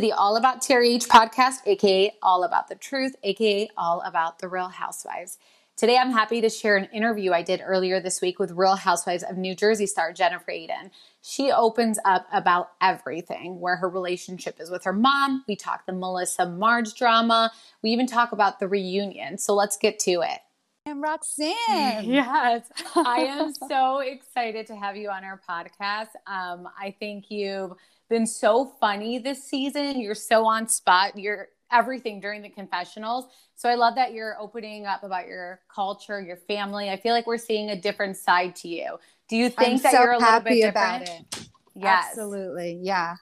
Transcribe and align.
to 0.00 0.06
the 0.06 0.12
All 0.12 0.36
About 0.36 0.62
TRH 0.62 1.08
podcast, 1.08 1.56
aka 1.66 2.10
All 2.22 2.42
About 2.42 2.68
the 2.68 2.74
Truth, 2.74 3.16
aka 3.22 3.68
All 3.76 4.00
About 4.00 4.38
the 4.38 4.48
Real 4.48 4.68
Housewives. 4.68 5.36
Today, 5.76 5.98
I'm 5.98 6.12
happy 6.12 6.40
to 6.40 6.48
share 6.48 6.78
an 6.78 6.88
interview 6.90 7.32
I 7.32 7.42
did 7.42 7.60
earlier 7.62 8.00
this 8.00 8.22
week 8.22 8.38
with 8.38 8.52
Real 8.52 8.76
Housewives 8.76 9.22
of 9.22 9.36
New 9.36 9.54
Jersey 9.54 9.86
star 9.86 10.14
Jennifer 10.14 10.52
Aydin. 10.52 10.90
She 11.20 11.52
opens 11.52 11.98
up 12.06 12.26
about 12.32 12.70
everything, 12.80 13.60
where 13.60 13.76
her 13.76 13.90
relationship 13.90 14.58
is 14.58 14.70
with 14.70 14.84
her 14.84 14.92
mom. 14.94 15.44
We 15.46 15.54
talk 15.54 15.84
the 15.84 15.92
Melissa 15.92 16.46
Marge 16.46 16.94
drama. 16.94 17.52
We 17.82 17.90
even 17.90 18.06
talk 18.06 18.32
about 18.32 18.58
the 18.58 18.68
reunion. 18.68 19.36
So 19.36 19.54
let's 19.54 19.76
get 19.76 19.98
to 20.00 20.22
it. 20.22 20.38
I'm 20.86 21.02
Roxanne. 21.02 21.56
Yes, 22.04 22.62
I 22.96 23.26
am 23.28 23.52
so 23.68 23.98
excited 23.98 24.66
to 24.68 24.76
have 24.76 24.96
you 24.96 25.10
on 25.10 25.24
our 25.24 25.38
podcast. 25.46 26.08
Um, 26.26 26.68
I 26.78 26.96
think 26.98 27.26
you've 27.30 27.72
been 28.10 28.26
so 28.26 28.66
funny 28.78 29.18
this 29.18 29.42
season. 29.42 29.98
You're 30.00 30.14
so 30.14 30.44
on 30.44 30.68
spot. 30.68 31.16
You're 31.16 31.48
everything 31.72 32.20
during 32.20 32.42
the 32.42 32.48
confessionals. 32.48 33.26
So 33.54 33.68
I 33.68 33.76
love 33.76 33.94
that 33.94 34.12
you're 34.12 34.36
opening 34.38 34.84
up 34.84 35.04
about 35.04 35.28
your 35.28 35.60
culture, 35.74 36.20
your 36.20 36.36
family. 36.36 36.90
I 36.90 36.96
feel 36.96 37.14
like 37.14 37.26
we're 37.26 37.38
seeing 37.38 37.70
a 37.70 37.80
different 37.80 38.16
side 38.16 38.56
to 38.56 38.68
you. 38.68 38.98
Do 39.28 39.36
you 39.36 39.48
think 39.48 39.74
I'm 39.74 39.78
that 39.78 39.92
so 39.92 40.00
you're 40.00 40.10
a 40.10 40.18
little 40.18 40.28
happy 40.28 40.60
bit 40.60 40.68
about 40.68 41.00
different? 41.00 41.36
it. 41.36 41.48
Yes. 41.74 42.06
Absolutely. 42.10 42.80
Yeah. 42.82 43.14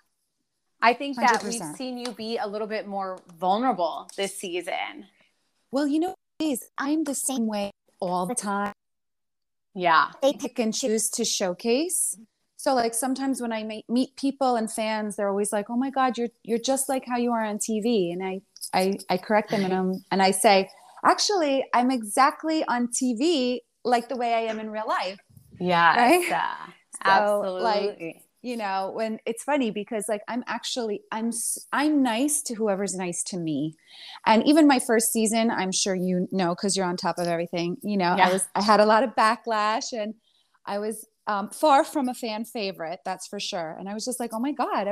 I 0.80 0.94
think 0.94 1.16
that 1.16 1.42
we 1.42 1.50
100%. 1.50 1.60
have 1.60 1.76
seen 1.76 1.98
you 1.98 2.12
be 2.12 2.38
a 2.38 2.46
little 2.46 2.66
bit 2.66 2.86
more 2.86 3.18
vulnerable 3.38 4.08
this 4.16 4.36
season. 4.36 5.06
Well, 5.70 5.86
you 5.86 6.00
know, 6.00 6.14
please, 6.38 6.64
I'm 6.78 7.04
the 7.04 7.14
same 7.14 7.46
way 7.46 7.72
all 8.00 8.26
the 8.26 8.34
time. 8.34 8.72
Yeah. 9.74 10.12
They 10.22 10.32
pick 10.32 10.58
and 10.58 10.72
choose 10.72 11.10
to 11.10 11.24
showcase. 11.24 12.16
So 12.58 12.74
like 12.74 12.92
sometimes 12.92 13.40
when 13.40 13.52
I 13.52 13.82
meet, 13.88 14.16
people 14.16 14.56
and 14.56 14.70
fans, 14.70 15.14
they're 15.14 15.28
always 15.28 15.52
like, 15.52 15.70
"Oh 15.70 15.76
my 15.76 15.90
God, 15.90 16.18
you're 16.18 16.28
you're 16.42 16.58
just 16.58 16.88
like 16.88 17.04
how 17.06 17.16
you 17.16 17.32
are 17.32 17.44
on 17.44 17.58
TV," 17.58 18.12
and 18.12 18.22
I 18.22 18.40
I, 18.74 18.98
I 19.08 19.16
correct 19.16 19.50
them 19.52 19.64
and 19.64 19.72
um 19.72 20.04
and 20.10 20.20
I 20.20 20.32
say, 20.32 20.68
"Actually, 21.04 21.64
I'm 21.72 21.90
exactly 21.92 22.64
on 22.64 22.88
TV 22.88 23.60
like 23.84 24.08
the 24.08 24.16
way 24.16 24.34
I 24.34 24.40
am 24.50 24.58
in 24.58 24.70
real 24.70 24.88
life." 24.88 25.18
yeah 25.60 25.96
Right? 25.96 26.32
uh, 27.04 27.42
So, 27.42 27.52
like, 27.54 27.82
absolutely. 27.90 28.22
you 28.42 28.56
know 28.56 28.90
when 28.94 29.18
it's 29.26 29.42
funny 29.42 29.70
because 29.72 30.04
like 30.08 30.22
i'm 30.28 30.44
actually 30.46 31.00
i'm 31.10 31.30
i'm 31.72 32.02
nice 32.02 32.40
to 32.42 32.54
whoever's 32.54 32.94
nice 32.94 33.22
to 33.24 33.36
me 33.36 33.74
and 34.26 34.46
even 34.46 34.66
my 34.68 34.78
first 34.78 35.12
season 35.12 35.50
i'm 35.50 35.72
sure 35.72 35.94
you 35.96 36.28
know 36.30 36.50
because 36.54 36.76
you're 36.76 36.86
on 36.86 36.96
top 36.96 37.18
of 37.18 37.26
everything 37.26 37.76
you 37.82 37.96
know 37.96 38.14
Yeah. 38.16 38.28
i 38.28 38.32
was 38.32 38.44
i 38.54 38.62
had 38.62 38.78
a 38.78 38.86
lot 38.86 39.02
of 39.02 39.10
backlash 39.16 39.92
and 39.92 40.14
i 40.66 40.78
was 40.78 41.04
um, 41.28 41.50
far 41.50 41.84
from 41.84 42.08
a 42.08 42.14
fan 42.14 42.44
favorite 42.44 43.00
that's 43.04 43.26
for 43.26 43.38
sure. 43.38 43.76
And 43.78 43.88
i 43.88 43.94
was 43.94 44.04
just 44.04 44.18
like 44.18 44.30
oh 44.32 44.40
my 44.40 44.52
god 44.52 44.88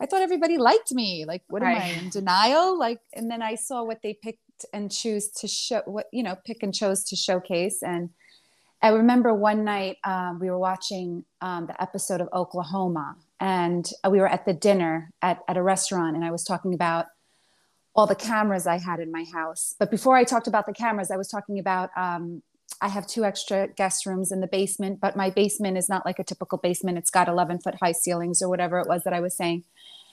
i 0.00 0.06
thought 0.06 0.22
everybody 0.22 0.56
liked 0.56 0.92
me. 0.92 1.24
Like 1.26 1.42
what 1.48 1.62
am 1.62 1.76
i 1.76 1.88
in 2.00 2.08
denial? 2.08 2.78
Like 2.78 3.00
and 3.12 3.30
then 3.30 3.42
i 3.42 3.54
saw 3.54 3.84
what 3.84 3.98
they 4.02 4.14
picked 4.22 4.38
and 4.72 4.90
choose 4.90 5.28
to 5.28 5.48
show 5.48 5.82
what 5.86 6.06
you 6.12 6.22
know 6.22 6.36
pick 6.46 6.62
and 6.62 6.74
chose 6.74 7.04
to 7.04 7.16
showcase. 7.16 7.82
And 7.82 8.10
I 8.80 8.88
remember 8.88 9.32
one 9.32 9.64
night 9.64 9.98
um, 10.04 10.38
we 10.40 10.50
were 10.50 10.58
watching 10.58 11.24
um, 11.40 11.66
the 11.66 11.80
episode 11.80 12.20
of 12.20 12.28
Oklahoma, 12.32 13.16
and 13.38 13.88
we 14.08 14.18
were 14.18 14.28
at 14.28 14.44
the 14.44 14.52
dinner 14.52 15.10
at, 15.22 15.38
at 15.48 15.56
a 15.56 15.62
restaurant, 15.62 16.16
and 16.16 16.24
I 16.24 16.32
was 16.32 16.42
talking 16.42 16.74
about 16.74 17.06
all 17.94 18.06
the 18.06 18.14
cameras 18.14 18.66
I 18.66 18.78
had 18.78 19.00
in 19.00 19.12
my 19.12 19.24
house. 19.32 19.76
But 19.78 19.90
before 19.90 20.16
I 20.16 20.24
talked 20.24 20.48
about 20.48 20.66
the 20.66 20.72
cameras, 20.72 21.10
I 21.10 21.16
was 21.16 21.28
talking 21.28 21.58
about 21.58 21.90
um, 21.96 22.42
I 22.80 22.88
have 22.88 23.06
two 23.06 23.24
extra 23.24 23.68
guest 23.68 24.06
rooms 24.06 24.32
in 24.32 24.40
the 24.40 24.46
basement, 24.46 25.00
but 25.00 25.16
my 25.16 25.30
basement 25.30 25.76
is 25.76 25.88
not 25.88 26.04
like 26.04 26.18
a 26.18 26.24
typical 26.24 26.58
basement. 26.58 26.98
It's 26.98 27.10
got 27.10 27.28
11 27.28 27.60
foot 27.60 27.76
high 27.80 27.92
ceilings 27.92 28.42
or 28.42 28.48
whatever 28.48 28.78
it 28.80 28.88
was 28.88 29.04
that 29.04 29.12
I 29.12 29.20
was 29.20 29.36
saying. 29.36 29.64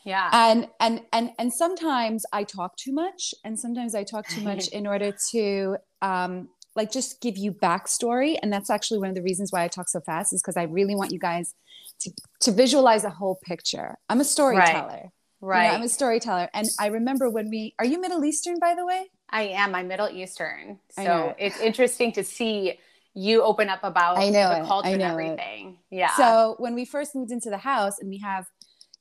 Yeah. 0.06 0.30
and 0.32 0.68
and 0.80 1.02
and 1.12 1.32
and 1.38 1.54
sometimes 1.54 2.24
i 2.32 2.46
talk 2.46 2.78
too 2.78 2.94
much 2.94 3.34
and 3.44 3.60
sometimes 3.60 3.94
i 3.94 4.06
talk 4.06 4.26
too 4.30 4.42
much 4.42 4.68
in 4.72 4.88
order 4.88 5.14
to 5.32 5.76
um 6.02 6.48
like 6.76 6.92
just 6.92 7.22
give 7.22 7.38
you 7.38 7.52
backstory. 7.52 8.38
And 8.42 8.54
that's 8.54 8.70
actually 8.70 9.00
one 9.00 9.10
of 9.10 9.16
the 9.16 9.22
reasons 9.22 9.52
why 9.52 9.64
i 9.64 9.68
talk 9.68 9.90
so 9.90 10.00
fast 10.02 10.34
is 10.34 10.42
because 10.42 10.58
i 10.58 10.64
really 10.64 10.96
want 10.96 11.12
you 11.12 11.20
guys 11.20 11.54
to 12.02 12.12
to 12.42 12.52
visualize 12.52 13.04
a 13.04 13.10
whole 13.10 13.40
picture. 13.44 13.98
I'm 14.08 14.22
a 14.22 14.26
storyteller. 14.26 14.98
You 14.98 15.04
know, 15.04 15.10
right. 15.42 15.74
i'm 15.74 15.82
a 15.84 15.90
storyteller. 15.90 16.50
And 16.54 16.68
i 16.80 16.88
remember 16.88 17.30
when 17.30 17.50
we 17.50 17.76
are 17.80 17.86
you 17.86 18.00
middle 18.00 18.24
eastern 18.24 18.60
by 18.60 18.76
the 18.76 18.86
way 18.86 19.10
I 19.32 19.44
am. 19.44 19.76
I'm 19.76 19.88
Middle 19.88 20.10
Eastern. 20.10 20.80
So 20.92 21.36
it. 21.38 21.46
it's 21.46 21.60
interesting 21.60 22.12
to 22.14 22.24
see 22.24 22.80
you 23.14 23.44
open 23.44 23.70
up 23.70 23.84
about 23.84 24.18
I 24.18 24.30
know 24.30 24.62
the 24.62 24.68
culture 24.68 24.90
and 24.90 25.00
know 25.00 25.06
it. 25.06 25.12
everything. 25.12 25.78
Yeah. 25.90 26.16
So 26.16 26.56
when 26.58 26.74
we 26.76 26.86
first 26.86 27.16
moved 27.16 27.32
into 27.32 27.50
the 27.50 27.58
house, 27.58 28.00
and 28.00 28.10
we 28.10 28.20
have, 28.20 28.46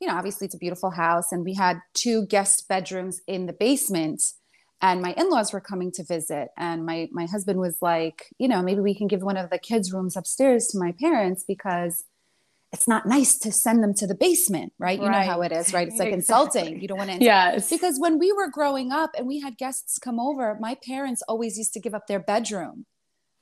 you 0.00 0.08
know, 0.08 0.16
obviously 0.16 0.46
it's 0.46 0.54
a 0.54 0.58
beautiful 0.58 0.90
house, 0.90 1.32
and 1.32 1.44
we 1.44 1.54
had 1.54 1.80
two 1.94 2.26
guest 2.26 2.68
bedrooms 2.68 3.20
in 3.26 3.46
the 3.46 3.52
basement, 3.52 4.22
and 4.80 5.02
my 5.02 5.12
in-laws 5.12 5.52
were 5.52 5.60
coming 5.60 5.92
to 5.92 6.04
visit, 6.04 6.48
and 6.56 6.84
my 6.84 7.08
my 7.12 7.26
husband 7.26 7.58
was 7.60 7.78
like, 7.80 8.26
you 8.38 8.48
know, 8.48 8.62
maybe 8.62 8.80
we 8.80 8.94
can 8.94 9.08
give 9.08 9.22
one 9.22 9.36
of 9.36 9.50
the 9.50 9.58
kids' 9.58 9.92
rooms 9.92 10.16
upstairs 10.16 10.68
to 10.68 10.78
my 10.78 10.92
parents 11.00 11.44
because 11.46 12.04
it's 12.72 12.86
not 12.86 13.06
nice 13.06 13.38
to 13.38 13.50
send 13.50 13.82
them 13.82 13.94
to 13.94 14.06
the 14.06 14.14
basement, 14.14 14.72
right? 14.78 15.00
You 15.00 15.08
know 15.08 15.22
how 15.22 15.40
it 15.42 15.52
is, 15.52 15.72
right? 15.72 15.88
It's 15.88 15.98
like 15.98 16.08
Exactly. 16.12 16.60
insulting. 16.60 16.80
You 16.80 16.88
don't 16.88 16.98
want 16.98 17.10
to 17.10 17.24
yes. 17.24 17.70
because 17.70 17.98
when 17.98 18.18
we 18.18 18.32
were 18.32 18.50
growing 18.50 18.92
up 18.92 19.10
and 19.16 19.26
we 19.26 19.40
had 19.40 19.56
guests 19.56 19.98
come 19.98 20.20
over, 20.20 20.56
my 20.60 20.76
parents 20.86 21.22
always 21.28 21.56
used 21.56 21.72
to 21.74 21.80
give 21.80 21.94
up 21.94 22.06
their 22.06 22.20
bedroom. 22.20 22.84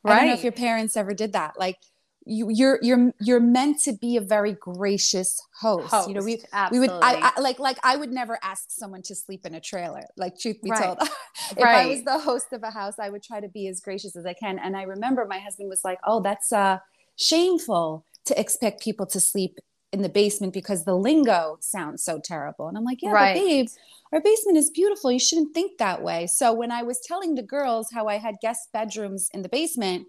I 0.04 0.14
don't 0.14 0.26
know 0.26 0.34
if 0.34 0.44
your 0.44 0.52
parents 0.52 0.96
ever 0.96 1.14
did 1.14 1.32
that. 1.32 1.58
Like 1.58 1.78
you, 2.24 2.48
you're 2.48 2.78
you're 2.80 3.12
you're 3.20 3.40
meant 3.40 3.80
to 3.82 3.92
be 3.92 4.16
a 4.16 4.20
very 4.20 4.52
gracious 4.52 5.40
host. 5.60 6.06
You 6.06 6.14
know, 6.14 6.22
we 6.22 6.42
Host, 6.52 6.72
we 6.72 6.78
would 6.78 6.90
I. 6.90 7.32
I 7.36 7.40
like 7.40 7.58
like 7.58 7.78
I 7.82 7.96
would 7.96 8.12
never 8.12 8.38
ask 8.40 8.70
someone 8.70 9.02
to 9.02 9.16
sleep 9.16 9.44
in 9.44 9.54
a 9.54 9.60
trailer. 9.60 10.04
Like 10.16 10.38
truth 10.38 10.58
be 10.62 10.70
Right. 10.70 10.84
told, 10.84 10.98
if 11.56 11.64
I 11.64 11.86
was 11.86 12.04
the 12.04 12.20
host 12.20 12.52
of 12.52 12.62
a 12.62 12.70
house, 12.70 13.00
I 13.00 13.10
would 13.10 13.24
try 13.24 13.40
to 13.40 13.48
be 13.48 13.66
as 13.66 13.80
gracious 13.80 14.14
as 14.14 14.26
I 14.26 14.34
can. 14.34 14.60
And 14.60 14.76
I 14.76 14.82
remember 14.82 15.24
my 15.24 15.40
husband 15.40 15.68
was 15.68 15.82
like, 15.82 15.98
"Oh, 16.04 16.20
that's 16.20 16.52
uh, 16.52 16.78
shameful 17.16 18.04
to 18.26 18.38
expect 18.40 18.82
people 18.82 19.06
to 19.06 19.20
sleep." 19.20 19.58
In 19.92 20.02
the 20.02 20.08
basement 20.08 20.52
because 20.52 20.84
the 20.84 20.96
lingo 20.96 21.56
sounds 21.60 22.02
so 22.02 22.18
terrible. 22.22 22.66
And 22.68 22.76
I'm 22.76 22.84
like, 22.84 23.00
yeah, 23.00 23.12
Right. 23.12 23.34
but 23.34 23.40
babe, 23.40 23.68
our 24.12 24.20
basement 24.20 24.58
is 24.58 24.68
beautiful. 24.68 25.10
You 25.12 25.18
shouldn't 25.20 25.54
think 25.54 25.78
that 25.78 26.02
way. 26.02 26.26
So 26.26 26.52
when 26.52 26.70
I 26.70 26.82
was 26.82 27.00
telling 27.00 27.34
the 27.34 27.42
girls 27.42 27.88
how 27.94 28.06
I 28.08 28.18
had 28.18 28.34
guest 28.42 28.68
bedrooms 28.72 29.30
in 29.32 29.40
the 29.42 29.48
basement, 29.48 30.08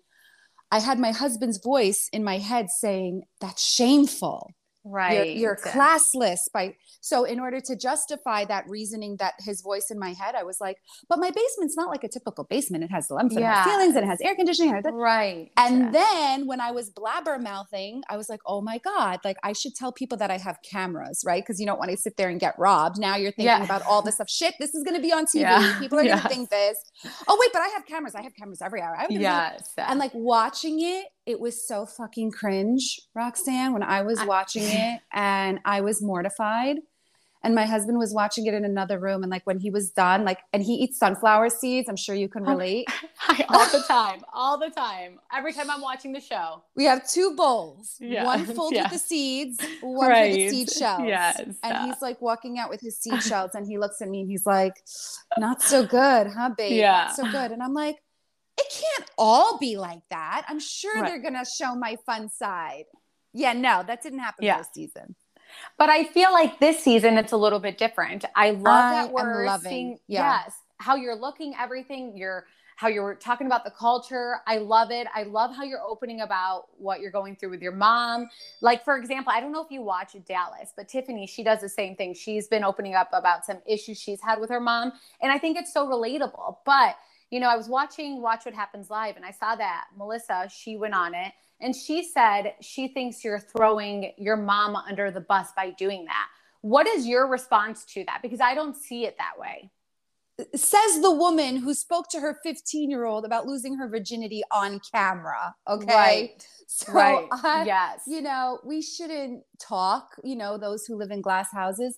I 0.72 0.80
had 0.80 1.00
my 1.00 1.12
husband's 1.12 1.60
voice 1.60 2.10
in 2.12 2.24
my 2.24 2.40
head 2.40 2.70
saying, 2.70 3.24
That's 3.40 3.64
shameful. 3.64 4.52
Right. 4.88 5.28
You're, 5.36 5.36
you're 5.36 5.56
classless. 5.58 6.40
By 6.54 6.76
so 7.02 7.24
in 7.24 7.40
order 7.40 7.60
to 7.62 7.76
justify 7.76 8.46
that 8.46 8.68
reasoning 8.68 9.18
that 9.18 9.34
his 9.40 9.62
voice 9.62 9.92
in 9.92 10.00
my 10.00 10.14
head, 10.14 10.36
I 10.36 10.44
was 10.44 10.60
like, 10.60 10.78
but 11.10 11.20
my 11.20 11.30
basement's 11.32 11.76
not 11.78 11.90
like 11.90 12.04
a 12.04 12.08
typical 12.10 12.44
basement. 12.44 12.84
It 12.84 12.92
has 12.92 13.10
lamps 13.10 13.36
and 13.36 13.44
it 13.44 13.48
has 13.48 13.66
Yeah. 13.66 13.72
ceilings 13.74 13.96
and 13.96 14.06
it 14.06 14.08
has 14.08 14.22
air 14.22 14.36
conditioning. 14.36 14.74
and 14.76 14.86
Right. 14.98 15.52
and 15.58 15.94
then 15.94 16.48
when 16.48 16.60
I 16.62 16.72
was 16.72 16.90
blabber 16.90 17.38
mouthing, 17.40 18.04
I 18.10 18.18
was 18.18 18.30
like, 18.30 18.40
oh 18.46 18.62
my 18.62 18.78
God, 18.80 19.20
like 19.24 19.38
I 19.44 19.54
should 19.54 19.76
tell 19.76 19.92
people 19.92 20.18
that 20.20 20.32
I 20.32 20.38
have 20.38 20.60
cameras, 20.64 21.24
right? 21.26 21.44
Because 21.44 21.60
you 21.60 21.66
don't 21.66 21.80
want 21.80 21.92
to 21.92 21.98
sit 21.98 22.18
there 22.18 22.30
and 22.30 22.40
get 22.40 22.58
robbed. 22.58 22.98
Now 23.00 23.16
you're 23.16 23.32
thinking 23.32 23.46
Yeah. 23.46 23.64
about 23.64 23.84
all 23.84 24.02
this 24.02 24.16
stuff. 24.16 24.30
Shit, 24.30 24.56
this 24.60 24.74
is 24.74 24.84
going 24.84 24.96
to 24.96 25.02
be 25.02 25.12
on 25.14 25.26
TV. 25.26 25.42
Yeah. 25.48 25.80
People 25.80 26.00
are 26.00 26.04
going 26.04 26.20
to 26.20 26.28
think 26.28 26.50
this. 26.50 26.78
Oh, 27.28 27.38
wait, 27.40 27.52
but 27.54 27.62
I 27.62 27.68
have 27.70 27.86
cameras. 27.86 28.16
I 28.16 28.22
have 28.24 28.34
cameras 28.36 28.62
every 28.62 28.82
hour. 28.82 28.96
I 28.98 29.06
yes. 29.10 29.72
and 29.78 30.00
like 30.00 30.12
watching 30.14 30.80
it, 30.82 31.06
it 31.28 31.40
was 31.40 31.68
so 31.68 31.86
fucking 31.86 32.32
cringe, 32.32 33.00
Roxanne, 33.14 33.74
when 33.74 33.84
I 33.84 34.02
was 34.02 34.24
watching 34.24 34.64
it 34.66 35.02
and 35.14 35.60
I 35.66 35.82
was 35.82 36.02
mortified. 36.02 36.78
And 37.44 37.54
my 37.54 37.66
husband 37.66 38.00
was 38.00 38.14
watching 38.14 38.48
it 38.48 38.56
in 38.56 38.66
another 38.66 38.98
room. 39.00 39.22
And 39.24 39.30
like 39.30 39.46
when 39.46 39.60
he 39.60 39.70
was 39.70 39.92
done, 39.92 40.26
like, 40.26 40.40
and 40.54 40.64
he 40.64 40.74
eats 40.74 40.98
sunflower 40.98 41.50
seeds. 41.52 41.88
I'm 41.88 41.96
sure 41.96 42.16
you 42.16 42.28
can 42.28 42.44
Oh. 42.46 42.52
relate. 42.52 42.88
All 43.50 43.70
the 43.70 43.84
time. 43.88 44.22
All 44.34 44.58
the 44.58 44.70
time. 44.72 45.20
Every 45.32 45.54
time 45.54 45.70
I'm 45.70 45.80
watching 45.80 46.12
the 46.14 46.20
show. 46.20 46.64
We 46.76 46.86
have 46.86 47.08
two 47.08 47.36
bowls, 47.36 47.96
Yes, 48.00 48.26
one 48.26 48.44
full 48.48 48.72
with 48.72 48.90
the 48.92 48.98
seeds, 48.98 49.60
one 49.82 50.10
for 50.10 50.16
the 50.28 50.50
seed 50.50 50.72
shells. 50.72 51.04
Yes. 51.06 51.40
And 51.64 51.78
he's 51.86 52.02
like 52.02 52.20
walking 52.22 52.58
out 52.58 52.70
with 52.72 52.82
his 52.82 52.98
seed 52.98 53.22
shells 53.22 53.52
and 53.54 53.68
he 53.68 53.78
looks 53.78 54.02
at 54.02 54.10
me 54.10 54.22
and 54.22 54.30
he's 54.30 54.46
like, 54.46 54.74
not 55.38 55.62
so 55.62 55.86
good, 55.86 56.28
huh, 56.36 56.50
babe? 56.58 56.74
Yeah. 56.74 57.06
Not 57.06 57.16
so 57.16 57.32
good. 57.32 57.52
And 57.52 57.62
I'm 57.62 57.74
like, 57.74 57.98
it 58.58 58.68
can't 58.72 59.10
all 59.18 59.58
be 59.58 59.78
like 59.78 60.02
that. 60.10 60.46
I'm 60.48 60.60
sure 60.60 60.96
Right. 61.02 61.06
they're 61.06 61.22
going 61.22 61.34
to 61.36 61.46
show 61.46 61.76
my 61.76 61.96
fun 62.06 62.30
side. 62.30 62.86
Yeah, 63.34 63.54
no, 63.54 63.84
that 63.84 64.02
didn't 64.02 64.20
happen 64.20 64.46
Yeah. 64.46 64.58
this 64.58 64.70
season. 64.74 65.16
But 65.78 65.90
I 65.90 66.04
feel 66.04 66.32
like 66.32 66.60
this 66.60 66.84
season 66.84 67.18
it's 67.18 67.32
a 67.32 67.38
little 67.38 67.60
bit 67.60 67.78
different. 67.78 68.26
I 68.36 68.52
love 68.52 68.66
I 68.66 69.04
that 69.04 69.12
we're 69.12 69.46
loving- 69.46 69.70
seeing 69.70 70.00
yeah. 70.08 70.42
yes, 70.44 70.56
how 70.80 70.96
you're 70.96 71.16
looking 71.16 71.56
everything, 71.58 72.18
you're 72.18 72.46
how 72.76 72.88
you're 72.90 73.16
talking 73.16 73.48
about 73.48 73.64
the 73.64 73.72
culture. 73.72 74.36
I 74.46 74.58
love 74.60 74.92
it. 74.92 75.08
I 75.16 75.24
love 75.24 75.56
how 75.56 75.64
you're 75.64 75.82
opening 75.82 76.22
about 76.22 76.68
what 76.78 77.00
you're 77.00 77.10
going 77.10 77.36
through 77.36 77.50
with 77.50 77.62
your 77.64 77.72
mom. 77.72 78.30
Like 78.62 78.84
for 78.86 78.98
example, 78.98 79.34
I 79.34 79.40
don't 79.40 79.52
know 79.52 79.64
if 79.64 79.72
you 79.72 79.82
watch 79.82 80.16
Dallas, 80.28 80.74
but 80.78 80.88
Tiffany, 80.88 81.26
she 81.26 81.44
does 81.44 81.60
the 81.62 81.70
same 81.70 81.96
thing. 81.96 82.14
She's 82.14 82.48
been 82.48 82.64
opening 82.64 82.94
up 82.94 83.10
about 83.14 83.46
some 83.46 83.58
issues 83.66 84.00
she's 84.00 84.22
had 84.22 84.40
with 84.40 84.52
her 84.52 84.60
mom, 84.60 84.92
and 85.22 85.32
I 85.32 85.40
think 85.40 85.58
it's 85.58 85.74
so 85.74 85.88
relatable. 85.88 86.58
But 86.66 86.98
you 87.30 87.40
know, 87.40 87.50
I 87.50 87.58
was 87.58 87.68
watching 87.68 88.22
Watch 88.22 88.46
What 88.46 88.54
Happens 88.54 88.90
Live 88.90 89.16
and 89.16 89.26
I 89.26 89.32
saw 89.32 89.56
that 89.56 89.86
Melissa, 89.98 90.50
she 90.54 90.78
went 90.78 90.94
on 90.94 91.14
it 91.14 91.34
and 91.60 91.76
she 91.76 92.04
said 92.04 92.54
she 92.62 92.88
thinks 92.88 93.24
you're 93.24 93.40
throwing 93.40 94.14
your 94.18 94.38
mom 94.38 94.76
under 94.76 95.12
the 95.12 95.22
bus 95.22 95.50
by 95.56 95.72
doing 95.72 96.06
that. 96.06 96.28
What 96.62 96.88
is 96.88 97.06
your 97.08 97.28
response 97.28 97.86
to 97.94 98.04
that? 98.06 98.22
Because 98.22 98.42
I 98.42 98.56
don't 98.56 98.76
see 98.76 99.06
it 99.06 99.18
that 99.18 99.34
way. 99.38 99.72
Says 100.56 101.02
the 101.02 101.12
woman 101.12 101.58
who 101.58 101.74
spoke 101.74 102.10
to 102.10 102.20
her 102.20 102.38
15 102.44 102.90
year 102.92 103.06
old 103.06 103.26
about 103.26 103.48
losing 103.48 103.76
her 103.78 103.90
virginity 103.90 104.44
on 104.52 104.80
camera. 104.94 105.56
Okay. 105.68 105.94
Right. 105.94 106.48
So, 106.68 106.94
right. 106.94 107.28
I, 107.32 107.64
yes. 107.66 108.02
you 108.08 108.22
know, 108.22 108.60
we 108.64 108.82
shouldn't 108.82 109.44
talk, 109.60 110.16
you 110.24 110.36
know, 110.36 110.58
those 110.58 110.86
who 110.86 110.96
live 110.96 111.12
in 111.12 111.22
glass 111.22 111.52
houses. 111.52 111.98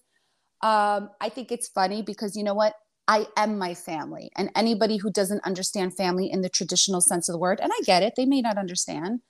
Um, 0.61 1.09
I 1.19 1.29
think 1.29 1.51
it's 1.51 1.67
funny 1.67 2.01
because 2.01 2.35
you 2.35 2.43
know 2.43 2.53
what? 2.53 2.73
I 3.09 3.25
am 3.35 3.57
my 3.57 3.73
family. 3.73 4.31
And 4.37 4.51
anybody 4.55 4.97
who 4.97 5.09
doesn't 5.11 5.43
understand 5.43 5.97
family 5.97 6.29
in 6.31 6.41
the 6.41 6.49
traditional 6.49 7.01
sense 7.01 7.27
of 7.27 7.33
the 7.33 7.39
word, 7.39 7.59
and 7.59 7.71
I 7.73 7.79
get 7.83 8.03
it, 8.03 8.13
they 8.15 8.27
may 8.27 8.39
not 8.41 8.57
understand. 8.59 9.21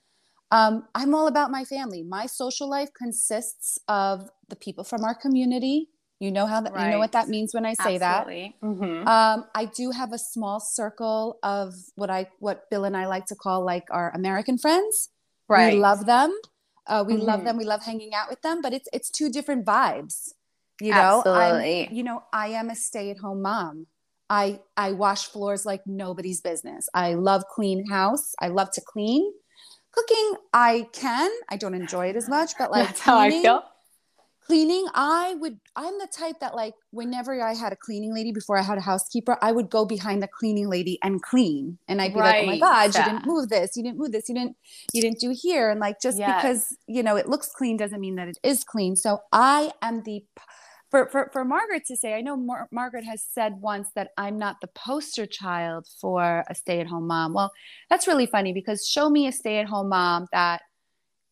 Um, 0.50 0.86
I'm 0.94 1.14
all 1.14 1.28
about 1.28 1.50
my 1.50 1.64
family. 1.64 2.02
My 2.02 2.26
social 2.26 2.68
life 2.68 2.90
consists 2.92 3.78
of 3.88 4.28
the 4.50 4.56
people 4.56 4.84
from 4.84 5.02
our 5.02 5.14
community. 5.14 5.88
You 6.18 6.30
know 6.30 6.44
how 6.44 6.60
that 6.60 6.74
right. 6.74 6.84
you 6.84 6.90
know 6.90 6.98
what 6.98 7.12
that 7.12 7.28
means 7.28 7.54
when 7.54 7.64
I 7.64 7.72
say 7.72 7.96
Absolutely. 7.96 8.54
that. 8.60 8.66
Mm-hmm. 8.66 9.08
Um, 9.08 9.46
I 9.54 9.64
do 9.64 9.92
have 9.92 10.12
a 10.12 10.18
small 10.18 10.60
circle 10.60 11.38
of 11.42 11.74
what 11.94 12.10
I 12.10 12.28
what 12.40 12.68
Bill 12.68 12.84
and 12.84 12.94
I 12.94 13.06
like 13.06 13.24
to 13.26 13.34
call 13.34 13.64
like 13.64 13.86
our 13.90 14.14
American 14.14 14.58
friends. 14.58 15.08
Right. 15.48 15.72
We 15.72 15.80
love 15.80 16.04
them. 16.04 16.30
Uh, 16.86 17.04
we 17.06 17.14
Mm-hmm. 17.14 17.22
love 17.22 17.44
them. 17.44 17.56
We 17.56 17.64
love 17.64 17.82
hanging 17.84 18.12
out 18.12 18.28
with 18.28 18.42
them. 18.42 18.60
But 18.60 18.74
it's 18.74 18.88
it's 18.92 19.08
two 19.10 19.30
different 19.30 19.64
vibes. 19.64 20.32
You 20.80 20.92
know, 20.94 21.22
I'm- 21.26 21.88
you 21.94 22.02
know, 22.02 22.22
I 22.32 22.48
am 22.48 22.70
a 22.70 22.74
stay-at-home 22.74 23.42
mom. 23.42 23.86
I 24.28 24.60
I 24.76 24.92
wash 24.92 25.26
floors 25.26 25.66
like 25.66 25.82
nobody's 25.86 26.40
business. 26.40 26.88
I 26.94 27.14
love 27.14 27.44
clean 27.48 27.86
house. 27.88 28.34
I 28.40 28.48
love 28.48 28.70
to 28.72 28.80
clean. 28.80 29.32
Cooking, 29.92 30.34
I 30.54 30.88
can. 30.92 31.30
I 31.48 31.56
don't 31.56 31.74
enjoy 31.74 32.06
it 32.10 32.16
as 32.16 32.28
much, 32.28 32.52
but 32.56 32.70
like 32.70 32.86
That's 32.86 33.00
how 33.00 33.18
I 33.18 33.28
cleaning- 33.28 33.42
feel. 33.42 33.62
Cleaning, 34.46 34.86
I 34.94 35.34
would. 35.38 35.60
I'm 35.76 35.98
the 35.98 36.08
type 36.08 36.40
that 36.40 36.56
like 36.56 36.74
whenever 36.90 37.40
I 37.40 37.54
had 37.54 37.72
a 37.72 37.76
cleaning 37.76 38.12
lady 38.12 38.32
before 38.32 38.56
I 38.58 38.62
had 38.62 38.78
a 38.78 38.80
housekeeper, 38.80 39.36
I 39.40 39.52
would 39.52 39.70
go 39.70 39.84
behind 39.84 40.22
the 40.24 40.28
cleaning 40.28 40.68
lady 40.68 40.98
and 41.04 41.22
clean, 41.22 41.78
and 41.86 42.00
I'd 42.02 42.14
be 42.14 42.18
like, 42.20 42.42
"Oh 42.42 42.46
my 42.46 42.52
Right. 42.52 42.60
god, 42.60 42.94
you 42.96 43.04
didn't 43.04 43.26
move 43.26 43.48
this, 43.48 43.76
you 43.76 43.84
didn't 43.84 43.98
move 43.98 44.10
this, 44.10 44.28
you 44.28 44.34
didn't, 44.34 44.56
you 44.92 45.02
didn't 45.02 45.20
do 45.20 45.30
here," 45.36 45.70
and 45.70 45.78
like 45.78 46.00
just 46.00 46.18
Yes. 46.18 46.42
because 46.42 46.76
you 46.88 47.02
know 47.04 47.14
it 47.16 47.28
looks 47.28 47.48
clean 47.52 47.76
doesn't 47.76 48.00
mean 48.00 48.16
that 48.16 48.26
it 48.26 48.38
is 48.42 48.64
clean. 48.64 48.96
So 48.96 49.18
I 49.32 49.72
am 49.82 50.02
the 50.02 50.24
for 50.90 51.08
for, 51.08 51.30
for 51.32 51.44
Margaret 51.44 51.84
to 51.86 51.96
say, 51.96 52.14
I 52.14 52.20
know 52.20 52.36
Mar- 52.36 52.68
Margaret 52.70 53.04
has 53.04 53.22
said 53.22 53.60
once 53.60 53.88
that 53.94 54.10
I'm 54.16 54.38
not 54.38 54.60
the 54.60 54.68
poster 54.68 55.26
child 55.26 55.86
for 56.00 56.44
a 56.48 56.54
stay 56.54 56.80
at 56.80 56.86
home 56.86 57.06
mom. 57.06 57.32
Well, 57.32 57.52
that's 57.88 58.06
really 58.06 58.26
funny 58.26 58.52
because 58.52 58.86
show 58.86 59.08
me 59.08 59.26
a 59.26 59.32
stay 59.32 59.58
at 59.58 59.66
home 59.66 59.88
mom 59.88 60.26
that 60.32 60.62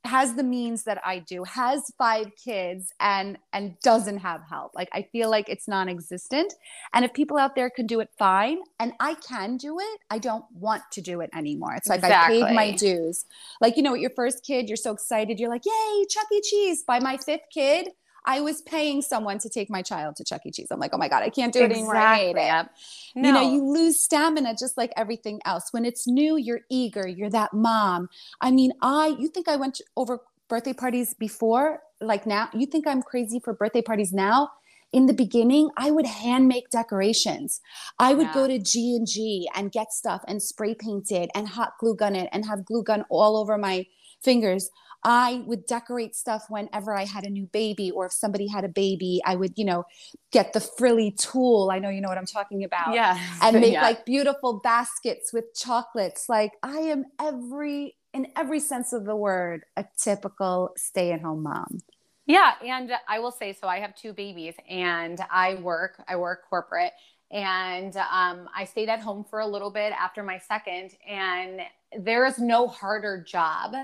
has 0.05 0.34
the 0.34 0.43
means 0.43 0.84
that 0.84 1.00
I 1.05 1.19
do, 1.19 1.44
has 1.44 1.93
five 1.99 2.31
kids 2.43 2.93
and 3.00 3.37
and 3.52 3.78
doesn't 3.81 4.19
have 4.19 4.43
help. 4.49 4.72
Like 4.75 4.88
I 4.93 5.02
feel 5.02 5.31
like 5.31 5.49
it's 5.49 5.69
non-existent. 5.69 6.54
And 6.94 7.04
if 7.04 7.12
people 7.12 7.37
out 7.37 7.54
there 7.54 7.69
can 7.69 7.87
do 7.87 8.00
it 8.00 8.08
fine 8.19 8.58
and 8.78 8.93
I 9.00 9.14
can 9.14 9.56
do 9.56 9.78
it, 9.78 10.00
I 10.11 10.19
don't 10.19 10.44
want 10.52 10.82
to 10.93 11.00
do 11.00 11.20
it 11.20 11.31
anymore. 11.34 11.75
It's 11.75 11.88
like 11.88 12.04
I 12.04 12.28
paid 12.28 12.54
my 12.54 12.72
dues. 12.72 13.26
Like 13.61 13.76
you 13.76 13.82
know, 13.82 13.93
with 13.93 14.00
your 14.00 14.12
first 14.16 14.44
kid, 14.44 14.69
you're 14.69 14.76
so 14.76 14.93
excited. 14.93 15.38
You're 15.38 15.50
like, 15.50 15.66
"Yay, 15.66 16.06
Chuck 16.08 16.26
E. 16.32 16.40
Cheese." 16.43 16.84
By 16.84 17.00
my 17.00 17.16
fifth 17.16 17.46
kid, 17.52 17.90
I 18.28 18.40
was 18.42 18.60
paying 18.62 19.00
someone 19.02 19.38
to 19.38 19.48
take 19.48 19.70
my 19.70 19.80
child 19.82 20.16
to 20.16 20.25
Chuck 20.25 20.42
E. 20.44 20.50
Cheese. 20.50 20.69
I'm 20.70 20.78
like, 20.78 20.92
"Oh 20.94 20.98
my 20.98 21.08
god, 21.08 21.22
I 21.22 21.30
can't 21.30 21.52
do 21.52 21.60
it 21.62 21.72
anymore." 21.72 21.96
I 21.96 22.16
hate 22.16 22.36
it 22.36 22.50
Yep. 22.54 22.70
you 23.16 23.32
know 23.32 23.40
you 23.54 23.64
lose 23.64 23.98
stamina 24.06 24.54
just 24.64 24.76
like 24.76 24.92
everything 24.96 25.40
else 25.44 25.72
when 25.72 25.84
it's 25.90 26.06
new 26.06 26.36
you're 26.36 26.60
eager 26.70 27.06
you're 27.08 27.30
that 27.30 27.52
mom 27.54 28.08
i 28.40 28.50
mean 28.58 28.70
i 28.82 29.04
you 29.19 29.28
think 29.28 29.48
i 29.48 29.56
went 29.56 29.75
to- 29.76 29.84
over 29.96 30.20
birthday 30.48 30.72
parties 30.75 31.14
before 31.14 31.80
like 32.00 32.26
now 32.26 32.48
you 32.60 32.66
think 32.66 32.86
i'm 32.86 33.02
crazy 33.02 33.40
for 33.40 33.52
birthday 33.54 33.82
parties 33.90 34.12
now 34.12 34.50
in 34.92 35.06
the 35.06 35.14
beginning 35.25 35.69
i 35.76 35.90
would 35.90 36.06
hand 36.06 36.46
make 36.48 36.69
decorations 36.70 37.60
i 37.98 38.10
would 38.14 38.26
Yeah. 38.28 38.34
go 38.40 38.46
to 38.46 38.58
g&g 38.58 39.48
and 39.56 39.72
get 39.72 39.92
stuff 39.92 40.22
and 40.28 40.42
spray 40.42 40.75
paint 40.75 41.10
it 41.10 41.28
and 41.34 41.48
hot 41.48 41.72
glue 41.80 41.96
gun 41.96 42.14
it 42.14 42.28
and 42.32 42.44
have 42.46 42.64
glue 42.64 42.82
gun 42.82 43.04
all 43.08 43.36
over 43.36 43.56
my 43.58 43.86
fingers 44.22 44.70
i 45.05 45.43
would 45.47 45.65
decorate 45.67 46.15
stuff 46.17 46.45
whenever 46.49 46.95
i 46.95 47.05
had 47.05 47.25
a 47.25 47.31
new 47.31 47.47
baby 47.47 47.91
or 47.91 48.06
if 48.06 48.12
somebody 48.12 48.47
had 48.49 48.65
a 48.65 48.69
baby 48.69 49.21
i 49.25 49.35
would 49.37 49.53
you 49.56 49.65
know 49.65 49.85
get 50.33 50.53
the 50.53 50.61
frilly 50.61 51.11
tulle 51.12 51.71
i 51.71 51.79
know 51.79 51.89
you 51.89 52.00
know 52.00 52.09
what 52.09 52.19
i'm 52.19 52.27
talking 52.27 52.65
about 52.65 52.95
yeah. 52.95 53.19
and 53.43 53.61
make 53.61 53.73
Yeah. 53.73 53.83
like 53.83 54.05
beautiful 54.05 54.61
baskets 54.61 55.33
with 55.33 55.55
chocolates. 55.55 56.29
Like 56.29 56.53
I 56.62 56.79
am 56.79 57.05
every 57.21 57.97
in 58.15 58.27
every 58.37 58.61
sense 58.61 58.93
of 58.93 59.05
the 59.05 59.15
word 59.17 59.65
a 59.77 59.85
typical 60.03 60.71
stay-at-home 60.77 61.43
mom. 61.43 61.81
Yeah, 62.27 62.53
and 62.65 62.93
I 63.09 63.19
will 63.21 63.31
say 63.31 63.53
so. 63.53 63.69
I 63.69 63.79
have 63.81 63.95
two 63.95 64.12
babies, 64.12 64.55
and 64.69 65.19
I 65.31 65.55
work. 65.56 66.03
I 66.09 66.17
work 66.17 66.41
corporate, 66.49 66.93
and 67.31 67.97
um, 67.97 68.49
I 68.55 68.65
stayed 68.67 68.89
at 68.89 69.00
home 69.00 69.25
for 69.29 69.41
a 69.41 69.47
little 69.47 69.71
bit 69.71 69.93
after 69.93 70.23
my 70.23 70.39
second. 70.39 70.91
And 71.09 71.61
there 71.99 72.27
is 72.27 72.39
no 72.39 72.69
harder 72.69 73.23
job 73.27 73.75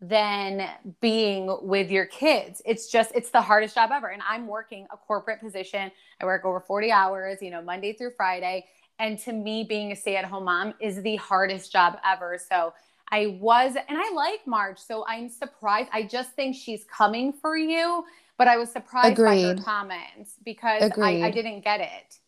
than 0.00 0.68
being 1.00 1.56
with 1.62 1.90
your 1.90 2.06
kids. 2.06 2.60
It's 2.66 2.90
just 2.90 3.12
it's 3.14 3.30
the 3.30 3.40
hardest 3.40 3.74
job 3.74 3.90
ever. 3.92 4.08
And 4.08 4.22
I'm 4.28 4.46
working 4.46 4.86
a 4.92 4.96
corporate 4.96 5.40
position. 5.40 5.90
I 6.20 6.24
work 6.24 6.44
over 6.44 6.60
40 6.60 6.92
hours, 6.92 7.38
you 7.40 7.50
know, 7.50 7.62
Monday 7.62 7.92
through 7.92 8.12
Friday. 8.16 8.66
And 8.98 9.18
to 9.20 9.32
me, 9.32 9.64
being 9.64 9.92
a 9.92 9.96
stay-at-home 9.96 10.44
mom 10.44 10.74
is 10.80 11.02
the 11.02 11.16
hardest 11.16 11.72
job 11.72 11.98
ever. 12.04 12.38
So 12.38 12.72
I 13.10 13.38
was, 13.40 13.76
and 13.76 13.98
I 13.98 14.10
like 14.12 14.46
Marge, 14.46 14.78
so 14.78 15.04
I'm 15.06 15.28
surprised. 15.28 15.90
I 15.92 16.02
just 16.02 16.32
think 16.32 16.56
she's 16.56 16.84
coming 16.84 17.32
for 17.32 17.56
you, 17.56 18.04
but 18.36 18.48
I 18.48 18.56
was 18.56 18.70
surprised 18.70 19.16
by 19.16 19.40
her 19.42 19.54
comments 19.56 20.34
because 20.44 20.90
I, 20.98 21.22
I 21.22 21.30
didn't 21.30 21.62
get 21.62 21.80
it. 21.80 22.18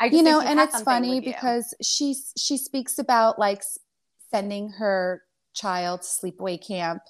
I 0.00 0.08
just 0.08 0.16
You 0.16 0.22
know, 0.22 0.40
and 0.40 0.58
it's 0.58 0.80
funny 0.82 1.20
because 1.20 1.74
she 1.82 2.16
she 2.36 2.56
speaks 2.56 2.98
about 2.98 3.38
like 3.38 3.62
sending 4.30 4.70
her 4.70 5.22
child 5.54 6.00
sleepaway 6.00 6.64
camp 6.64 7.02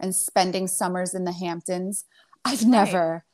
and 0.00 0.14
spending 0.14 0.66
summers 0.66 1.14
in 1.14 1.24
the 1.24 1.32
Hamptons. 1.32 2.04
I've 2.44 2.66
never 2.66 3.24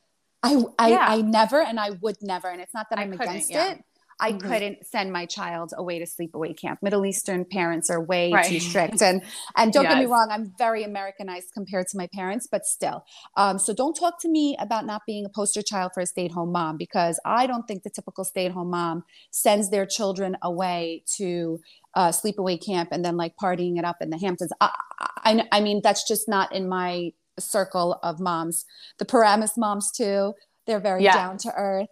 I 0.43 0.63
I, 0.79 0.89
Yeah. 0.89 1.05
I 1.07 1.21
never 1.21 1.61
and 1.61 1.79
I 1.79 1.91
would 2.01 2.17
never 2.21 2.49
and 2.49 2.61
it's 2.61 2.73
not 2.73 2.87
that 2.89 2.99
I 2.99 3.03
I'm 3.03 3.13
against 3.13 3.51
yeah. 3.51 3.71
it. 3.71 3.83
I 4.23 4.33
Mhm. 4.33 4.39
couldn't 4.41 4.85
send 4.85 5.11
my 5.11 5.25
child 5.25 5.73
away 5.75 5.97
to 5.97 6.05
sleepaway 6.05 6.55
camp. 6.55 6.77
Middle 6.83 7.07
Eastern 7.07 7.43
parents 7.43 7.89
are 7.89 7.99
way 7.99 8.31
too 8.47 8.59
strict, 8.59 9.01
and 9.01 9.23
and 9.57 9.73
don't 9.73 9.83
get 9.83 9.97
me 9.97 10.05
wrong, 10.05 10.27
I'm 10.29 10.53
very 10.59 10.83
Americanized 10.83 11.51
compared 11.53 11.87
to 11.87 11.97
my 11.97 12.07
parents, 12.13 12.45
but 12.45 12.63
still. 12.65 13.03
Um, 13.35 13.57
so 13.57 13.73
don't 13.73 13.95
talk 13.95 14.21
to 14.21 14.29
me 14.29 14.55
about 14.59 14.85
not 14.85 15.01
being 15.07 15.25
a 15.25 15.29
poster 15.29 15.63
child 15.63 15.93
for 15.95 16.01
a 16.01 16.05
stay-at-home 16.05 16.51
mom 16.51 16.77
because 16.77 17.19
I 17.25 17.47
don't 17.47 17.67
think 17.67 17.81
the 17.81 17.89
typical 17.89 18.23
stay-at-home 18.23 18.69
mom 18.69 19.05
sends 19.31 19.71
their 19.71 19.87
children 19.87 20.37
away 20.43 21.03
to 21.17 21.59
uh, 21.93 22.09
sleepaway 22.09 22.63
camp 22.63 22.89
and 22.91 23.03
then 23.03 23.17
like 23.17 23.33
partying 23.41 23.77
it 23.77 23.85
up 23.85 23.97
in 24.01 24.09
the 24.09 24.17
Hamptons. 24.17 24.51
I, 24.61 24.71
I, 24.99 25.47
I 25.51 25.61
mean, 25.61 25.81
that's 25.83 26.07
just 26.07 26.27
not 26.29 26.53
in 26.53 26.67
my 26.67 27.11
circle 27.39 27.99
of 28.03 28.19
moms. 28.19 28.65
The 28.99 29.05
Paramus 29.05 29.57
moms 29.57 29.91
too. 29.91 30.33
They're 30.67 30.79
very 30.79 31.03
Yeah. 31.03 31.13
down 31.13 31.37
to 31.39 31.53
earth 31.55 31.89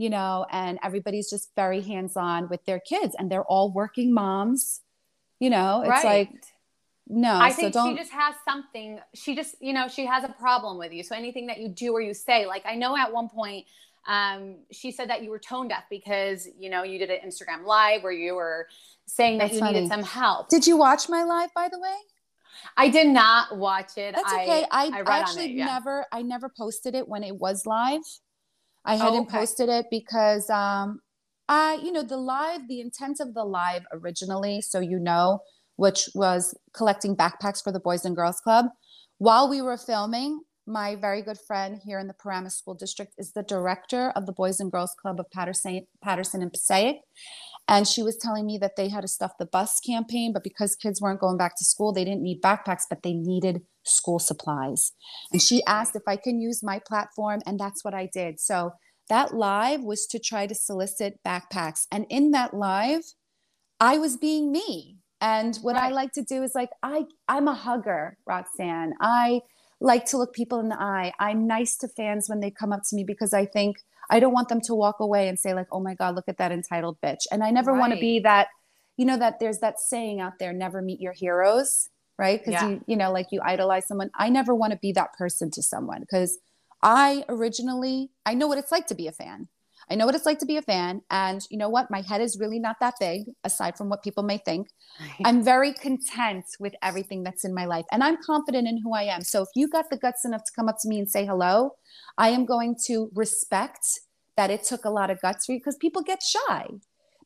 you 0.00 0.08
know, 0.08 0.46
and 0.50 0.78
everybody's 0.82 1.28
just 1.28 1.50
very 1.54 1.82
hands 1.82 2.16
on 2.16 2.48
with 2.48 2.64
their 2.64 2.80
kids 2.80 3.14
and 3.18 3.30
they're 3.30 3.44
all 3.44 3.70
working 3.70 4.14
moms. 4.14 4.80
You 5.40 5.50
know, 5.50 5.82
it's 5.82 5.90
right. 5.90 6.04
like, 6.04 6.30
no, 7.06 7.34
I 7.34 7.50
so 7.50 7.56
think 7.56 7.74
don't. 7.74 7.90
she 7.90 8.00
just 8.00 8.12
has 8.12 8.34
something. 8.48 8.98
She 9.14 9.36
just, 9.36 9.56
you 9.60 9.74
know, 9.74 9.88
she 9.88 10.06
has 10.06 10.24
a 10.24 10.30
problem 10.30 10.78
with 10.78 10.94
you. 10.94 11.02
So 11.02 11.14
anything 11.14 11.48
that 11.48 11.58
you 11.58 11.68
do 11.68 11.92
or 11.92 12.00
you 12.00 12.14
say, 12.14 12.46
like 12.46 12.64
I 12.64 12.76
know 12.76 12.96
at 12.96 13.12
one 13.12 13.28
point, 13.28 13.66
um, 14.08 14.56
she 14.72 14.90
said 14.90 15.10
that 15.10 15.22
you 15.22 15.28
were 15.28 15.38
tone 15.38 15.68
deaf 15.68 15.84
because 15.90 16.48
you 16.58 16.70
know 16.70 16.82
you 16.82 16.98
did 16.98 17.10
an 17.10 17.18
Instagram 17.28 17.66
live 17.66 18.02
where 18.02 18.10
you 18.10 18.34
were 18.34 18.68
saying 19.14 19.38
that 19.38 19.44
That's 19.46 19.54
you 19.54 19.60
funny. 19.60 19.72
needed 19.80 19.88
some 19.90 20.02
help. 20.02 20.48
Did 20.48 20.66
you 20.66 20.76
watch 20.76 21.08
my 21.08 21.22
live, 21.24 21.50
by 21.54 21.68
the 21.70 21.78
way? 21.78 21.94
I 22.76 22.88
did 22.88 23.08
not 23.08 23.56
watch 23.56 23.96
it. 23.96 24.14
That's 24.14 24.32
okay. 24.32 24.64
I, 24.70 24.90
I 24.92 25.00
read 25.00 25.08
actually 25.08 25.44
it. 25.46 25.50
Yeah. 25.52 25.66
never, 25.66 26.06
I 26.12 26.22
never 26.22 26.48
posted 26.56 26.94
it 26.94 27.08
when 27.08 27.22
it 27.22 27.36
was 27.36 27.64
live. 27.66 28.02
I 28.84 28.96
hadn't 28.96 29.14
Oh, 29.14 29.22
okay. 29.22 29.38
posted 29.38 29.68
it 29.68 29.86
because, 29.90 30.48
um, 30.50 31.00
I, 31.48 31.74
you 31.82 31.90
know, 31.92 32.02
the 32.02 32.16
live, 32.16 32.68
the 32.68 32.80
intent 32.80 33.18
of 33.20 33.34
the 33.34 33.44
live 33.44 33.84
originally, 33.92 34.60
so 34.60 34.78
you 34.80 34.98
know, 34.98 35.40
which 35.76 36.08
was 36.14 36.54
collecting 36.74 37.16
backpacks 37.16 37.62
for 37.62 37.72
the 37.72 37.80
Boys 37.80 38.04
and 38.04 38.14
Girls 38.14 38.40
Club. 38.40 38.66
While 39.18 39.48
we 39.50 39.60
were 39.60 39.76
filming, 39.76 40.40
my 40.66 40.94
very 40.94 41.22
good 41.22 41.38
friend 41.48 41.80
here 41.84 41.98
in 41.98 42.06
the 42.06 42.14
Paramus 42.14 42.56
School 42.56 42.74
District 42.74 43.12
is 43.18 43.32
the 43.32 43.42
director 43.42 44.10
of 44.10 44.26
the 44.26 44.32
Boys 44.32 44.60
and 44.60 44.70
Girls 44.70 44.94
Club 45.00 45.18
of 45.18 45.26
Paterson, 45.32 45.86
Paterson 46.02 46.42
and 46.42 46.52
Passaic. 46.52 46.96
And 47.68 47.86
she 47.86 48.02
was 48.02 48.16
telling 48.16 48.46
me 48.46 48.58
that 48.58 48.76
they 48.76 48.88
had 48.88 49.04
a 49.04 49.08
stuff 49.08 49.32
the 49.38 49.46
bus 49.46 49.78
campaign, 49.80 50.32
but 50.32 50.42
because 50.42 50.74
kids 50.74 51.00
weren't 51.00 51.20
going 51.20 51.36
back 51.36 51.56
to 51.56 51.64
school, 51.64 51.92
they 51.92 52.04
didn't 52.04 52.22
need 52.22 52.42
backpacks, 52.42 52.82
but 52.88 53.02
they 53.02 53.12
needed 53.12 53.62
school 53.84 54.18
supplies. 54.18 54.92
And 55.32 55.40
she 55.40 55.64
asked 55.66 55.94
if 55.94 56.02
I 56.06 56.16
can 56.16 56.40
use 56.40 56.62
my 56.62 56.80
platform, 56.80 57.40
and 57.46 57.58
that's 57.58 57.84
what 57.84 57.94
I 57.94 58.06
did. 58.12 58.40
So 58.40 58.72
that 59.08 59.34
live 59.34 59.82
was 59.82 60.06
to 60.06 60.18
try 60.18 60.46
to 60.46 60.54
solicit 60.54 61.20
backpacks. 61.26 61.86
And 61.92 62.06
in 62.10 62.32
that 62.32 62.54
live, 62.54 63.02
I 63.78 63.98
was 63.98 64.16
being 64.16 64.52
me. 64.52 64.98
And 65.20 65.56
what 65.58 65.76
I 65.76 65.90
like 65.90 66.12
to 66.12 66.22
do 66.22 66.42
is 66.42 66.52
like 66.54 66.70
I 66.82 67.04
I'm 67.28 67.46
a 67.46 67.54
hugger, 67.54 68.16
Roxanne. 68.26 68.94
I 69.00 69.42
like 69.80 70.06
to 70.06 70.16
look 70.16 70.32
people 70.32 70.60
in 70.60 70.68
the 70.68 70.80
eye. 70.80 71.12
I'm 71.18 71.46
nice 71.46 71.76
to 71.78 71.88
fans 71.88 72.28
when 72.28 72.40
they 72.40 72.50
come 72.50 72.72
up 72.72 72.82
to 72.88 72.96
me 72.96 73.04
because 73.04 73.34
I 73.34 73.44
think 73.44 73.76
I 74.10 74.20
don't 74.20 74.32
want 74.32 74.48
them 74.48 74.60
to 74.62 74.74
walk 74.74 75.00
away 75.00 75.28
and 75.28 75.38
say 75.38 75.54
like, 75.54 75.68
"Oh 75.72 75.80
my 75.80 75.94
god, 75.94 76.14
look 76.14 76.28
at 76.28 76.38
that 76.38 76.52
entitled 76.52 76.98
bitch." 77.00 77.26
And 77.30 77.42
I 77.42 77.50
never 77.50 77.72
right. 77.72 77.78
want 77.80 77.94
to 77.94 78.00
be 78.00 78.20
that 78.20 78.48
you 78.96 79.06
know 79.06 79.16
that 79.16 79.40
there's 79.40 79.58
that 79.60 79.78
saying 79.78 80.20
out 80.20 80.34
there, 80.38 80.52
never 80.52 80.82
meet 80.82 81.00
your 81.00 81.12
heroes, 81.12 81.88
right? 82.18 82.42
Cuz 82.44 82.52
yeah. 82.52 82.68
you 82.68 82.84
you 82.86 82.96
know 82.96 83.12
like 83.12 83.28
you 83.30 83.40
idolize 83.42 83.86
someone. 83.86 84.10
I 84.14 84.28
never 84.28 84.54
want 84.54 84.72
to 84.72 84.78
be 84.78 84.92
that 84.92 85.14
person 85.14 85.50
to 85.52 85.62
someone 85.62 86.04
cuz 86.10 86.38
I 86.82 87.24
originally 87.28 88.10
I 88.26 88.34
know 88.34 88.48
what 88.48 88.58
it's 88.58 88.72
like 88.72 88.86
to 88.88 88.94
be 88.94 89.06
a 89.06 89.12
fan. 89.12 89.48
I 89.90 89.96
know 89.96 90.06
what 90.06 90.14
it's 90.14 90.26
like 90.26 90.38
to 90.38 90.46
be 90.46 90.56
a 90.56 90.62
fan. 90.62 91.02
And 91.10 91.44
you 91.50 91.58
know 91.58 91.68
what? 91.68 91.90
My 91.90 92.02
head 92.02 92.20
is 92.20 92.38
really 92.38 92.60
not 92.60 92.76
that 92.80 92.94
big, 93.00 93.22
aside 93.42 93.76
from 93.76 93.88
what 93.88 94.04
people 94.04 94.22
may 94.22 94.38
think. 94.38 94.68
I'm 95.24 95.42
very 95.42 95.72
content 95.72 96.44
with 96.60 96.74
everything 96.80 97.24
that's 97.24 97.44
in 97.44 97.52
my 97.52 97.64
life. 97.64 97.86
And 97.90 98.04
I'm 98.04 98.16
confident 98.24 98.68
in 98.68 98.78
who 98.78 98.94
I 98.94 99.04
am. 99.04 99.22
So 99.22 99.42
if 99.42 99.48
you 99.56 99.68
got 99.68 99.90
the 99.90 99.96
guts 99.96 100.24
enough 100.24 100.44
to 100.44 100.52
come 100.54 100.68
up 100.68 100.76
to 100.82 100.88
me 100.88 100.98
and 100.98 101.10
say 101.10 101.26
hello, 101.26 101.72
I 102.16 102.28
am 102.28 102.44
going 102.44 102.76
to 102.86 103.10
respect 103.14 103.84
that 104.36 104.50
it 104.50 104.62
took 104.62 104.84
a 104.84 104.90
lot 104.90 105.10
of 105.10 105.20
guts 105.20 105.46
for 105.46 105.52
you 105.52 105.58
because 105.58 105.76
people 105.76 106.02
get 106.02 106.22
shy. 106.22 106.66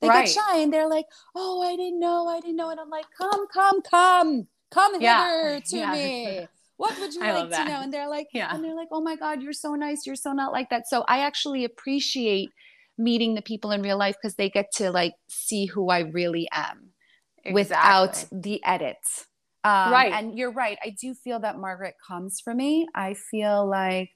They 0.00 0.09
right. 0.09 0.25
get 0.25 0.35
shy 0.35 0.59
and 0.59 0.73
they're 0.73 0.88
like, 0.88 1.06
oh, 1.35 1.62
I 1.62 1.76
didn't 1.76 2.00
know, 2.00 2.28
I 2.28 2.40
didn't 2.40 2.56
know. 2.56 2.71
And 2.71 2.80
I'm 2.80 2.90
like, 2.90 3.06
come, 3.16 3.47
come, 3.52 3.83
come, 3.83 4.49
come 4.71 5.00
yeah. 5.00 5.28
here 5.28 5.61
to 5.61 5.76
yeah. 5.76 5.92
me 5.92 6.49
what 6.76 6.99
would 6.99 7.14
you 7.14 7.23
I 7.23 7.33
like 7.33 7.50
to 7.50 7.64
know? 7.64 7.81
And 7.83 7.93
they're 7.93 8.09
like, 8.09 8.28
yeah. 8.33 8.52
And 8.52 8.64
they're 8.64 8.75
like, 8.75 8.88
oh 8.90 9.00
my 9.00 9.16
God, 9.16 9.43
you're 9.43 9.52
so 9.52 9.75
nice. 9.75 10.07
You're 10.07 10.16
so 10.16 10.33
not 10.33 10.52
like 10.52 10.71
that. 10.71 10.88
So 10.88 11.04
I 11.09 11.21
actually 11.21 11.64
appreciate 11.64 12.50
meeting 12.99 13.35
the 13.35 13.43
people 13.43 13.71
in 13.71 13.83
real 13.83 13.99
life 13.99 14.16
because 14.21 14.37
they 14.37 14.50
get 14.50 14.71
to 14.76 14.90
like 14.90 15.14
see 15.28 15.66
who 15.66 15.90
I 15.90 16.00
really 16.00 16.49
am 16.52 16.90
exactly. 17.45 17.54
without 17.54 18.25
the 18.33 18.64
edits. 18.64 19.26
Um, 19.64 19.93
right. 19.93 20.12
And 20.12 20.37
you're 20.37 20.52
right. 20.52 20.78
I 20.85 20.95
do 21.00 21.14
feel 21.14 21.40
that 21.40 21.59
Margaret 21.59 21.95
comes 22.07 22.40
for 22.43 22.54
me. 22.54 22.87
I 22.95 23.14
feel 23.14 23.69
like, 23.69 24.11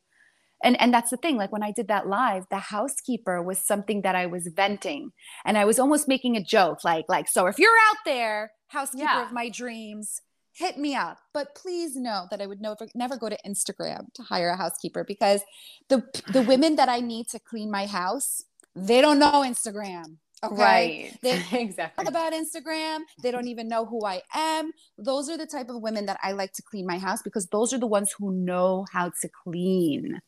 and 0.63 0.79
and 0.81 0.93
that's 0.93 1.11
the 1.11 1.17
thing. 1.17 1.37
Like 1.37 1.53
when 1.53 1.63
I 1.63 1.73
did 1.73 1.89
that 1.89 2.07
live, 2.09 2.45
the 2.51 2.59
housekeeper 2.59 3.43
was 3.43 3.59
something 3.59 4.03
that 4.03 4.17
I 4.17 4.27
was 4.27 4.51
venting, 4.55 5.13
and 5.47 5.57
I 5.57 5.65
was 5.65 5.79
almost 5.79 6.09
making 6.09 6.37
a 6.37 6.43
joke, 6.43 6.85
like 6.85 7.05
like 7.09 7.29
so 7.29 7.47
if 7.47 7.59
you're 7.59 7.71
out 7.91 7.99
there, 8.05 8.51
housekeeper 8.67 9.05
yeah. 9.05 9.25
of 9.25 9.33
my 9.33 9.49
dreams, 9.49 10.21
hit 10.59 10.77
me 10.77 10.95
up. 10.95 11.19
But 11.33 11.55
please 11.55 11.97
know 11.97 12.27
that 12.31 12.43
I 12.43 12.47
would 12.47 12.61
never 12.61 12.87
never 12.95 13.17
go 13.17 13.29
to 13.29 13.39
Instagram 13.47 14.13
to 14.15 14.23
hire 14.23 14.51
a 14.51 14.57
housekeeper 14.57 15.05
because 15.05 15.43
the 15.89 16.03
the 16.33 16.43
women 16.43 16.77
that 16.77 16.89
I 16.89 17.01
need 17.01 17.29
to 17.29 17.39
clean 17.39 17.71
my 17.71 17.87
house, 17.87 18.45
they 18.75 19.01
don't 19.01 19.19
know 19.19 19.45
Instagram. 19.47 20.19
Okay. 20.45 20.63
Right. 20.63 21.19
They 21.23 21.33
exactly 21.53 22.05
talk 22.05 22.09
about 22.09 22.33
Instagram. 22.33 23.01
They 23.23 23.31
don't 23.31 23.49
even 23.49 23.69
know 23.69 23.85
who 23.87 24.05
I 24.05 24.23
am. 24.35 24.73
Those 24.97 25.29
are 25.29 25.37
the 25.37 25.47
type 25.47 25.69
of 25.69 25.83
women 25.83 26.07
that 26.07 26.19
I 26.23 26.33
like 26.33 26.53
to 26.55 26.63
clean 26.63 26.87
my 26.87 26.99
house 26.99 27.23
because 27.23 27.47
those 27.47 27.73
are 27.73 27.79
the 27.79 27.87
ones 27.87 28.13
who 28.17 28.33
know 28.33 28.85
how 28.93 29.11
to 29.21 29.29
clean 29.45 30.21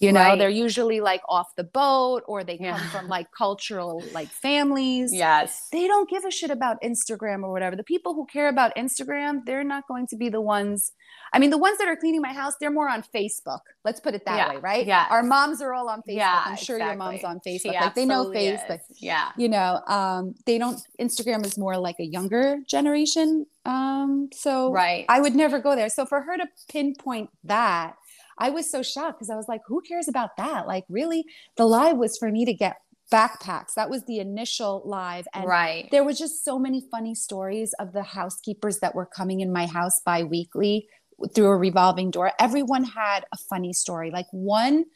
you 0.00 0.12
know 0.12 0.20
right. 0.20 0.38
they're 0.38 0.48
usually 0.48 1.00
like 1.00 1.20
off 1.28 1.54
the 1.56 1.64
boat 1.64 2.22
or 2.26 2.42
they 2.42 2.58
yeah. 2.58 2.78
come 2.78 2.88
from 2.88 3.08
like 3.08 3.28
cultural 3.36 4.02
like 4.12 4.28
families. 4.28 5.12
Yes. 5.12 5.68
They 5.70 5.86
don't 5.86 6.08
give 6.08 6.24
a 6.24 6.30
shit 6.30 6.50
about 6.50 6.78
instagram 6.82 7.42
or 7.42 7.52
whatever. 7.52 7.76
The 7.76 7.84
people 7.84 8.14
who 8.14 8.26
care 8.26 8.48
about 8.48 8.74
instagram 8.76 9.44
they're 9.44 9.64
not 9.64 9.86
going 9.86 10.06
to 10.08 10.16
be 10.16 10.28
the 10.28 10.40
ones 10.40 10.92
i 11.32 11.38
mean 11.38 11.50
the 11.50 11.58
ones 11.58 11.78
that 11.78 11.86
are 11.86 11.96
cleaning 11.96 12.20
my 12.20 12.32
house 12.32 12.54
they're 12.60 12.70
more 12.70 12.88
on 12.88 13.04
facebook. 13.14 13.60
Let's 13.84 14.00
put 14.00 14.14
it 14.14 14.24
that 14.24 14.36
yeah. 14.36 14.48
way 14.50 14.56
right? 14.56 14.86
Yeah 14.86 15.06
our 15.10 15.22
moms 15.22 15.60
are 15.60 15.74
all 15.74 15.88
on 15.88 16.00
facebook. 16.00 16.16
Yeah, 16.16 16.42
i'm 16.46 16.56
sure 16.56 16.76
exactly. 16.76 16.86
your 16.86 16.96
mom's 16.96 17.24
on 17.24 17.40
facebook. 17.46 17.60
She 17.60 17.68
like 17.70 17.94
they 17.94 18.06
know 18.06 18.26
facebook 18.26 18.80
is. 18.90 19.02
yeah. 19.02 19.32
You 19.36 19.50
know 19.50 19.80
um 19.86 20.34
they 20.46 20.56
don't 20.56 20.80
instagram 20.98 21.44
is 21.44 21.58
more 21.58 21.76
like 21.76 21.96
a 22.00 22.04
younger 22.04 22.58
generation 22.66 23.46
um 23.66 24.30
so 24.32 24.72
right. 24.72 25.04
I 25.08 25.20
would 25.20 25.34
never 25.34 25.58
go 25.58 25.76
there. 25.76 25.90
So 25.90 26.06
for 26.06 26.22
her 26.22 26.36
to 26.36 26.46
pinpoint 26.70 27.30
that 27.44 27.96
I 28.40 28.50
was 28.50 28.70
so 28.70 28.82
shocked 28.82 29.18
because 29.18 29.30
I 29.30 29.36
was 29.36 29.48
like, 29.48 29.60
who 29.66 29.82
cares 29.82 30.08
about 30.08 30.36
that? 30.38 30.66
Like, 30.66 30.84
really? 30.88 31.24
The 31.56 31.66
live 31.66 31.96
was 31.96 32.16
for 32.18 32.30
me 32.30 32.44
to 32.46 32.54
get 32.54 32.78
backpacks. 33.12 33.74
That 33.74 33.90
was 33.90 34.04
the 34.04 34.18
initial 34.18 34.82
live. 34.84 35.26
And 35.34 35.44
right. 35.44 35.88
there 35.90 36.04
was 36.04 36.18
just 36.18 36.44
so 36.44 36.58
many 36.58 36.82
funny 36.90 37.14
stories 37.14 37.74
of 37.78 37.92
the 37.92 38.02
housekeepers 38.02 38.78
that 38.78 38.94
were 38.94 39.06
coming 39.06 39.40
in 39.40 39.52
my 39.52 39.66
house 39.66 40.00
bi-weekly 40.00 40.88
through 41.34 41.48
a 41.48 41.56
revolving 41.56 42.10
door. 42.10 42.32
Everyone 42.38 42.84
had 42.84 43.24
a 43.32 43.36
funny 43.36 43.72
story. 43.72 44.10
Like 44.10 44.26
one 44.30 44.86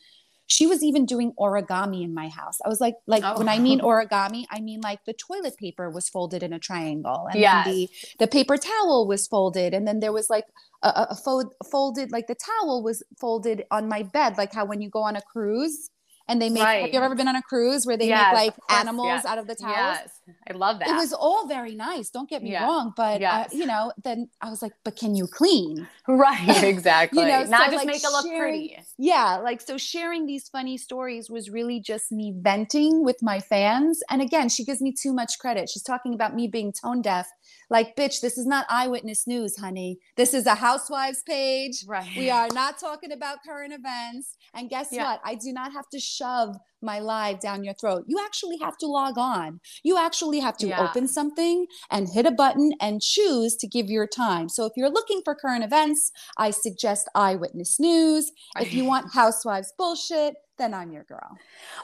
she 0.46 0.66
was 0.66 0.82
even 0.82 1.06
doing 1.06 1.32
origami 1.38 2.02
in 2.02 2.14
my 2.14 2.28
house. 2.28 2.58
I 2.64 2.68
was 2.68 2.80
like, 2.80 2.94
like 3.06 3.22
oh. 3.24 3.38
when 3.38 3.48
I 3.48 3.58
mean 3.58 3.80
oh. 3.80 3.86
origami, 3.86 4.44
I 4.50 4.60
mean 4.60 4.80
like 4.80 5.00
the 5.06 5.14
toilet 5.14 5.56
paper 5.56 5.90
was 5.90 6.08
folded 6.08 6.42
in 6.42 6.52
a 6.52 6.58
triangle, 6.58 7.26
and 7.30 7.40
yes. 7.40 7.66
the 7.66 7.88
the 8.18 8.26
paper 8.26 8.56
towel 8.56 9.06
was 9.06 9.26
folded, 9.26 9.74
and 9.74 9.86
then 9.86 10.00
there 10.00 10.12
was 10.12 10.28
like 10.28 10.44
a, 10.82 11.06
a 11.10 11.14
fold, 11.14 11.54
folded 11.70 12.12
like 12.12 12.26
the 12.26 12.36
towel 12.36 12.82
was 12.82 13.02
folded 13.18 13.64
on 13.70 13.88
my 13.88 14.02
bed, 14.02 14.36
like 14.36 14.52
how 14.52 14.64
when 14.64 14.82
you 14.82 14.90
go 14.90 15.02
on 15.02 15.16
a 15.16 15.22
cruise 15.22 15.90
and 16.28 16.40
they 16.40 16.48
make 16.48 16.62
right. 16.62 16.82
have 16.82 16.92
you 16.92 17.00
ever 17.00 17.14
been 17.14 17.28
on 17.28 17.36
a 17.36 17.42
cruise 17.42 17.86
where 17.86 17.96
they 17.96 18.08
yes, 18.08 18.32
make 18.32 18.46
like 18.46 18.56
course, 18.56 18.80
animals 18.80 19.06
yes. 19.06 19.24
out 19.24 19.38
of 19.38 19.46
the 19.46 19.54
towels 19.54 19.74
yes 19.74 20.20
i 20.48 20.52
love 20.52 20.78
that 20.78 20.88
it 20.88 20.94
was 20.94 21.12
all 21.12 21.46
very 21.46 21.74
nice 21.74 22.10
don't 22.10 22.28
get 22.28 22.42
me 22.42 22.52
yeah. 22.52 22.64
wrong 22.64 22.92
but 22.96 23.20
yes. 23.20 23.52
uh, 23.52 23.56
you 23.56 23.66
know 23.66 23.92
then 24.02 24.28
i 24.40 24.48
was 24.48 24.62
like 24.62 24.72
but 24.84 24.96
can 24.96 25.14
you 25.14 25.26
clean 25.26 25.86
right 26.08 26.64
exactly 26.64 27.20
you 27.22 27.28
know 27.28 27.44
not 27.44 27.66
so 27.66 27.72
just 27.72 27.84
like 27.84 27.86
make 27.86 28.02
it 28.02 28.10
look 28.10 28.26
pretty 28.26 28.76
yeah 28.98 29.36
like 29.36 29.60
so 29.60 29.76
sharing 29.76 30.26
these 30.26 30.48
funny 30.48 30.76
stories 30.76 31.28
was 31.28 31.50
really 31.50 31.80
just 31.80 32.10
me 32.10 32.34
venting 32.36 33.04
with 33.04 33.22
my 33.22 33.38
fans 33.40 34.02
and 34.10 34.22
again 34.22 34.48
she 34.48 34.64
gives 34.64 34.80
me 34.80 34.92
too 34.92 35.12
much 35.12 35.38
credit 35.38 35.68
she's 35.68 35.82
talking 35.82 36.14
about 36.14 36.34
me 36.34 36.48
being 36.48 36.72
tone 36.72 37.02
deaf 37.02 37.28
like 37.70 37.96
bitch 37.96 38.20
this 38.20 38.38
is 38.38 38.46
not 38.46 38.66
eyewitness 38.68 39.26
news 39.26 39.56
honey 39.58 39.98
this 40.16 40.34
is 40.34 40.46
a 40.46 40.54
housewives 40.54 41.22
page 41.26 41.84
right 41.86 42.10
we 42.16 42.30
are 42.30 42.48
not 42.52 42.78
talking 42.78 43.12
about 43.12 43.38
current 43.46 43.72
events 43.72 44.36
and 44.54 44.70
guess 44.70 44.88
yeah. 44.90 45.04
what 45.04 45.20
i 45.24 45.34
do 45.34 45.52
not 45.52 45.72
have 45.72 45.88
to 45.90 45.98
shove 45.98 46.56
my 46.84 46.98
live 47.00 47.40
down 47.40 47.64
your 47.64 47.74
throat. 47.74 48.04
You 48.06 48.20
actually 48.24 48.58
have 48.58 48.76
to 48.78 48.86
log 48.86 49.18
on. 49.18 49.60
You 49.82 49.98
actually 49.98 50.38
have 50.40 50.56
to 50.58 50.68
yeah. 50.68 50.86
open 50.86 51.08
something 51.08 51.66
and 51.90 52.08
hit 52.08 52.26
a 52.26 52.30
button 52.30 52.72
and 52.80 53.00
choose 53.00 53.56
to 53.56 53.66
give 53.66 53.88
your 53.88 54.06
time. 54.06 54.48
So 54.48 54.66
if 54.66 54.72
you're 54.76 54.90
looking 54.90 55.22
for 55.24 55.34
current 55.34 55.64
events, 55.64 56.12
I 56.38 56.50
suggest 56.50 57.08
Eyewitness 57.14 57.80
News. 57.80 58.30
If 58.60 58.74
you 58.74 58.84
want 58.84 59.14
Housewives 59.14 59.72
bullshit, 59.76 60.34
then 60.56 60.72
I'm 60.72 60.92
your 60.92 61.04
girl. 61.04 61.36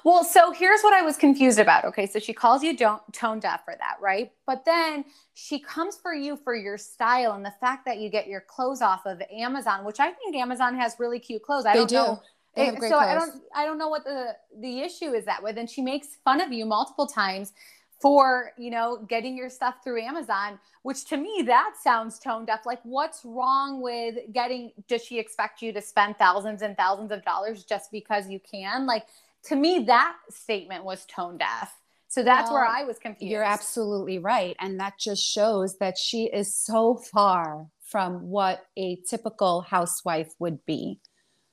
Well, 0.05 0.23
so 0.25 0.53
here's 0.53 0.83
what 0.83 0.95
I 0.95 1.03
was 1.03 1.17
confused 1.17 1.59
about. 1.59 1.85
Okay, 1.87 2.07
so 2.07 2.19
she 2.19 2.33
calls 2.33 2.63
you 2.63 2.77
don't 2.77 3.03
tone 3.13 3.41
deaf 3.41 3.65
for 3.65 3.75
that, 3.79 3.97
right? 4.01 4.31
But 4.47 4.65
then 4.65 5.05
she 5.35 5.59
comes 5.59 5.97
for 5.97 6.15
you 6.15 6.37
for 6.37 6.55
your 6.55 6.79
style 6.79 7.33
and 7.33 7.45
the 7.45 7.55
fact 7.61 7.85
that 7.87 7.99
you 7.99 8.11
get 8.11 8.29
your 8.29 8.43
clothes 8.43 8.83
off 8.83 9.07
of 9.07 9.21
Amazon, 9.33 9.85
which 9.85 10.01
I 10.01 10.13
think 10.13 10.37
Amazon 10.37 10.77
has 10.77 10.97
really 10.99 11.19
cute 11.19 11.43
clothes. 11.43 11.67
I 11.67 11.73
they 11.73 11.79
don't 11.81 11.89
do. 11.89 11.97
know 11.97 12.23
so 12.57 12.77
clothes. 12.77 12.93
I 12.93 13.15
don't 13.15 13.43
I 13.55 13.65
don't 13.65 13.79
know 13.79 13.89
what 13.89 14.05
the 14.05 14.37
the 14.61 14.81
issue 14.81 15.13
is 15.13 15.25
that 15.25 15.43
with. 15.43 15.59
And 15.59 15.69
she 15.69 15.83
makes 15.83 16.19
fun 16.25 16.41
of 16.41 16.53
you 16.53 16.67
multiple 16.67 17.07
times 17.07 17.53
for 18.01 18.53
you 18.57 18.71
know 18.71 19.05
getting 19.09 19.37
your 19.37 19.51
stuff 19.51 19.77
through 19.85 20.03
Amazon, 20.03 20.59
which 20.83 21.05
to 21.07 21.17
me 21.17 21.43
that 21.47 21.75
sounds 21.81 22.19
tone 22.19 22.45
deaf. 22.45 22.67
Like 22.67 22.81
what's 22.83 23.25
wrong 23.25 23.81
with 23.81 24.17
getting? 24.33 24.73
Does 24.89 25.05
she 25.05 25.19
expect 25.19 25.63
you 25.63 25.73
to 25.73 25.83
spend 25.83 26.17
thousands 26.17 26.63
and 26.63 26.77
thousands 26.77 27.13
of 27.13 27.25
dollars 27.25 27.65
just 27.65 27.91
because 27.91 28.29
you 28.29 28.41
can? 28.41 28.87
Like 28.87 29.07
to 29.45 29.57
me 29.57 29.85
that 29.87 30.17
statement 30.31 30.85
was 30.85 31.07
tone 31.07 31.39
deaf. 31.39 31.77
So 32.09 32.25
that's 32.25 32.51
well, 32.51 32.55
where 32.55 32.67
I 32.67 32.83
was 32.83 32.99
confused. 32.99 33.31
You're 33.31 33.45
absolutely 33.45 34.19
right. 34.19 34.57
And 34.59 34.81
that 34.81 34.99
just 34.99 35.23
shows 35.23 35.79
that 35.79 35.97
she 35.97 36.25
is 36.25 36.53
so 36.53 36.97
far 36.97 37.69
from 37.83 38.29
what 38.29 38.67
a 38.77 38.97
typical 39.09 39.61
housewife 39.61 40.33
would 40.41 40.65
be. 40.67 40.99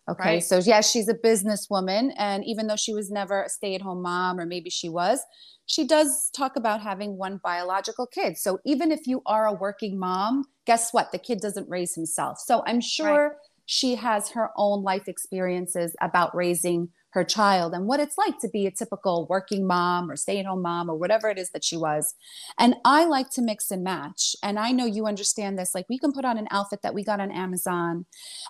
Okay. 0.10 0.24
Right. 0.24 0.44
So, 0.44 0.60
yeah, 0.60 0.82
she's 0.82 1.10
a 1.10 1.14
businesswoman. 1.14 2.14
And 2.18 2.46
even 2.46 2.68
though 2.68 2.78
she 2.78 2.94
was 2.94 3.12
never 3.12 3.44
a 3.44 3.50
stay 3.50 3.76
at 3.76 3.82
home 3.82 4.02
mom, 4.02 4.40
or 4.40 4.46
maybe 4.46 4.70
she 4.70 4.88
was, 4.88 5.20
she 5.66 5.86
does 5.86 6.30
talk 6.34 6.56
about 6.56 6.82
having 6.82 7.18
one 7.18 7.42
biological 7.44 8.08
kid. 8.08 8.38
So, 8.38 8.60
even 8.66 8.92
if 8.92 9.06
you 9.06 9.22
are 9.26 9.48
a 9.48 9.54
working 9.54 10.00
mom, 10.00 10.46
guess 10.66 10.94
what? 10.94 11.12
The 11.12 11.18
kid 11.18 11.40
doesn't 11.42 11.70
raise 11.70 11.94
himself. 11.94 12.40
So, 12.40 12.64
I'm 12.66 12.80
sure 12.80 13.30
right. 13.30 13.38
she 13.66 13.96
has 13.96 14.30
her 14.30 14.52
own 14.56 14.82
life 14.82 15.08
experiences 15.08 15.94
about 16.02 16.34
raising 16.34 16.90
her 17.12 17.24
child 17.24 17.74
and 17.74 17.88
what 17.88 18.00
it's 18.00 18.18
like 18.18 18.38
to 18.40 18.50
be 18.50 18.66
a 18.66 18.72
typical 18.72 19.26
working 19.30 19.66
mom 19.66 20.12
or 20.12 20.16
stay 20.16 20.40
at 20.40 20.46
home 20.46 20.62
mom 20.62 20.90
or 20.90 20.96
whatever 20.96 21.30
it 21.30 21.38
is 21.38 21.52
that 21.52 21.64
she 21.64 21.78
was. 21.78 22.14
And 22.60 22.76
I 22.84 23.06
like 23.06 23.30
to 23.32 23.42
mix 23.42 23.72
and 23.72 23.84
match. 23.84 24.36
And 24.44 24.60
I 24.60 24.72
know 24.72 24.86
you 24.86 25.06
understand 25.08 25.58
this. 25.58 25.74
Like 25.74 25.86
we 25.90 25.98
can 25.98 26.12
put 26.12 26.26
on 26.26 26.38
an 26.38 26.48
outfit 26.52 26.82
that 26.84 26.94
we 26.94 27.04
got 27.04 27.20
on 27.20 27.32
Amazon 27.32 28.06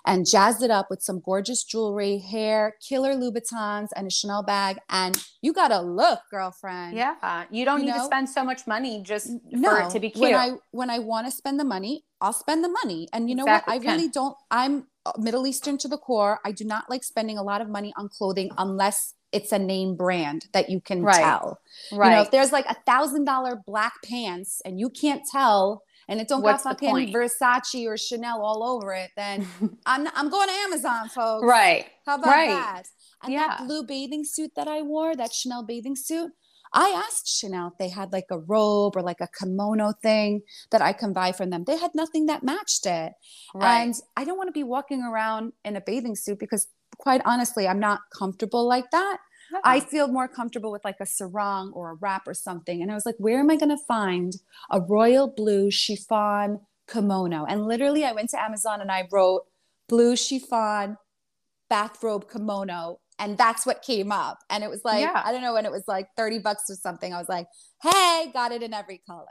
and 0.06 0.26
jazz 0.28 0.60
it 0.62 0.70
up 0.70 0.88
with 0.90 1.02
some 1.02 1.20
gorgeous 1.24 1.64
jewelry, 1.64 2.18
hair, 2.18 2.74
killer 2.86 3.14
Louboutins, 3.14 3.88
and 3.94 4.06
a 4.06 4.10
Chanel 4.10 4.42
bag. 4.42 4.78
And 4.90 5.16
you 5.40 5.52
got 5.52 5.68
to 5.68 5.80
look, 5.80 6.20
girlfriend. 6.30 6.96
Yeah. 6.96 7.44
You 7.50 7.64
don't 7.64 7.80
you 7.80 7.86
need 7.86 7.92
know? 7.92 7.98
to 7.98 8.04
spend 8.04 8.28
so 8.28 8.44
much 8.44 8.66
money 8.66 9.02
just 9.02 9.30
no. 9.50 9.70
for 9.70 9.82
it 9.82 9.90
to 9.90 10.00
be 10.00 10.10
cute. 10.10 10.22
When 10.22 10.34
I, 10.34 10.52
when 10.72 10.90
I 10.90 10.98
want 10.98 11.26
to 11.26 11.30
spend 11.30 11.60
the 11.60 11.64
money, 11.64 12.04
I'll 12.20 12.32
spend 12.32 12.64
the 12.64 12.68
money. 12.84 13.08
And 13.12 13.30
you 13.30 13.36
know 13.36 13.44
exactly. 13.44 13.78
what? 13.78 13.86
I 13.86 13.92
really 13.92 14.08
don't, 14.08 14.36
I'm, 14.50 14.86
Middle 15.18 15.46
Eastern 15.46 15.78
to 15.78 15.88
the 15.88 15.98
core. 15.98 16.40
I 16.44 16.52
do 16.52 16.64
not 16.64 16.88
like 16.90 17.04
spending 17.04 17.38
a 17.38 17.42
lot 17.42 17.60
of 17.60 17.68
money 17.68 17.92
on 17.96 18.08
clothing 18.08 18.50
unless 18.58 19.14
it's 19.32 19.52
a 19.52 19.58
name 19.58 19.94
brand 19.94 20.46
that 20.52 20.70
you 20.70 20.80
can 20.80 21.02
right. 21.02 21.16
tell. 21.16 21.60
Right. 21.92 22.10
You 22.10 22.16
know, 22.16 22.22
if 22.22 22.30
there's 22.30 22.52
like 22.52 22.66
a 22.66 22.76
thousand 22.86 23.24
dollar 23.24 23.62
black 23.66 23.94
pants 24.04 24.62
and 24.64 24.80
you 24.80 24.88
can't 24.90 25.22
tell 25.30 25.82
and 26.08 26.20
it 26.20 26.28
don't 26.28 26.42
What's 26.42 26.64
got 26.64 26.80
fucking? 26.80 27.12
Versace 27.12 27.86
or 27.86 27.98
Chanel 27.98 28.40
all 28.42 28.64
over 28.64 28.94
it, 28.94 29.10
then 29.16 29.46
I'm 29.86 30.08
I'm 30.14 30.30
going 30.30 30.48
to 30.48 30.54
Amazon, 30.54 31.08
folks. 31.10 31.44
Right. 31.46 31.86
How 32.06 32.14
about 32.16 32.28
Right. 32.30 32.48
that? 32.48 32.82
And 33.22 33.32
Yeah. 33.32 33.48
that 33.48 33.66
blue 33.66 33.82
bathing 33.84 34.24
suit 34.24 34.52
that 34.56 34.68
I 34.68 34.80
wore, 34.82 35.14
that 35.14 35.34
Chanel 35.34 35.62
bathing 35.62 35.96
suit, 35.96 36.32
I 36.72 36.90
asked 36.90 37.28
Chanel 37.28 37.68
if 37.68 37.78
they 37.78 37.88
had 37.88 38.12
like 38.12 38.26
a 38.30 38.38
robe 38.38 38.96
or 38.96 39.02
like 39.02 39.20
a 39.20 39.28
kimono 39.28 39.92
thing 40.02 40.42
that 40.70 40.82
I 40.82 40.92
can 40.92 41.12
buy 41.12 41.32
from 41.32 41.50
them. 41.50 41.64
They 41.64 41.78
had 41.78 41.92
nothing 41.94 42.26
that 42.26 42.42
matched 42.42 42.86
it. 42.86 43.12
Right. 43.54 43.82
And 43.82 43.94
I 44.16 44.24
don't 44.24 44.36
want 44.36 44.48
to 44.48 44.52
be 44.52 44.64
walking 44.64 45.02
around 45.02 45.52
in 45.64 45.76
a 45.76 45.80
bathing 45.80 46.16
suit 46.16 46.38
because, 46.38 46.68
quite 46.98 47.22
honestly, 47.24 47.66
I'm 47.66 47.80
not 47.80 48.00
comfortable 48.16 48.66
like 48.66 48.90
that. 48.90 49.18
Yeah. 49.52 49.60
I 49.64 49.80
feel 49.80 50.08
more 50.08 50.28
comfortable 50.28 50.70
with 50.70 50.84
like 50.84 51.00
a 51.00 51.06
sarong 51.06 51.72
or 51.74 51.90
a 51.90 51.94
wrap 51.94 52.28
or 52.28 52.34
something. 52.34 52.82
And 52.82 52.90
I 52.90 52.94
was 52.94 53.06
like, 53.06 53.16
where 53.18 53.40
am 53.40 53.50
I 53.50 53.56
going 53.56 53.70
to 53.70 53.82
find 53.86 54.34
a 54.70 54.80
royal 54.80 55.26
blue 55.26 55.70
chiffon 55.70 56.60
kimono? 56.90 57.46
And 57.46 57.66
literally, 57.66 58.04
I 58.04 58.12
went 58.12 58.30
to 58.30 58.40
Amazon 58.40 58.82
and 58.82 58.92
I 58.92 59.08
wrote 59.10 59.44
blue 59.88 60.16
chiffon 60.16 60.98
bathrobe 61.70 62.30
kimono. 62.30 63.00
And 63.18 63.36
that's 63.36 63.66
what 63.66 63.82
came 63.82 64.12
up. 64.12 64.38
And 64.50 64.62
it 64.62 64.70
was 64.70 64.84
like, 64.84 65.00
Yeah. 65.00 65.22
I 65.24 65.32
don't 65.32 65.42
know 65.42 65.54
when 65.54 65.64
it 65.66 65.72
was 65.72 65.84
like 65.88 66.08
30 66.16 66.38
bucks 66.38 66.70
or 66.70 66.74
something. 66.76 67.12
I 67.12 67.18
was 67.18 67.28
like, 67.28 67.48
hey, 67.82 68.30
got 68.32 68.52
it 68.52 68.62
in 68.62 68.72
every 68.74 68.98
color. 69.06 69.24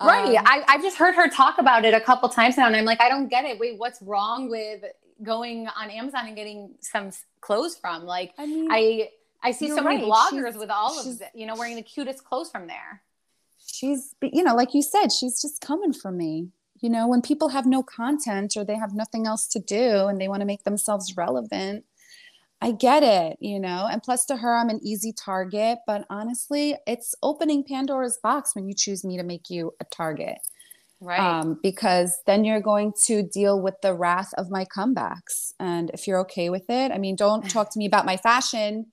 Right. 0.00 0.36
Um, 0.36 0.44
I, 0.46 0.64
I've 0.66 0.82
just 0.82 0.96
heard 0.96 1.14
her 1.14 1.28
talk 1.28 1.58
about 1.58 1.84
it 1.84 1.94
a 1.94 2.00
couple 2.00 2.28
times 2.28 2.56
now, 2.56 2.66
and 2.66 2.74
I'm 2.74 2.84
like, 2.84 3.00
I 3.00 3.08
don't 3.08 3.28
get 3.28 3.44
it. 3.44 3.60
Wait, 3.60 3.78
what's 3.78 4.02
wrong 4.02 4.50
with 4.50 4.82
going 5.22 5.68
on 5.76 5.90
Amazon 5.90 6.26
and 6.26 6.34
getting 6.34 6.74
some 6.80 7.10
clothes 7.40 7.76
from? 7.76 8.04
Like, 8.04 8.32
I 8.38 8.46
mean, 8.46 8.68
I 8.72 9.10
I 9.44 9.52
see 9.52 9.68
so 9.68 9.80
many 9.82 10.02
bloggers 10.04 10.30
She's- 10.46 10.56
with 10.56 10.70
all 10.70 10.98
of 10.98 11.06
it, 11.06 11.30
you 11.34 11.46
know, 11.46 11.54
wearing 11.54 11.76
the 11.76 11.82
cutest 11.82 12.24
clothes 12.24 12.50
from 12.50 12.66
there. 12.66 13.02
she's 13.64 14.14
you 14.22 14.42
know 14.42 14.56
like 14.56 14.74
you 14.74 14.82
said 14.82 15.08
she's 15.12 15.40
just 15.40 15.60
coming 15.60 15.92
for 15.92 16.10
me 16.10 16.48
you 16.80 16.90
know 16.90 17.06
when 17.06 17.22
people 17.22 17.48
have 17.50 17.64
no 17.64 17.80
content 17.82 18.56
or 18.56 18.64
they 18.64 18.74
have 18.74 18.92
nothing 18.92 19.24
else 19.26 19.46
to 19.46 19.60
do 19.60 20.06
and 20.08 20.20
they 20.20 20.26
want 20.26 20.40
to 20.40 20.46
make 20.46 20.64
themselves 20.64 21.16
relevant 21.16 21.84
i 22.62 22.70
get 22.72 23.02
it 23.02 23.36
you 23.40 23.58
know 23.60 23.86
and 23.90 24.02
plus 24.02 24.24
to 24.24 24.36
her 24.36 24.56
i'm 24.56 24.68
an 24.68 24.80
easy 24.82 25.12
target 25.12 25.78
but 25.86 26.04
honestly 26.08 26.74
it's 26.86 27.14
opening 27.22 27.62
pandora's 27.62 28.18
box 28.22 28.54
when 28.54 28.66
you 28.66 28.74
choose 28.76 29.04
me 29.04 29.16
to 29.16 29.22
make 29.22 29.50
you 29.50 29.72
a 29.80 29.84
target 29.84 30.38
Right. 31.04 31.18
um, 31.18 31.58
because 31.64 32.16
then 32.26 32.44
you're 32.44 32.60
going 32.60 32.92
to 33.06 33.24
deal 33.24 33.60
with 33.60 33.74
the 33.82 33.92
wrath 33.92 34.32
of 34.38 34.52
my 34.52 34.64
comebacks. 34.64 35.52
And 35.58 35.90
if 35.92 36.06
you're 36.06 36.20
okay 36.20 36.48
with 36.48 36.70
it, 36.70 36.92
I 36.92 36.98
mean, 36.98 37.16
don't 37.16 37.50
talk 37.50 37.72
to 37.72 37.78
me 37.80 37.86
about 37.86 38.06
my 38.06 38.16
fashion 38.16 38.86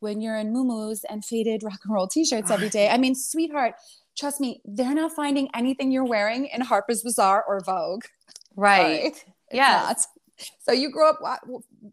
when 0.00 0.20
you're 0.20 0.36
in 0.36 0.52
muumuus 0.52 1.02
and 1.08 1.24
faded 1.24 1.62
rock 1.62 1.78
and 1.84 1.94
roll 1.94 2.08
t-shirts 2.08 2.50
every 2.50 2.70
day. 2.70 2.88
I 2.88 2.98
mean, 3.04 3.14
sweetheart, 3.14 3.74
trust 4.18 4.40
me, 4.40 4.62
they're 4.64 4.94
not 4.94 5.12
finding 5.12 5.48
anything 5.54 5.92
you're 5.92 6.04
wearing 6.04 6.46
in 6.46 6.60
Harper's 6.60 7.04
Bazaar 7.04 7.44
or 7.46 7.60
Vogue. 7.60 8.02
right. 8.56 9.12
Not. 9.86 9.98
So 10.66 10.72
you 10.72 10.90
grew 10.90 11.08
up 11.08 11.20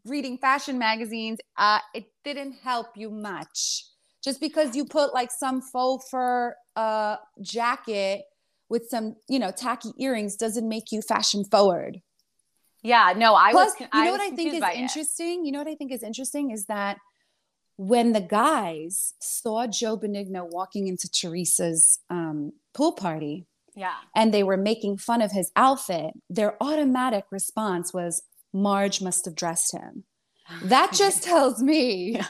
reading 0.05 0.37
fashion 0.37 0.77
magazines. 0.79 1.39
Uh, 1.57 1.79
it 1.93 2.05
didn't 2.23 2.53
help 2.63 2.87
you 2.95 3.09
much. 3.09 3.85
Just 4.23 4.39
because 4.39 4.75
you 4.75 4.85
put 4.85 5.13
like 5.13 5.31
some 5.31 5.61
faux 5.61 6.07
fur 6.09 6.55
uh, 6.75 7.17
jacket 7.41 8.23
with 8.69 8.87
some, 8.89 9.15
you 9.27 9.39
know, 9.39 9.51
tacky 9.51 9.89
earrings 9.99 10.35
doesn't 10.35 10.67
make 10.67 10.91
you 10.91 11.01
fashion 11.01 11.43
forward. 11.43 12.01
Yeah. 12.83 13.13
No, 13.17 13.35
I 13.35 13.51
Plus, 13.51 13.73
was. 13.79 13.87
you 13.93 14.03
know 14.05 14.11
was 14.11 14.19
what 14.19 14.21
I 14.21 14.35
think 14.35 14.53
is 14.53 14.59
by 14.59 14.73
it. 14.73 14.77
interesting? 14.79 15.45
You 15.45 15.51
know 15.51 15.59
what 15.59 15.67
I 15.67 15.75
think 15.75 15.91
is 15.91 16.03
interesting 16.03 16.51
is 16.51 16.65
that 16.67 16.97
when 17.77 18.13
the 18.13 18.21
guys 18.21 19.13
saw 19.19 19.65
Joe 19.67 19.97
Benigno 19.97 20.47
walking 20.51 20.87
into 20.87 21.09
Teresa's 21.09 21.99
um, 22.09 22.53
pool 22.73 22.91
party 22.91 23.47
Yeah. 23.75 23.95
and 24.15 24.31
they 24.33 24.43
were 24.43 24.57
making 24.57 24.97
fun 24.97 25.21
of 25.21 25.31
his 25.31 25.51
outfit, 25.55 26.13
their 26.29 26.61
automatic 26.61 27.25
response 27.31 27.91
was, 27.93 28.21
Marge 28.53 29.01
must 29.01 29.25
have 29.25 29.35
dressed 29.35 29.73
him. 29.73 30.03
Ah, 30.49 30.59
that 30.63 30.93
just 30.93 31.23
tells 31.23 31.61
me 31.61 32.15
Yeah. 32.15 32.27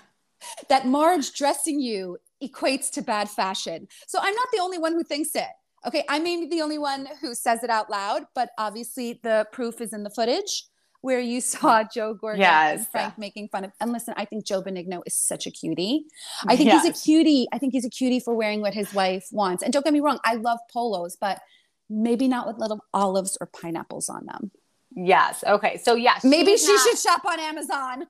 that 0.69 0.85
Marge 0.85 1.33
dressing 1.33 1.79
you 1.79 2.17
equates 2.43 2.89
to 2.91 3.01
bad 3.01 3.29
fashion. 3.29 3.87
So 4.07 4.19
I'm 4.21 4.33
not 4.33 4.47
the 4.51 4.59
only 4.59 4.77
one 4.77 4.93
who 4.93 5.03
thinks 5.03 5.35
it. 5.35 5.49
Okay, 5.85 6.03
I 6.07 6.19
may 6.19 6.37
be 6.37 6.47
the 6.47 6.61
only 6.61 6.77
one 6.77 7.07
who 7.21 7.33
says 7.33 7.63
it 7.63 7.69
out 7.69 7.89
loud, 7.89 8.23
but 8.35 8.51
obviously 8.57 9.19
the 9.23 9.47
proof 9.51 9.81
is 9.81 9.93
in 9.93 10.03
the 10.03 10.11
footage 10.11 10.65
where 11.01 11.19
you 11.19 11.41
saw 11.41 11.83
mm. 11.83 11.91
Joe 11.91 12.15
Gorga 12.15 12.33
and 12.33 12.39
Yes. 12.39 12.87
Frank 12.91 13.17
making 13.17 13.49
fun 13.49 13.63
of. 13.65 13.71
And 13.79 13.91
listen, 13.91 14.13
I 14.17 14.25
think 14.25 14.45
Joe 14.45 14.61
Benigno 14.61 15.01
is 15.05 15.15
such 15.15 15.47
a 15.47 15.51
cutie. 15.51 16.05
I 16.47 16.55
think 16.55 16.71
he's 16.71 16.85
a 16.85 16.93
cutie. 16.93 17.47
I 17.51 17.57
think 17.57 17.73
he's 17.73 17.85
a 17.85 17.89
cutie 17.89 18.19
for 18.19 18.35
wearing 18.35 18.61
what 18.61 18.75
his 18.75 18.93
wife 18.93 19.27
wants. 19.31 19.63
And 19.63 19.73
don't 19.73 19.83
get 19.83 19.93
me 19.93 19.99
wrong, 19.99 20.19
I 20.23 20.35
love 20.35 20.59
polos, 20.71 21.17
but 21.19 21.41
maybe 21.89 22.27
not 22.27 22.47
with 22.47 22.57
little 22.57 22.79
olives 22.93 23.37
or 23.41 23.47
pineapples 23.47 24.09
on 24.09 24.25
them. 24.25 24.51
Yes. 24.95 25.43
Okay. 25.45 25.77
So 25.77 25.95
yes. 25.95 26.23
Maybe 26.23 26.57
she 26.57 26.73
not- 26.73 26.87
should 26.87 26.99
shop 26.99 27.25
on 27.25 27.39
Amazon. 27.39 28.07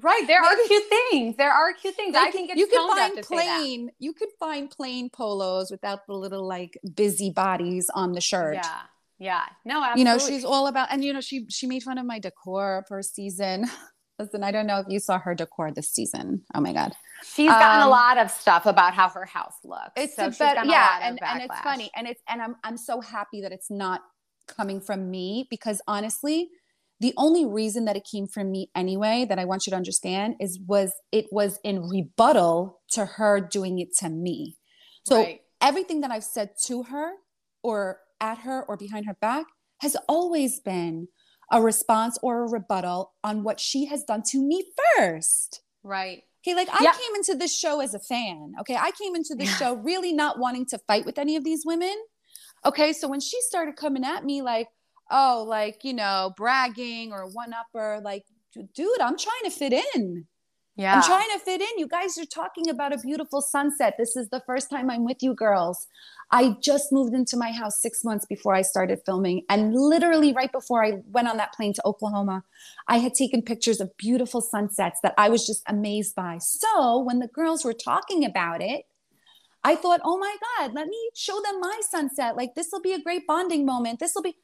Right. 0.00 0.24
There 0.26 0.42
are 0.42 0.54
maybe- 0.54 0.68
cute 0.68 0.84
things. 1.10 1.36
There 1.36 1.50
are 1.50 1.72
cute 1.72 1.94
things. 1.94 2.14
I 2.14 2.24
Like, 2.24 2.32
think 2.32 2.50
it's 2.50 2.58
you 2.58 2.66
can 2.66 2.88
find 2.88 3.22
plain. 3.22 3.90
You 3.98 4.12
could 4.12 4.28
find 4.38 4.70
plain 4.70 5.10
polos 5.10 5.70
without 5.70 6.06
the 6.06 6.12
little 6.14 6.46
like 6.46 6.78
busy 6.94 7.30
bodies 7.30 7.90
on 7.94 8.12
the 8.12 8.20
shirt. 8.20 8.54
Yeah. 8.54 8.80
Yeah. 9.18 9.44
No, 9.64 9.82
absolutely. 9.82 10.00
You 10.00 10.04
know, 10.04 10.18
she's 10.18 10.44
all 10.44 10.66
about, 10.68 10.88
and 10.92 11.04
you 11.04 11.12
know, 11.12 11.20
she 11.20 11.46
she 11.48 11.66
made 11.66 11.82
fun 11.82 11.98
of 11.98 12.06
my 12.06 12.18
decor 12.18 12.84
per 12.88 13.02
season. 13.02 13.66
Listen, 14.18 14.42
I 14.42 14.50
don't 14.50 14.66
know 14.66 14.80
if 14.80 14.86
you 14.88 14.98
saw 14.98 15.18
her 15.18 15.34
decor 15.34 15.70
this 15.72 15.90
season. 15.90 16.42
Oh 16.52 16.60
my 16.60 16.72
god, 16.72 16.92
she's 17.24 17.48
gotten 17.48 17.82
a 17.82 17.84
um, 17.84 17.90
lot 17.90 18.18
of 18.18 18.32
stuff 18.32 18.66
about 18.66 18.92
how 18.92 19.08
her 19.08 19.24
house 19.24 19.54
looks. 19.64 19.92
it's 19.96 20.16
so 20.16 20.26
a 20.26 20.30
she's 20.30 20.38
better, 20.38 20.56
gotten 20.56 20.70
a 20.70 20.72
yeah, 20.72 20.98
and 21.02 21.22
and 21.22 21.42
it's 21.42 21.60
funny, 21.60 21.90
and 21.94 22.08
it's 22.08 22.20
and 22.28 22.42
I'm 22.42 22.56
I'm 22.64 22.76
so 22.76 23.00
happy 23.00 23.42
that 23.42 23.52
it's 23.52 23.70
not 23.70 24.02
coming 24.48 24.80
from 24.80 25.10
me 25.10 25.46
because 25.50 25.80
honestly, 25.86 26.50
the 27.00 27.14
only 27.16 27.46
reason 27.46 27.84
that 27.84 27.96
it 27.96 28.06
came 28.10 28.26
from 28.26 28.50
me 28.50 28.70
anyway, 28.74 29.24
that 29.28 29.38
I 29.38 29.44
want 29.44 29.66
you 29.66 29.70
to 29.70 29.76
understand, 29.76 30.34
is 30.40 30.58
was 30.66 30.92
it 31.12 31.26
was 31.30 31.60
in 31.62 31.88
rebuttal 31.88 32.80
to 32.92 33.04
her 33.04 33.40
doing 33.40 33.78
it 33.78 33.94
to 34.00 34.08
me. 34.08 34.56
So 35.04 35.22
Right. 35.22 35.40
everything 35.60 36.00
that 36.00 36.10
I've 36.10 36.24
said 36.24 36.50
to 36.66 36.84
her 36.84 37.12
or 37.62 38.00
at 38.20 38.38
her 38.38 38.64
or 38.64 38.76
behind 38.76 39.06
her 39.06 39.16
back 39.20 39.46
has 39.80 39.96
always 40.08 40.58
been 40.60 41.06
a 41.52 41.62
response 41.62 42.18
or 42.22 42.44
a 42.44 42.50
rebuttal 42.50 43.12
on 43.22 43.44
what 43.44 43.60
she 43.60 43.86
has 43.86 44.02
done 44.04 44.22
to 44.30 44.42
me 44.42 44.64
first. 44.96 45.62
Right. 45.84 46.24
Okay, 46.44 46.54
like 46.54 46.68
I 46.70 46.82
Yeah. 46.82 46.92
came 46.92 47.14
into 47.14 47.34
this 47.34 47.56
show 47.56 47.80
as 47.80 47.94
a 47.94 48.00
fan. 48.00 48.54
Okay, 48.60 48.76
I 48.76 48.90
came 48.92 49.14
into 49.14 49.34
this 49.36 49.48
Yeah. 49.50 49.56
show 49.56 49.74
really 49.76 50.12
not 50.12 50.38
wanting 50.38 50.66
to 50.66 50.78
fight 50.86 51.06
with 51.06 51.18
any 51.18 51.36
of 51.36 51.44
these 51.44 51.64
women. 51.64 51.94
Okay, 52.64 52.92
so 52.92 53.08
when 53.08 53.20
she 53.20 53.40
started 53.42 53.76
coming 53.76 54.04
at 54.04 54.24
me 54.24 54.42
like, 54.42 54.68
oh, 55.10 55.44
like, 55.48 55.84
you 55.84 55.94
know, 55.94 56.32
bragging 56.36 57.12
or 57.12 57.28
one 57.28 57.54
upper, 57.54 58.00
like, 58.02 58.24
dude, 58.52 59.00
I'm 59.00 59.16
trying 59.16 59.44
to 59.44 59.50
fit 59.50 59.72
in. 59.94 60.26
Yeah. 60.76 60.94
I'm 60.94 61.02
trying 61.02 61.28
to 61.36 61.40
fit 61.40 61.60
in. 61.60 61.66
You 61.76 61.88
guys 61.88 62.16
are 62.18 62.24
talking 62.24 62.68
about 62.68 62.92
a 62.92 62.98
beautiful 62.98 63.40
sunset. 63.40 63.94
This 63.98 64.14
is 64.14 64.28
the 64.28 64.40
first 64.46 64.70
time 64.70 64.88
I'm 64.90 65.04
with 65.04 65.24
you 65.24 65.34
girls. 65.34 65.88
I 66.30 66.54
just 66.62 66.92
moved 66.92 67.14
into 67.14 67.36
my 67.36 67.50
house 67.50 67.80
six 67.80 68.04
months 68.04 68.24
before 68.26 68.54
I 68.54 68.62
started 68.62 69.00
filming. 69.04 69.42
And 69.48 69.74
literally, 69.74 70.32
right 70.32 70.52
before 70.52 70.84
I 70.84 71.00
went 71.10 71.26
on 71.26 71.36
that 71.38 71.52
plane 71.52 71.72
to 71.72 71.82
Oklahoma, 71.84 72.44
I 72.86 72.98
had 72.98 73.14
taken 73.14 73.42
pictures 73.42 73.80
of 73.80 73.96
beautiful 73.96 74.40
sunsets 74.40 75.00
that 75.02 75.14
I 75.18 75.30
was 75.30 75.44
just 75.44 75.64
amazed 75.66 76.14
by. 76.14 76.38
So 76.38 77.00
when 77.00 77.18
the 77.18 77.28
girls 77.28 77.64
were 77.64 77.72
talking 77.72 78.24
about 78.24 78.62
it, 78.62 78.84
I 79.64 79.74
thought, 79.74 80.00
oh 80.04 80.18
my 80.18 80.36
God, 80.58 80.74
let 80.74 80.86
me 80.86 81.10
show 81.14 81.40
them 81.42 81.60
my 81.60 81.80
sunset. 81.90 82.36
Like, 82.36 82.54
this 82.54 82.68
will 82.72 82.80
be 82.80 82.92
a 82.92 83.00
great 83.00 83.26
bonding 83.26 83.66
moment. 83.66 83.98
This 83.98 84.12
will 84.14 84.22
be. 84.22 84.36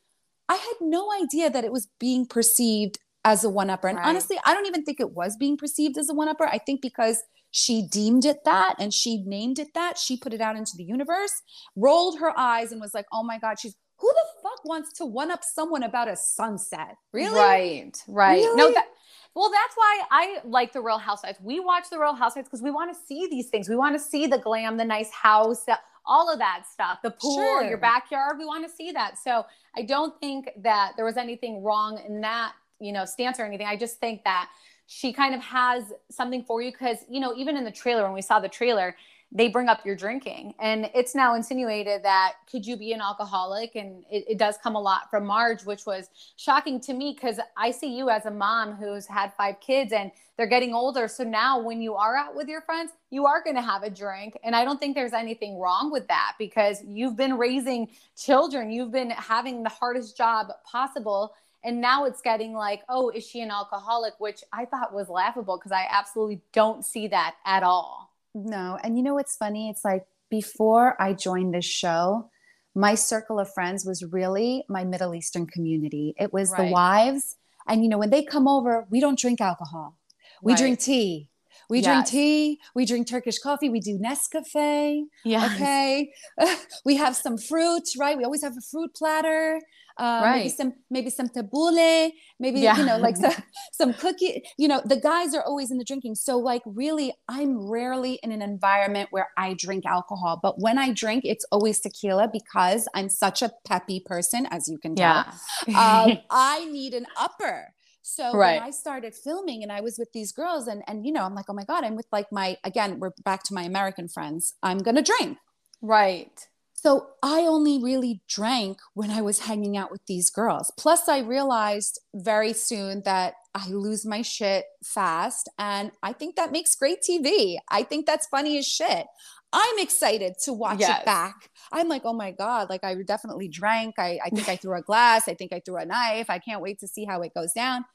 I 0.48 0.54
had 0.56 0.74
no 0.80 1.10
idea 1.12 1.48
that 1.50 1.64
it 1.64 1.72
was 1.72 1.88
being 1.98 2.26
perceived 2.26 2.98
as 3.24 3.44
a 3.44 3.48
one 3.48 3.70
upper. 3.70 3.88
And 3.88 3.98
Right. 3.98 4.06
honestly, 4.06 4.38
I 4.44 4.52
don't 4.52 4.66
even 4.66 4.84
think 4.84 5.00
it 5.00 5.12
was 5.12 5.36
being 5.36 5.56
perceived 5.56 5.96
as 5.96 6.10
a 6.10 6.14
one 6.14 6.28
upper. 6.28 6.46
I 6.46 6.58
think 6.58 6.82
because 6.82 7.22
she 7.50 7.86
deemed 7.90 8.24
it 8.24 8.44
that 8.44 8.74
and 8.78 8.92
she 8.92 9.22
named 9.22 9.58
it 9.58 9.68
that, 9.74 9.96
she 9.96 10.16
put 10.16 10.34
it 10.34 10.40
out 10.40 10.56
into 10.56 10.72
the 10.76 10.84
universe, 10.84 11.32
rolled 11.76 12.18
her 12.18 12.38
eyes, 12.38 12.72
and 12.72 12.80
was 12.80 12.92
like, 12.92 13.06
oh 13.12 13.22
my 13.22 13.38
God, 13.38 13.58
she's 13.58 13.76
who 13.98 14.08
the 14.08 14.42
fuck 14.42 14.64
wants 14.64 14.92
to 14.94 15.06
one 15.06 15.30
up 15.30 15.44
someone 15.44 15.84
about 15.84 16.08
a 16.08 16.16
sunset? 16.16 16.96
Really? 17.12 17.38
Right. 17.38 17.92
Right. 18.08 18.44
No, 18.56 18.72
that, 18.72 18.86
well, 19.34 19.50
that's 19.50 19.74
why 19.74 20.02
I 20.10 20.38
like 20.44 20.72
the 20.72 20.80
Real 20.80 20.98
Housewives. 20.98 21.38
We 21.42 21.60
watch 21.60 21.90
the 21.90 21.98
Real 21.98 22.14
Housewives 22.14 22.48
because 22.48 22.62
we 22.62 22.70
want 22.70 22.94
to 22.94 22.98
see 23.06 23.26
these 23.30 23.48
things. 23.48 23.68
We 23.68 23.76
want 23.76 23.94
to 23.94 23.98
see 23.98 24.26
the 24.26 24.38
glam, 24.38 24.76
the 24.76 24.84
nice 24.84 25.10
house, 25.10 25.66
all 26.06 26.30
of 26.32 26.38
that 26.38 26.64
stuff, 26.70 26.98
the 27.02 27.10
pool, 27.10 27.36
Sure. 27.36 27.64
your 27.64 27.78
backyard. 27.78 28.36
We 28.38 28.44
want 28.44 28.68
to 28.68 28.72
see 28.74 28.92
that. 28.92 29.18
So 29.18 29.44
I 29.76 29.82
don't 29.82 30.18
think 30.20 30.50
that 30.62 30.92
there 30.96 31.04
was 31.04 31.16
anything 31.16 31.62
wrong 31.62 32.00
in 32.06 32.20
that, 32.20 32.52
you 32.78 32.92
know, 32.92 33.04
stance 33.04 33.40
or 33.40 33.44
anything. 33.44 33.66
I 33.66 33.76
just 33.76 33.98
think 33.98 34.22
that 34.24 34.50
she 34.86 35.12
kind 35.12 35.34
of 35.34 35.40
has 35.40 35.92
something 36.10 36.44
for 36.44 36.60
you 36.60 36.70
because, 36.70 36.98
you 37.08 37.18
know, 37.20 37.34
even 37.34 37.56
in 37.56 37.64
the 37.64 37.70
trailer, 37.72 38.04
when 38.04 38.12
we 38.12 38.22
saw 38.22 38.38
the 38.38 38.48
trailer, 38.48 38.94
they 39.32 39.48
bring 39.48 39.68
up 39.68 39.84
your 39.84 39.96
drinking. 39.96 40.54
And 40.60 40.90
it's 40.94 41.14
now 41.14 41.34
insinuated 41.34 42.04
that 42.04 42.34
could 42.50 42.64
you 42.64 42.76
be 42.76 42.92
an 42.92 43.00
alcoholic? 43.00 43.74
And 43.74 44.04
it, 44.10 44.24
it 44.28 44.38
does 44.38 44.56
come 44.62 44.76
a 44.76 44.80
lot 44.80 45.10
from 45.10 45.26
Marge, 45.26 45.64
which 45.64 45.86
was 45.86 46.08
shocking 46.36 46.80
to 46.82 46.94
me 46.94 47.16
because 47.16 47.40
I 47.56 47.72
see 47.72 47.96
you 47.96 48.10
as 48.10 48.26
a 48.26 48.30
mom 48.30 48.74
who's 48.74 49.06
had 49.06 49.32
five 49.34 49.60
kids 49.60 49.92
and 49.92 50.12
they're 50.36 50.46
getting 50.46 50.72
older. 50.72 51.08
So 51.08 51.24
now 51.24 51.60
when 51.60 51.80
you 51.80 51.94
are 51.94 52.16
out 52.16 52.36
with 52.36 52.48
your 52.48 52.60
friends, 52.62 52.92
you 53.10 53.26
are 53.26 53.42
going 53.42 53.56
to 53.56 53.62
have 53.62 53.82
a 53.82 53.90
drink. 53.90 54.38
And 54.44 54.54
I 54.54 54.64
don't 54.64 54.78
think 54.78 54.94
there's 54.94 55.12
anything 55.12 55.58
wrong 55.58 55.90
with 55.90 56.06
that 56.08 56.34
because 56.38 56.82
you've 56.86 57.16
been 57.16 57.36
raising 57.36 57.88
children, 58.16 58.70
you've 58.70 58.92
been 58.92 59.10
having 59.10 59.62
the 59.62 59.68
hardest 59.68 60.16
job 60.16 60.48
possible 60.64 61.34
and 61.64 61.80
now 61.80 62.04
it's 62.04 62.20
getting 62.20 62.52
like 62.52 62.82
oh 62.88 63.08
is 63.08 63.26
she 63.26 63.40
an 63.40 63.50
alcoholic 63.50 64.12
which 64.18 64.44
i 64.52 64.64
thought 64.64 64.92
was 64.92 65.08
laughable 65.08 65.56
because 65.56 65.72
i 65.72 65.86
absolutely 65.90 66.40
don't 66.52 66.84
see 66.84 67.08
that 67.08 67.36
at 67.44 67.62
all 67.62 68.13
no. 68.34 68.78
And 68.82 68.96
you 68.96 69.02
know 69.02 69.14
what's 69.14 69.36
funny? 69.36 69.70
It's 69.70 69.84
like 69.84 70.04
before 70.30 71.00
I 71.00 71.12
joined 71.12 71.54
this 71.54 71.64
show, 71.64 72.30
my 72.74 72.94
circle 72.94 73.38
of 73.38 73.52
friends 73.52 73.84
was 73.84 74.02
really 74.02 74.64
my 74.68 74.84
Middle 74.84 75.14
Eastern 75.14 75.46
community. 75.46 76.14
It 76.18 76.32
was 76.32 76.50
right. 76.50 76.66
the 76.66 76.72
wives. 76.72 77.36
And, 77.68 77.82
you 77.82 77.88
know, 77.88 77.98
when 77.98 78.10
they 78.10 78.22
come 78.22 78.48
over, 78.48 78.86
we 78.90 79.00
don't 79.00 79.18
drink 79.18 79.40
alcohol, 79.40 79.96
we 80.42 80.52
right. 80.52 80.58
drink 80.58 80.80
tea. 80.80 81.30
We 81.70 81.78
yes. 81.80 81.86
drink 81.86 82.06
tea, 82.08 82.60
we 82.74 82.84
drink 82.84 83.08
Turkish 83.08 83.38
coffee, 83.38 83.70
we 83.70 83.80
do 83.80 83.98
Nescafe. 83.98 85.04
Yeah. 85.24 85.46
Okay. 85.54 86.12
we 86.84 86.96
have 86.96 87.16
some 87.16 87.38
fruit, 87.38 87.84
right? 87.96 88.18
We 88.18 88.24
always 88.24 88.42
have 88.42 88.56
a 88.56 88.60
fruit 88.60 88.94
platter 88.94 89.60
uh, 89.96 90.20
right. 90.22 90.36
maybe 90.36 90.48
some 90.48 90.72
maybe 90.90 91.10
some 91.10 91.28
tabbouleh, 91.28 92.10
maybe 92.40 92.60
yeah. 92.60 92.76
you 92.76 92.84
know 92.84 92.98
like 92.98 93.16
some, 93.16 93.32
some 93.72 93.94
cookie. 93.94 94.42
You 94.58 94.68
know, 94.68 94.82
the 94.84 94.96
guys 94.96 95.34
are 95.34 95.42
always 95.42 95.70
in 95.70 95.78
the 95.78 95.84
drinking. 95.84 96.16
So 96.16 96.38
like 96.38 96.62
really, 96.66 97.14
I'm 97.28 97.70
rarely 97.70 98.18
in 98.22 98.32
an 98.32 98.42
environment 98.42 99.08
where 99.12 99.28
I 99.36 99.54
drink 99.54 99.86
alcohol. 99.86 100.40
But 100.42 100.60
when 100.60 100.78
I 100.78 100.92
drink, 100.92 101.24
it's 101.24 101.44
always 101.52 101.80
tequila 101.80 102.28
because 102.32 102.88
I'm 102.94 103.08
such 103.08 103.42
a 103.42 103.52
peppy 103.66 104.00
person, 104.00 104.46
as 104.46 104.68
you 104.68 104.78
can 104.78 104.96
tell. 104.96 105.24
Yeah. 105.66 106.04
um, 106.06 106.18
I 106.30 106.64
need 106.64 106.94
an 106.94 107.06
upper. 107.16 107.74
So 108.06 108.34
right. 108.34 108.60
when 108.60 108.68
I 108.68 108.70
started 108.70 109.14
filming 109.14 109.62
and 109.62 109.72
I 109.72 109.80
was 109.80 109.96
with 109.96 110.12
these 110.12 110.30
girls 110.30 110.66
and 110.66 110.82
and 110.86 111.06
you 111.06 111.12
know, 111.12 111.22
I'm 111.22 111.34
like, 111.34 111.46
oh 111.48 111.54
my 111.54 111.64
God, 111.64 111.84
I'm 111.84 111.96
with 111.96 112.06
like 112.12 112.30
my 112.30 112.58
again, 112.64 112.98
we're 112.98 113.12
back 113.24 113.44
to 113.44 113.54
my 113.54 113.62
American 113.62 114.08
friends. 114.08 114.54
I'm 114.62 114.78
gonna 114.78 115.02
drink. 115.02 115.38
Right. 115.80 116.48
So 116.84 117.06
I 117.22 117.46
only 117.46 117.82
really 117.82 118.20
drank 118.28 118.78
when 118.92 119.10
I 119.10 119.22
was 119.22 119.38
hanging 119.38 119.74
out 119.74 119.90
with 119.90 120.04
these 120.04 120.28
girls. 120.28 120.70
Plus, 120.76 121.08
I 121.08 121.20
realized 121.20 121.98
very 122.14 122.52
soon 122.52 123.00
that 123.06 123.36
I 123.54 123.70
lose 123.70 124.04
my 124.04 124.20
shit 124.20 124.66
fast. 124.84 125.48
And 125.58 125.92
I 126.02 126.12
think 126.12 126.36
that 126.36 126.52
makes 126.52 126.74
great 126.74 126.98
TV. 127.00 127.56
I 127.70 127.84
think 127.84 128.04
that's 128.04 128.26
funny 128.26 128.58
as 128.58 128.66
shit. 128.66 129.06
I'm 129.50 129.78
excited 129.78 130.34
to 130.42 130.52
watch 130.52 130.80
yes. 130.80 131.00
it 131.00 131.06
back. 131.06 131.48
I'm 131.72 131.88
like, 131.88 132.02
oh 132.04 132.12
my 132.12 132.32
God, 132.32 132.68
like 132.68 132.84
I 132.84 132.94
definitely 133.06 133.48
drank. 133.48 133.94
I, 133.98 134.18
I 134.22 134.28
think 134.28 134.50
I 134.50 134.56
threw 134.56 134.76
a 134.76 134.82
glass. 134.86 135.26
I 135.26 135.32
think 135.32 135.54
I 135.54 135.62
threw 135.64 135.76
a 135.76 135.86
knife. 135.86 136.28
I 136.28 136.38
can't 136.38 136.60
wait 136.60 136.80
to 136.80 136.86
see 136.86 137.06
how 137.06 137.22
it 137.22 137.32
goes 137.32 137.54
down. 137.54 137.86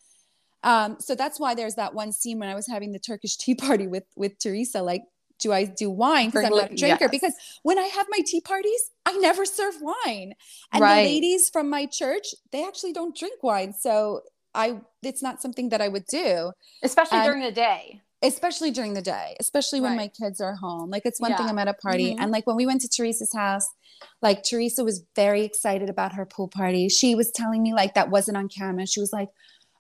Um, 0.63 0.97
so 0.99 1.13
that's 1.13 1.39
why 1.39 1.54
there's 1.54 1.75
that 1.75 1.93
one 1.93 2.12
scene 2.12 2.39
when 2.39 2.49
I 2.49 2.56
was 2.56 2.65
having 2.65 2.91
the 2.91 2.99
Turkish 2.99 3.38
tea 3.38 3.54
party 3.67 3.88
with 3.88 4.06
with 4.15 4.39
Teresa. 4.39 4.82
Like 4.82 5.04
do 5.39 5.52
I 5.52 5.65
do 5.65 5.89
wine 5.89 6.28
because 6.28 6.45
I'm 6.45 6.52
not 6.52 6.71
a 6.71 6.75
drinker? 6.75 7.06
Yes. 7.06 7.12
Because 7.12 7.34
when 7.63 7.80
I 7.80 7.84
have 7.84 8.08
my 8.10 8.19
tea 8.25 8.41
parties, 8.41 8.91
I 9.06 9.13
never 9.17 9.45
serve 9.45 9.75
wine. 9.82 10.34
And 10.71 10.82
right. 10.82 11.04
the 11.04 11.10
ladies 11.10 11.49
from 11.49 11.69
my 11.69 11.86
church, 11.86 12.28
they 12.52 12.65
actually 12.65 12.93
don't 12.93 13.15
drink 13.15 13.41
wine. 13.41 13.73
So 13.73 14.21
I 14.54 14.82
it's 15.02 15.23
not 15.23 15.41
something 15.41 15.69
that 15.69 15.82
I 15.82 15.88
would 15.88 16.06
do. 16.06 16.52
Especially 16.84 17.19
and 17.19 17.25
during 17.25 17.41
the 17.41 17.52
day. 17.52 18.02
Especially 18.21 18.71
during 18.71 18.93
the 18.93 19.02
day, 19.02 19.38
especially 19.39 19.80
when 19.80 19.91
right. 19.91 19.97
my 19.97 20.08
kids 20.10 20.41
are 20.41 20.54
home. 20.56 20.89
Like 20.89 21.04
it's 21.06 21.21
one 21.21 21.32
yeah. 21.32 21.38
thing 21.38 21.47
I'm 21.47 21.58
at 21.58 21.69
a 21.69 21.73
party. 21.73 22.12
Mm-hmm. 22.12 22.21
And 22.21 22.32
like 22.32 22.45
when 22.45 22.58
we 22.58 22.65
went 22.65 22.82
to 22.82 22.89
Teresa's 22.89 23.34
house, 23.34 23.65
like 24.21 24.43
Teresa 24.43 24.84
was 24.84 25.06
very 25.15 25.43
excited 25.43 25.89
about 25.89 26.13
her 26.13 26.25
pool 26.25 26.49
party. 26.49 26.89
She 26.89 27.15
was 27.15 27.32
telling 27.32 27.63
me 27.63 27.73
like 27.73 27.93
that 27.93 28.10
wasn't 28.10 28.36
on 28.36 28.49
camera. 28.49 28.86
She 28.86 28.99
was 28.99 29.13
like, 29.13 29.30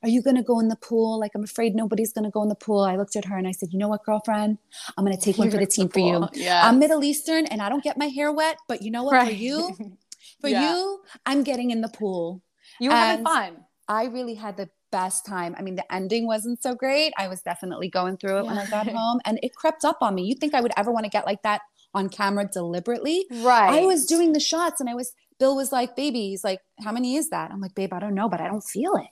are 0.01 0.09
you 0.09 0.21
going 0.21 0.35
to 0.35 0.43
go 0.43 0.59
in 0.59 0.69
the 0.69 0.75
pool? 0.77 1.19
Like, 1.19 1.31
I'm 1.35 1.43
afraid 1.43 1.75
nobody's 1.75 2.13
going 2.13 2.23
to 2.23 2.31
go 2.31 2.41
in 2.41 2.49
the 2.49 2.55
pool. 2.55 2.81
I 2.81 2.95
looked 2.95 3.15
at 3.15 3.25
her 3.25 3.37
and 3.37 3.47
I 3.47 3.51
said, 3.51 3.69
You 3.73 3.79
know 3.79 3.89
what, 3.89 4.03
girlfriend? 4.03 4.57
I'm 4.97 5.05
going 5.05 5.15
to 5.15 5.21
take 5.21 5.37
one 5.37 5.51
for 5.51 5.57
the 5.57 5.65
team 5.65 5.89
for 5.89 5.99
you. 5.99 6.27
I'm 6.49 6.79
Middle 6.79 7.03
Eastern 7.03 7.45
and 7.47 7.61
I 7.61 7.69
don't 7.69 7.83
get 7.83 7.97
my 7.97 8.07
hair 8.07 8.31
wet, 8.31 8.57
but 8.67 8.81
you 8.81 8.91
know 8.91 9.03
what? 9.03 9.13
Right. 9.13 9.27
For 9.27 9.33
you, 9.33 9.75
for 10.41 10.49
yeah. 10.49 10.73
you, 10.73 11.01
I'm 11.25 11.43
getting 11.43 11.71
in 11.71 11.81
the 11.81 11.89
pool. 11.89 12.41
You 12.79 12.89
were 12.89 12.95
and 12.95 13.09
having 13.09 13.25
fun. 13.25 13.65
I 13.87 14.05
really 14.05 14.35
had 14.35 14.55
the 14.55 14.69
best 14.91 15.25
time. 15.25 15.55
I 15.57 15.61
mean, 15.61 15.75
the 15.75 15.93
ending 15.93 16.27
wasn't 16.27 16.61
so 16.61 16.75
great. 16.75 17.13
I 17.17 17.27
was 17.27 17.41
definitely 17.41 17.89
going 17.89 18.17
through 18.17 18.39
it 18.39 18.43
yeah. 18.43 18.49
when 18.49 18.57
I 18.57 18.65
got 18.67 18.87
home 18.95 19.19
and 19.25 19.39
it 19.43 19.55
crept 19.55 19.83
up 19.83 19.97
on 20.01 20.15
me. 20.15 20.23
You 20.23 20.35
think 20.35 20.53
I 20.53 20.61
would 20.61 20.73
ever 20.77 20.91
want 20.91 21.05
to 21.05 21.09
get 21.09 21.25
like 21.25 21.41
that 21.43 21.61
on 21.93 22.07
camera 22.09 22.47
deliberately? 22.51 23.25
Right. 23.31 23.81
I 23.81 23.85
was 23.85 24.05
doing 24.05 24.33
the 24.33 24.39
shots 24.39 24.79
and 24.79 24.89
I 24.89 24.95
was, 24.95 25.13
Bill 25.39 25.55
was 25.55 25.71
like, 25.71 25.95
baby, 25.95 26.29
he's 26.29 26.43
like, 26.43 26.61
how 26.83 26.91
many 26.91 27.15
is 27.15 27.29
that? 27.29 27.51
I'm 27.51 27.61
like, 27.61 27.75
babe, 27.75 27.93
I 27.93 27.99
don't 27.99 28.13
know, 28.13 28.29
but 28.29 28.41
I 28.41 28.47
don't 28.47 28.63
feel 28.63 28.95
it. 28.95 29.07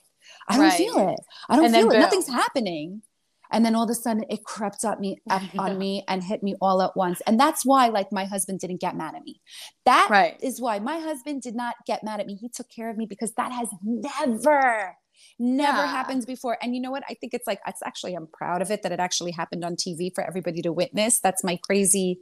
I 0.48 0.56
don't 0.56 0.66
right. 0.66 0.76
feel 0.76 1.08
it. 1.10 1.20
I 1.48 1.56
don't 1.56 1.66
and 1.66 1.74
feel 1.74 1.88
it. 1.88 1.92
Boom. 1.92 2.00
Nothing's 2.00 2.28
happening. 2.28 3.02
And 3.50 3.64
then 3.64 3.74
all 3.74 3.84
of 3.84 3.90
a 3.90 3.94
sudden 3.94 4.24
it 4.28 4.44
crept 4.44 4.84
up 4.84 5.00
me 5.00 5.18
up 5.30 5.42
on 5.58 5.78
me 5.78 6.04
and 6.08 6.22
hit 6.22 6.42
me 6.42 6.54
all 6.60 6.82
at 6.82 6.96
once. 6.96 7.20
And 7.26 7.38
that's 7.38 7.64
why 7.64 7.88
like 7.88 8.12
my 8.12 8.24
husband 8.24 8.60
didn't 8.60 8.80
get 8.80 8.96
mad 8.96 9.14
at 9.14 9.22
me. 9.22 9.40
That 9.84 10.08
right. 10.10 10.38
is 10.42 10.60
why 10.60 10.78
my 10.78 10.98
husband 10.98 11.42
did 11.42 11.54
not 11.54 11.74
get 11.86 12.04
mad 12.04 12.20
at 12.20 12.26
me. 12.26 12.34
He 12.34 12.48
took 12.48 12.68
care 12.68 12.90
of 12.90 12.96
me 12.96 13.06
because 13.06 13.32
that 13.34 13.52
has 13.52 13.68
never 13.82 14.94
never 15.38 15.78
yeah. 15.78 15.86
happened 15.90 16.24
before 16.26 16.56
and 16.62 16.74
you 16.74 16.80
know 16.80 16.90
what 16.90 17.02
i 17.08 17.14
think 17.14 17.34
it's 17.34 17.46
like 17.46 17.60
it's 17.66 17.82
actually 17.84 18.14
i'm 18.14 18.28
proud 18.32 18.62
of 18.62 18.70
it 18.70 18.82
that 18.82 18.92
it 18.92 19.00
actually 19.00 19.32
happened 19.32 19.64
on 19.64 19.74
tv 19.74 20.14
for 20.14 20.24
everybody 20.24 20.62
to 20.62 20.72
witness 20.72 21.20
that's 21.20 21.44
my 21.44 21.58
crazy 21.64 22.20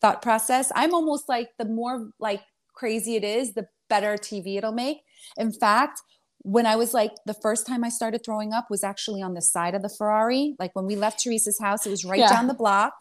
thought 0.00 0.22
process 0.22 0.70
i'm 0.74 0.94
almost 0.94 1.28
like 1.28 1.48
the 1.58 1.64
more 1.64 2.10
like 2.20 2.42
crazy 2.74 3.16
it 3.16 3.24
is 3.24 3.54
the 3.54 3.66
better 3.88 4.16
tv 4.16 4.56
it'll 4.56 4.72
make 4.72 4.98
in 5.36 5.52
fact 5.52 6.02
when 6.44 6.66
I 6.66 6.76
was 6.76 6.92
like 6.92 7.12
the 7.24 7.34
first 7.34 7.66
time 7.66 7.82
I 7.84 7.88
started 7.88 8.22
throwing 8.22 8.52
up 8.52 8.66
was 8.68 8.84
actually 8.84 9.22
on 9.22 9.32
the 9.32 9.40
side 9.40 9.74
of 9.74 9.80
the 9.80 9.88
Ferrari. 9.88 10.54
Like 10.58 10.76
when 10.76 10.84
we 10.84 10.94
left 10.94 11.18
Teresa's 11.18 11.58
house, 11.58 11.86
it 11.86 11.90
was 11.90 12.04
right 12.04 12.20
yeah. 12.20 12.28
down 12.28 12.46
the 12.46 12.54
block. 12.54 12.92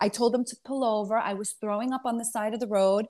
I 0.00 0.08
told 0.08 0.32
them 0.32 0.44
to 0.46 0.56
pull 0.64 0.82
over. 0.82 1.16
I 1.16 1.34
was 1.34 1.54
throwing 1.60 1.92
up 1.92 2.02
on 2.06 2.16
the 2.16 2.24
side 2.24 2.54
of 2.54 2.60
the 2.60 2.66
road. 2.66 3.06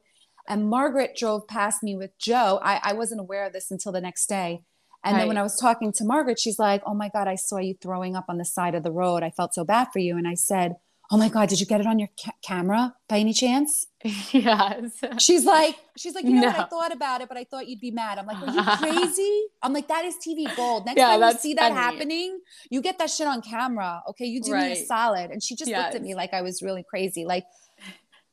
And 0.48 0.68
Margaret 0.68 1.16
drove 1.16 1.46
past 1.46 1.82
me 1.82 1.94
with 1.96 2.10
Joe. 2.18 2.58
I, 2.62 2.80
I 2.82 2.92
wasn't 2.94 3.20
aware 3.20 3.46
of 3.46 3.52
this 3.52 3.70
until 3.70 3.92
the 3.92 4.00
next 4.00 4.26
day. 4.28 4.62
And 5.04 5.14
right. 5.14 5.20
then 5.20 5.28
when 5.28 5.38
I 5.38 5.42
was 5.42 5.56
talking 5.60 5.92
to 5.92 6.04
Margaret, 6.04 6.40
she's 6.40 6.58
like, 6.58 6.82
Oh 6.84 6.94
my 6.94 7.08
God, 7.14 7.28
I 7.28 7.36
saw 7.36 7.58
you 7.58 7.74
throwing 7.80 8.16
up 8.16 8.24
on 8.28 8.38
the 8.38 8.44
side 8.44 8.74
of 8.74 8.82
the 8.82 8.90
road. 8.90 9.22
I 9.22 9.30
felt 9.30 9.54
so 9.54 9.64
bad 9.64 9.88
for 9.92 10.00
you. 10.00 10.16
And 10.16 10.26
I 10.26 10.34
said, 10.34 10.74
oh 11.10 11.16
my 11.16 11.28
god 11.28 11.48
did 11.48 11.58
you 11.58 11.66
get 11.66 11.80
it 11.80 11.86
on 11.86 11.98
your 11.98 12.08
ca- 12.22 12.32
camera 12.42 12.94
by 13.08 13.18
any 13.18 13.32
chance? 13.32 13.86
Yes. 14.32 14.92
She's 15.18 15.44
like 15.44 15.76
she's 15.96 16.14
like 16.14 16.24
you 16.24 16.34
know 16.34 16.42
no. 16.42 16.46
what 16.48 16.58
i 16.58 16.64
thought 16.64 16.92
about 16.92 17.20
it 17.20 17.28
but 17.28 17.36
i 17.36 17.44
thought 17.44 17.66
you'd 17.68 17.80
be 17.80 17.90
mad. 17.90 18.18
I'm 18.18 18.26
like 18.26 18.40
are 18.46 18.54
you 18.54 18.62
crazy? 18.78 19.46
I'm 19.62 19.72
like 19.72 19.88
that 19.88 20.04
is 20.04 20.14
tv 20.16 20.54
gold. 20.56 20.86
Next 20.86 20.98
yeah, 20.98 21.16
time 21.16 21.22
you 21.22 21.38
see 21.38 21.54
that 21.54 21.72
funny. 21.72 21.80
happening 21.80 22.40
you 22.70 22.80
get 22.80 22.98
that 22.98 23.10
shit 23.10 23.26
on 23.26 23.42
camera 23.42 24.02
okay? 24.10 24.26
You 24.26 24.40
do 24.42 24.52
right. 24.52 24.72
me 24.72 24.82
a 24.82 24.86
solid. 24.86 25.30
And 25.30 25.42
she 25.42 25.56
just 25.56 25.70
yes. 25.70 25.82
looked 25.82 25.96
at 25.96 26.02
me 26.02 26.14
like 26.14 26.32
i 26.32 26.42
was 26.42 26.62
really 26.62 26.84
crazy. 26.88 27.24
Like 27.24 27.44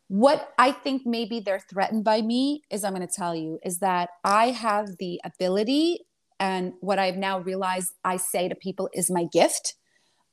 what 0.07 0.53
i 0.59 0.71
think 0.71 1.01
maybe 1.05 1.39
they're 1.39 1.63
threatened 1.67 2.03
by 2.03 2.21
me 2.21 2.61
is 2.69 2.83
i'm 2.83 2.93
going 2.93 3.05
to 3.05 3.13
tell 3.13 3.35
you 3.35 3.59
is 3.63 3.79
that 3.79 4.09
i 4.23 4.51
have 4.51 4.87
the 4.99 5.19
ability 5.23 5.99
and 6.39 6.73
what 6.79 6.99
i've 6.99 7.17
now 7.17 7.39
realized 7.39 7.93
i 8.03 8.15
say 8.15 8.47
to 8.47 8.55
people 8.55 8.89
is 8.93 9.09
my 9.09 9.25
gift 9.31 9.75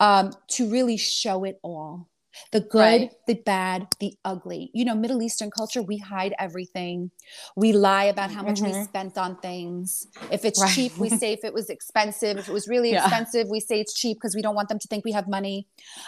um, 0.00 0.32
to 0.48 0.68
really 0.68 0.96
show 0.96 1.44
it 1.44 1.60
all 1.62 2.08
the 2.50 2.60
good, 2.60 2.78
right. 2.78 3.10
the 3.26 3.34
bad, 3.34 3.86
the 4.00 4.14
ugly. 4.24 4.70
You 4.74 4.84
know, 4.84 4.94
Middle 4.94 5.22
Eastern 5.22 5.50
culture, 5.50 5.82
we 5.82 5.98
hide 5.98 6.34
everything. 6.38 7.10
We 7.56 7.72
lie 7.72 8.04
about 8.04 8.30
how 8.30 8.42
much 8.42 8.60
mm-hmm. 8.60 8.78
we 8.78 8.84
spent 8.84 9.18
on 9.18 9.38
things. 9.38 10.06
If 10.30 10.44
it's 10.44 10.60
right. 10.60 10.72
cheap, 10.72 10.96
we 10.98 11.08
say 11.20 11.32
if 11.32 11.44
it 11.44 11.54
was 11.54 11.70
expensive. 11.70 12.38
If 12.38 12.48
it 12.48 12.52
was 12.52 12.68
really 12.68 12.92
yeah. 12.92 13.04
expensive, 13.04 13.48
we 13.50 13.60
say 13.60 13.80
it's 13.80 13.94
cheap 13.94 14.18
because 14.18 14.34
we 14.34 14.42
don't 14.42 14.54
want 14.54 14.68
them 14.68 14.78
to 14.78 14.88
think 14.88 15.04
we 15.04 15.12
have 15.12 15.28
money. 15.28 15.66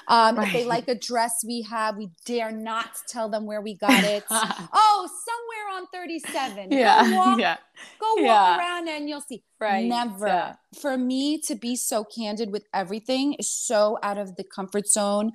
Um, 0.08 0.36
right. 0.36 0.46
If 0.46 0.52
they 0.52 0.64
like 0.64 0.88
a 0.88 0.94
dress 0.94 1.44
we 1.46 1.62
have, 1.62 1.96
we 1.96 2.10
dare 2.24 2.52
not 2.52 2.90
tell 3.08 3.28
them 3.28 3.46
where 3.46 3.60
we 3.60 3.74
got 3.78 4.04
it. 4.04 4.24
oh, 4.30 5.08
somewhere 5.26 5.78
on 5.78 5.86
37. 5.92 6.72
Yeah. 6.72 7.04
Go 7.04 7.16
walk, 7.16 7.40
yeah. 7.40 7.56
Go 8.00 8.14
walk 8.16 8.24
yeah. 8.24 8.58
around 8.58 8.88
and 8.88 9.08
you'll 9.08 9.20
see. 9.20 9.42
Right. 9.60 9.86
Never. 9.86 10.26
Yeah. 10.26 10.54
For 10.80 10.96
me 10.96 11.38
to 11.42 11.54
be 11.54 11.76
so 11.76 12.04
candid 12.04 12.50
with 12.50 12.64
everything 12.72 13.34
is 13.34 13.50
so 13.50 13.98
out 14.02 14.18
of 14.18 14.36
the 14.36 14.44
comfort 14.44 14.88
zone 14.88 15.32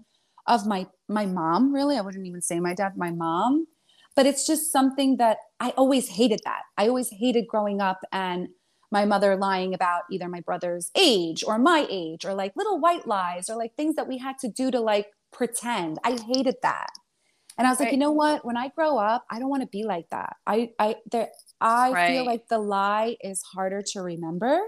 of 0.50 0.66
my 0.66 0.88
my 1.08 1.26
mom 1.26 1.74
really. 1.74 1.98
I 1.98 2.02
wouldn't 2.02 2.26
even 2.26 2.42
say 2.42 2.60
my 2.60 2.74
dad 2.74 2.98
my 2.98 3.12
mom. 3.12 3.68
But 4.16 4.26
it's 4.26 4.46
just 4.46 4.72
something 4.72 5.16
that 5.18 5.38
i 5.62 5.70
always 5.78 6.10
hated 6.10 6.42
that. 6.44 6.64
I 6.78 6.88
always 6.90 7.10
hated 7.10 7.48
growing 7.48 7.80
up 7.80 8.00
and 8.12 8.50
my 8.92 9.06
mother 9.06 9.38
lying 9.38 9.74
about 9.74 10.02
either 10.12 10.28
my 10.28 10.42
brother's 10.42 10.90
age 10.98 11.44
or 11.46 11.60
my 11.60 11.86
age 11.90 12.26
or 12.26 12.34
like 12.34 12.54
little 12.58 12.80
white 12.80 13.08
lies 13.08 13.50
or 13.50 13.56
like 13.56 13.76
things 13.76 13.96
that 13.96 14.08
we 14.08 14.18
had 14.18 14.38
to 14.40 14.50
do 14.50 14.72
to 14.72 14.82
like 14.82 15.08
pretend. 15.32 16.00
I 16.04 16.18
hated 16.34 16.56
that. 16.64 16.90
And 17.58 17.68
i 17.68 17.70
was 17.70 17.80
right. 17.80 17.86
like 17.86 17.94
you 17.94 18.00
know 18.00 18.12
what? 18.12 18.44
When 18.44 18.58
i 18.58 18.70
grow 18.70 18.98
up 18.98 19.26
i 19.30 19.40
don't 19.40 19.50
want 19.50 19.62
to 19.62 19.70
be 19.70 19.84
like 19.84 20.10
that. 20.10 20.36
I 20.46 20.72
i 20.80 20.96
there 21.12 21.30
i 21.62 21.92
right. 21.92 22.12
feel 22.12 22.26
like 22.26 22.48
the 22.50 22.60
lie 22.60 23.16
is 23.22 23.42
harder 23.54 23.82
to 23.94 24.02
remember 24.02 24.60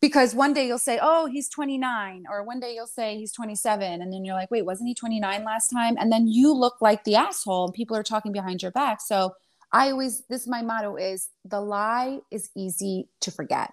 because 0.00 0.34
one 0.34 0.52
day 0.52 0.66
you'll 0.66 0.78
say, 0.78 0.98
"Oh, 1.00 1.26
he's 1.26 1.48
29," 1.48 2.24
or 2.30 2.42
one 2.44 2.60
day 2.60 2.74
you'll 2.74 2.86
say 2.86 3.16
he's 3.16 3.32
27, 3.32 4.02
and 4.02 4.12
then 4.12 4.24
you're 4.24 4.34
like, 4.34 4.50
"Wait, 4.50 4.64
wasn't 4.66 4.88
he 4.88 4.94
29 4.94 5.44
last 5.44 5.68
time?" 5.68 5.96
And 5.98 6.12
then 6.12 6.26
you 6.28 6.52
look 6.52 6.76
like 6.80 7.04
the 7.04 7.16
asshole, 7.16 7.64
and 7.66 7.74
people 7.74 7.96
are 7.96 8.02
talking 8.02 8.32
behind 8.32 8.62
your 8.62 8.70
back. 8.72 9.00
So 9.00 9.32
I 9.72 9.90
always 9.90 10.24
this 10.28 10.46
my 10.46 10.62
motto 10.62 10.96
is 10.96 11.28
the 11.44 11.60
lie 11.60 12.20
is 12.30 12.50
easy 12.56 13.08
to 13.22 13.30
forget. 13.30 13.70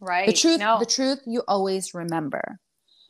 Right. 0.00 0.26
The 0.26 0.32
truth, 0.32 0.58
No. 0.60 0.78
the 0.78 0.86
truth 0.86 1.20
you 1.26 1.42
always 1.46 1.94
remember. 1.94 2.58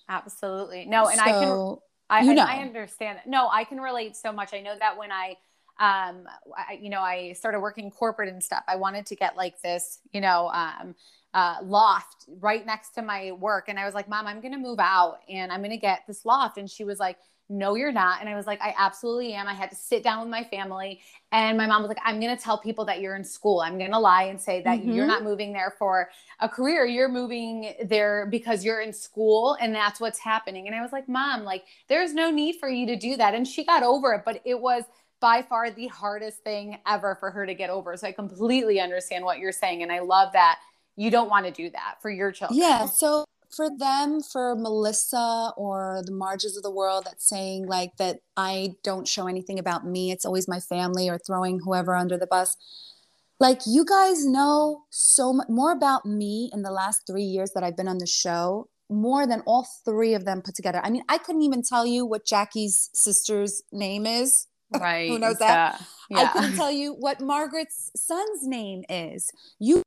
Absolutely. 0.08 0.86
No, 0.86 1.06
and 1.08 1.20
I 1.20 1.30
can 1.32 1.76
I, 2.10 2.22
you 2.22 2.32
I- 2.32 2.34
know. 2.34 2.42
I 2.44 2.56
understand. 2.56 3.18
that. 3.18 3.26
No, 3.28 3.48
I 3.48 3.64
can 3.64 3.80
relate 3.80 4.16
so 4.16 4.32
much. 4.32 4.52
I 4.52 4.60
know 4.60 4.74
that 4.78 4.98
when 4.98 5.12
I, 5.12 5.36
um, 5.78 6.26
I, 6.56 6.78
you 6.80 6.90
know, 6.90 7.00
I 7.00 7.32
started 7.34 7.60
working 7.60 7.90
corporate 7.92 8.28
and 8.28 8.42
stuff, 8.42 8.64
I 8.66 8.76
wanted 8.76 9.06
to 9.06 9.16
get 9.16 9.36
like 9.36 9.60
this, 9.62 10.00
you 10.12 10.20
know, 10.20 10.48
um, 10.48 10.96
uh, 11.35 11.57
loft 11.62 12.27
right 12.40 12.64
next 12.66 12.90
to 12.90 13.03
my 13.03 13.33
work. 13.33 13.69
And 13.69 13.79
I 13.79 13.85
was 13.85 13.95
like, 13.95 14.09
mom, 14.09 14.27
I'm 14.27 14.40
going 14.40 14.53
to 14.53 14.59
move 14.59 14.81
out 14.81 15.19
and 15.29 15.53
I'm 15.53 15.61
going 15.61 15.71
to 15.71 15.77
get 15.77 16.03
this 16.07 16.25
loft. 16.25 16.59
And 16.59 16.69
she 16.69 16.85
was 16.85 16.99
like, 16.99 17.19
no, 17.53 17.75
you're 17.75 17.90
not. 17.90 18.21
And 18.21 18.29
I 18.29 18.37
was 18.37 18.47
like, 18.47 18.61
I 18.61 18.73
absolutely 18.79 19.33
am. 19.33 19.49
I 19.49 19.55
had 19.55 19.71
to 19.71 19.77
sit 19.77 20.05
down 20.05 20.21
with 20.21 20.29
my 20.29 20.45
family. 20.45 21.01
And 21.33 21.59
my 21.59 21.66
mom 21.66 21.83
was 21.83 21.88
like, 21.88 21.99
I'm 22.05 22.21
going 22.21 22.37
to 22.37 22.40
tell 22.40 22.59
people 22.59 22.85
that 22.85 23.01
you're 23.01 23.16
in 23.16 23.25
school. 23.25 23.61
I'm 23.61 23.77
going 23.77 23.90
to 23.90 23.99
lie 23.99 24.25
and 24.25 24.40
say 24.40 24.62
that 24.62 24.81
Mhm. 24.81 24.95
you're 24.95 25.07
not 25.07 25.25
moving 25.25 25.53
there 25.53 25.75
for 25.77 26.11
a 26.38 26.49
career. 26.49 26.85
You're 26.87 27.09
moving 27.09 27.75
there 27.85 28.27
because 28.31 28.64
you're 28.64 28.81
in 28.81 28.93
school 28.93 29.57
and 29.61 29.75
that's 29.75 30.01
what's 30.01 30.21
happening. 30.21 30.69
And 30.69 30.77
I 30.77 30.81
was 30.81 30.93
like, 30.93 31.09
Mom, 31.09 31.43
like, 31.43 31.64
there's 31.88 32.14
no 32.14 32.31
need 32.31 32.57
for 32.61 32.69
you 32.69 32.87
to 32.87 32.97
do 32.97 33.16
that. 33.16 33.35
And 33.35 33.47
she 33.47 33.64
got 33.64 33.83
over 33.83 34.12
it, 34.14 34.23
but 34.25 34.40
it 34.45 34.61
was 34.61 34.85
by 35.21 35.43
far 35.43 35.71
the 35.71 35.88
hardest 35.88 36.38
thing 36.45 36.79
ever 36.87 37.16
for 37.16 37.31
her 37.33 37.47
to 37.47 37.55
get 37.55 37.69
over. 37.69 37.97
So 37.97 38.07
I 38.07 38.12
completely 38.12 38.81
understand 38.81 39.25
what 39.25 39.38
you're 39.38 39.53
saying. 39.53 39.83
And 39.83 39.90
I 39.93 39.99
love 39.99 40.33
that 40.35 40.61
you 40.96 41.11
don't 41.11 41.31
want 41.31 41.46
to 41.46 41.53
do 41.53 41.70
that 41.70 41.96
for 42.03 42.11
your 42.11 42.33
children. 42.33 42.59
Yeah. 42.59 42.87
So 42.87 43.24
for 43.55 43.68
them, 43.76 44.20
for 44.22 44.55
Melissa 44.55 45.53
or 45.57 46.03
the 46.05 46.12
Marges 46.12 46.57
of 46.57 46.62
the 46.62 46.70
world 46.70 47.05
that's 47.05 47.29
saying 47.29 47.66
like 47.66 47.96
that 47.96 48.20
I 48.37 48.74
don't 48.85 49.09
show 49.09 49.26
anything 49.26 49.59
about 49.59 49.87
me, 49.87 50.11
it's 50.11 50.24
always 50.24 50.46
my 50.46 50.61
family 50.61 51.09
or 51.09 51.18
throwing 51.18 51.61
whoever 51.64 51.94
under 51.94 52.16
the 52.16 52.26
bus. 52.26 52.57
Like 53.38 53.61
you 53.66 53.85
guys 53.85 54.26
know 54.26 54.83
so 54.90 55.33
much 55.33 55.48
more 55.48 55.72
about 55.72 56.05
me 56.05 56.50
in 56.53 56.62
the 56.62 56.70
last 56.70 57.03
three 57.07 57.24
years 57.24 57.53
that 57.55 57.64
I've 57.64 57.76
been 57.76 57.88
on 57.88 57.98
the 57.98 58.07
show, 58.07 58.68
more 58.90 59.26
than 59.26 59.40
all 59.46 59.66
three 59.85 60.14
of 60.14 60.24
them 60.24 60.42
put 60.42 60.55
together. 60.55 60.81
I 60.85 60.90
mean, 60.90 61.05
I 61.09 61.18
couldn't 61.18 61.42
even 61.42 61.62
tell 61.62 61.87
you 61.87 62.05
what 62.05 62.26
Jackie's 62.26 62.90
sister's 62.94 63.62
name 63.72 64.07
is. 64.07 64.46
Right. 64.81 65.09
Who 65.09 65.18
knows 65.18 65.33
It's, 65.33 65.40
that? 65.40 65.81
uh, 66.14 66.16
I 66.16 66.26
couldn't 66.26 66.55
tell 66.55 66.70
you 66.70 66.92
what 66.92 67.20
Margaret's 67.20 67.90
son's 67.96 68.46
name 68.46 68.85
is. 68.88 69.29
You 69.59 69.83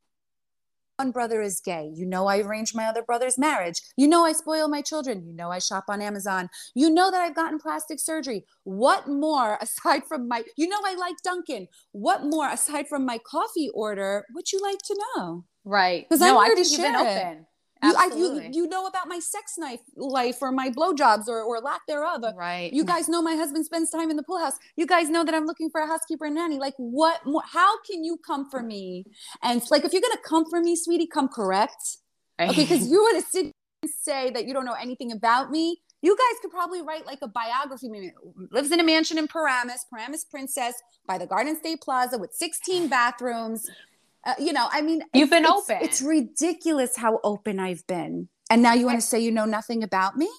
one 0.98 1.12
brother 1.12 1.42
is 1.42 1.60
gay. 1.60 1.92
You 1.96 2.06
know 2.06 2.28
I 2.28 2.40
arranged 2.40 2.76
my 2.76 2.86
other 2.86 3.04
brother's 3.04 3.38
marriage. 3.38 3.82
You 3.98 4.08
know 4.08 4.26
I 4.26 4.32
spoil 4.34 4.68
my 4.68 4.82
children. 4.82 5.26
You 5.26 5.34
know 5.34 5.50
I 5.50 5.60
shop 5.60 5.86
on 5.88 6.02
Amazon. 6.02 6.50
You 6.76 6.90
know 6.90 7.10
that 7.12 7.22
I've 7.22 7.36
gotten 7.36 7.60
plastic 7.60 8.00
surgery. 8.00 8.46
What 8.64 9.08
more 9.08 9.58
aside 9.62 10.04
from 10.08 10.28
my 10.28 10.44
you 10.56 10.68
know 10.68 10.80
I 10.86 10.96
like 10.96 11.16
Dunkin'. 11.24 11.68
What 11.92 12.24
more 12.26 12.50
aside 12.50 12.88
from 12.88 13.06
my 13.06 13.18
coffee 13.18 13.70
order 13.74 14.26
would 14.34 14.52
you 14.52 14.60
like 14.62 14.80
to 14.86 14.98
know? 15.18 15.46
Right. 15.66 16.08
'Cause 16.10 16.20
no, 16.20 16.40
I'm 16.40 16.52
I 16.52 16.56
to 16.56 16.64
share 16.64 16.94
it. 16.94 17.18
open. 17.18 17.46
You, 17.84 17.96
I, 17.98 18.06
you, 18.16 18.50
you 18.54 18.68
know 18.68 18.88
about 18.88 19.08
my 19.08 19.20
sex 19.20 19.56
knife 19.58 19.82
life 19.96 20.38
or 20.42 20.52
my 20.52 20.70
blowjobs 20.70 21.28
or, 21.28 21.42
or 21.42 21.60
lack 21.60 21.82
thereof. 21.88 22.24
right. 22.36 22.72
You 22.72 22.86
guys 22.86 23.10
know 23.10 23.22
my 23.22 23.36
husband 23.36 23.66
spends 23.66 23.90
time 23.90 24.10
in 24.10 24.16
the 24.16 24.24
pool 24.24 24.40
house. 24.40 24.58
You 24.78 24.88
guys 24.88 25.10
know 25.10 25.26
that 25.26 25.34
I'm 25.34 25.46
looking 25.46 25.70
for 25.70 25.82
a 25.82 25.88
housekeeper 25.88 26.26
and 26.26 26.36
nanny. 26.36 26.60
Like, 26.60 26.76
what 26.78 27.26
more? 27.26 27.44
How 27.46 27.82
can 27.82 28.04
you 28.04 28.18
come 28.26 28.50
for 28.50 28.64
me? 28.64 29.06
And 29.42 29.62
it's 29.62 29.70
like, 29.70 29.84
if 29.84 29.92
you're 29.92 30.02
gonna 30.02 30.22
come 30.26 30.50
for 30.50 30.62
me, 30.62 30.76
sweetie, 30.76 31.08
come 31.08 31.28
correct. 31.28 31.98
Okay, 32.40 32.64
because 32.64 32.88
you 32.90 33.00
want 33.00 33.24
to 33.24 33.30
sit 33.30 33.52
and 33.82 33.92
say 34.02 34.30
that 34.32 34.46
you 34.48 34.54
don't 34.54 34.66
know 34.66 34.78
anything 34.82 35.12
about 35.12 35.52
me. 35.52 35.82
You 36.02 36.18
guys 36.18 36.40
could 36.42 36.52
probably 36.52 36.82
write 36.82 37.06
like 37.06 37.20
a 37.22 37.28
biography. 37.28 37.90
Maybe 37.90 38.12
lives 38.52 38.72
in 38.72 38.80
a 38.80 38.84
mansion 38.84 39.18
in 39.18 39.28
Paramus, 39.28 39.86
Paramus 39.90 40.26
Princess, 40.26 40.76
by 41.08 41.18
the 41.18 41.26
Garden 41.26 41.58
State 41.58 41.82
Plaza 41.82 42.18
with 42.18 42.34
16 42.34 42.90
bathrooms. 42.90 43.70
Uh, 44.26 44.34
you 44.40 44.54
know, 44.54 44.68
I 44.72 44.82
mean, 44.82 45.04
You've 45.14 45.30
been 45.30 45.44
it's- 45.44 45.70
open. 45.70 45.78
It's 45.82 46.02
ridiculous 46.02 46.96
how 46.96 47.20
open 47.24 47.60
I've 47.60 47.86
been. 47.88 48.30
And 48.50 48.62
now 48.62 48.74
you 48.74 48.86
want 48.86 49.00
to 49.00 49.06
say 49.06 49.20
you 49.20 49.32
know 49.32 49.46
nothing 49.46 49.84
about 49.84 50.18
me? 50.18 50.30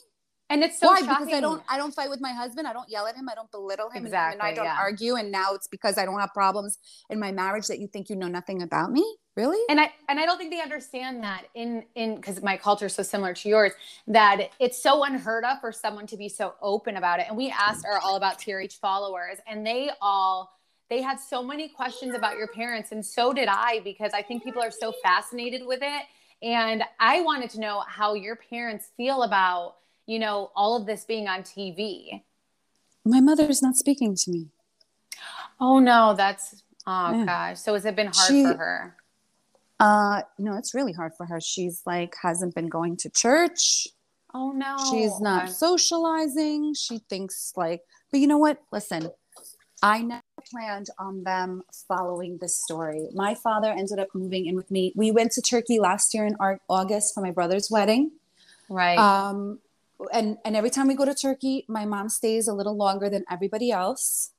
and 0.50 0.62
it's 0.62 0.78
so 0.78 0.88
Why? 0.88 1.00
shocking. 1.00 1.26
Because 1.26 1.38
I 1.38 1.40
don't 1.40 1.62
I 1.68 1.76
don't 1.76 1.94
fight 1.94 2.10
with 2.10 2.20
my 2.20 2.32
husband. 2.32 2.66
I 2.66 2.72
don't 2.72 2.88
yell 2.88 3.06
at 3.06 3.16
him. 3.16 3.28
I 3.28 3.34
don't 3.34 3.50
belittle 3.50 3.88
him. 3.90 4.04
and 4.04 4.14
him 4.14 4.32
and 4.32 4.42
I 4.42 4.52
don't 4.52 4.66
yeah. 4.66 4.76
argue. 4.78 5.16
And 5.16 5.32
now 5.32 5.54
it's 5.54 5.66
because 5.66 5.98
I 5.98 6.04
don't 6.04 6.18
have 6.20 6.32
problems 6.32 6.78
in 7.10 7.18
my 7.18 7.32
marriage 7.32 7.66
that 7.68 7.78
you 7.78 7.88
think 7.88 8.10
you 8.10 8.16
know 8.16 8.28
nothing 8.28 8.62
about 8.62 8.92
me. 8.92 9.04
Really? 9.36 9.58
and 9.68 9.80
I 9.80 9.90
and 10.08 10.20
I 10.20 10.26
don't 10.26 10.38
think 10.38 10.52
they 10.52 10.60
understand 10.60 11.24
that 11.24 11.46
in 11.54 11.84
in 11.96 12.14
because 12.14 12.40
my 12.40 12.56
culture 12.56 12.86
is 12.86 12.94
so 12.94 13.02
similar 13.02 13.34
to 13.34 13.48
yours 13.48 13.72
that 14.06 14.50
it's 14.60 14.80
so 14.80 15.02
unheard 15.02 15.44
of 15.44 15.60
for 15.60 15.72
someone 15.72 16.06
to 16.06 16.16
be 16.16 16.28
so 16.28 16.54
open 16.62 16.96
about 16.96 17.18
it. 17.18 17.26
And 17.26 17.36
we 17.36 17.50
asked 17.50 17.84
our 17.84 17.98
all 17.98 18.14
about 18.14 18.38
TRH 18.38 18.78
followers, 18.78 19.38
and 19.48 19.66
they 19.66 19.90
all 20.00 20.52
they 20.90 21.00
had 21.02 21.18
so 21.18 21.42
many 21.42 21.68
questions 21.68 22.14
about 22.14 22.36
your 22.36 22.48
parents, 22.48 22.92
and 22.92 23.04
so 23.04 23.32
did 23.32 23.48
I 23.48 23.80
because 23.84 24.12
I 24.14 24.22
think 24.22 24.44
people 24.44 24.62
are 24.62 24.70
so 24.70 24.92
fascinated 25.02 25.62
with 25.66 25.80
it. 25.82 26.02
And 26.42 26.82
I 27.00 27.22
wanted 27.22 27.50
to 27.50 27.60
know 27.60 27.82
how 27.88 28.14
your 28.14 28.36
parents 28.36 28.90
feel 28.96 29.22
about 29.22 29.76
you 30.06 30.18
know 30.18 30.50
all 30.54 30.76
of 30.76 30.86
this 30.86 31.04
being 31.04 31.26
on 31.28 31.42
TV. 31.42 32.22
my 33.04 33.20
mother 33.20 33.44
is 33.46 33.62
not 33.62 33.76
speaking 33.76 34.14
to 34.16 34.30
me. 34.30 34.48
Oh 35.60 35.78
no, 35.78 36.14
that's 36.14 36.62
oh 36.86 37.12
Yeah. 37.18 37.24
gosh. 37.24 37.60
So 37.60 37.72
has 37.74 37.84
it 37.86 37.96
been 37.96 38.08
hard 38.08 38.28
She- 38.28 38.42
for 38.44 38.56
her? 38.56 38.96
Uh 39.80 40.22
no, 40.38 40.56
it's 40.56 40.74
really 40.74 40.92
hard 40.92 41.12
for 41.16 41.26
her. 41.26 41.40
She's 41.40 41.82
like 41.86 42.14
hasn't 42.22 42.54
been 42.54 42.68
going 42.68 42.96
to 42.98 43.10
church. 43.10 43.88
Oh 44.34 44.50
no, 44.52 44.76
She's 44.90 45.18
not 45.20 45.48
socializing. 45.50 46.74
She 46.74 46.98
thinks 46.98 47.52
like, 47.56 47.82
but 48.10 48.20
you 48.20 48.26
know 48.26 48.38
what? 48.38 48.58
Listen, 48.72 49.10
I 49.82 50.02
never 50.02 50.22
planned 50.50 50.88
on 50.98 51.24
them 51.24 51.62
following 51.88 52.38
this 52.38 52.56
story. 52.56 53.08
My 53.14 53.34
father 53.34 53.70
ended 53.70 53.98
up 53.98 54.08
moving 54.14 54.46
in 54.46 54.56
with 54.56 54.70
me. 54.70 54.92
We 54.94 55.10
went 55.10 55.32
to 55.32 55.42
Turkey 55.42 55.78
last 55.78 56.14
year 56.14 56.26
in 56.26 56.36
August 56.68 57.14
for 57.14 57.20
my 57.20 57.30
brother's 57.30 57.70
wedding. 57.70 58.12
right. 58.68 58.98
Um, 58.98 59.60
and 60.12 60.38
and 60.44 60.56
every 60.56 60.70
time 60.70 60.88
we 60.88 60.94
go 60.94 61.04
to 61.04 61.14
Turkey, 61.14 61.64
my 61.68 61.84
mom 61.84 62.08
stays 62.08 62.48
a 62.48 62.52
little 62.52 62.76
longer 62.76 63.08
than 63.08 63.24
everybody 63.30 63.70
else. 63.70 64.30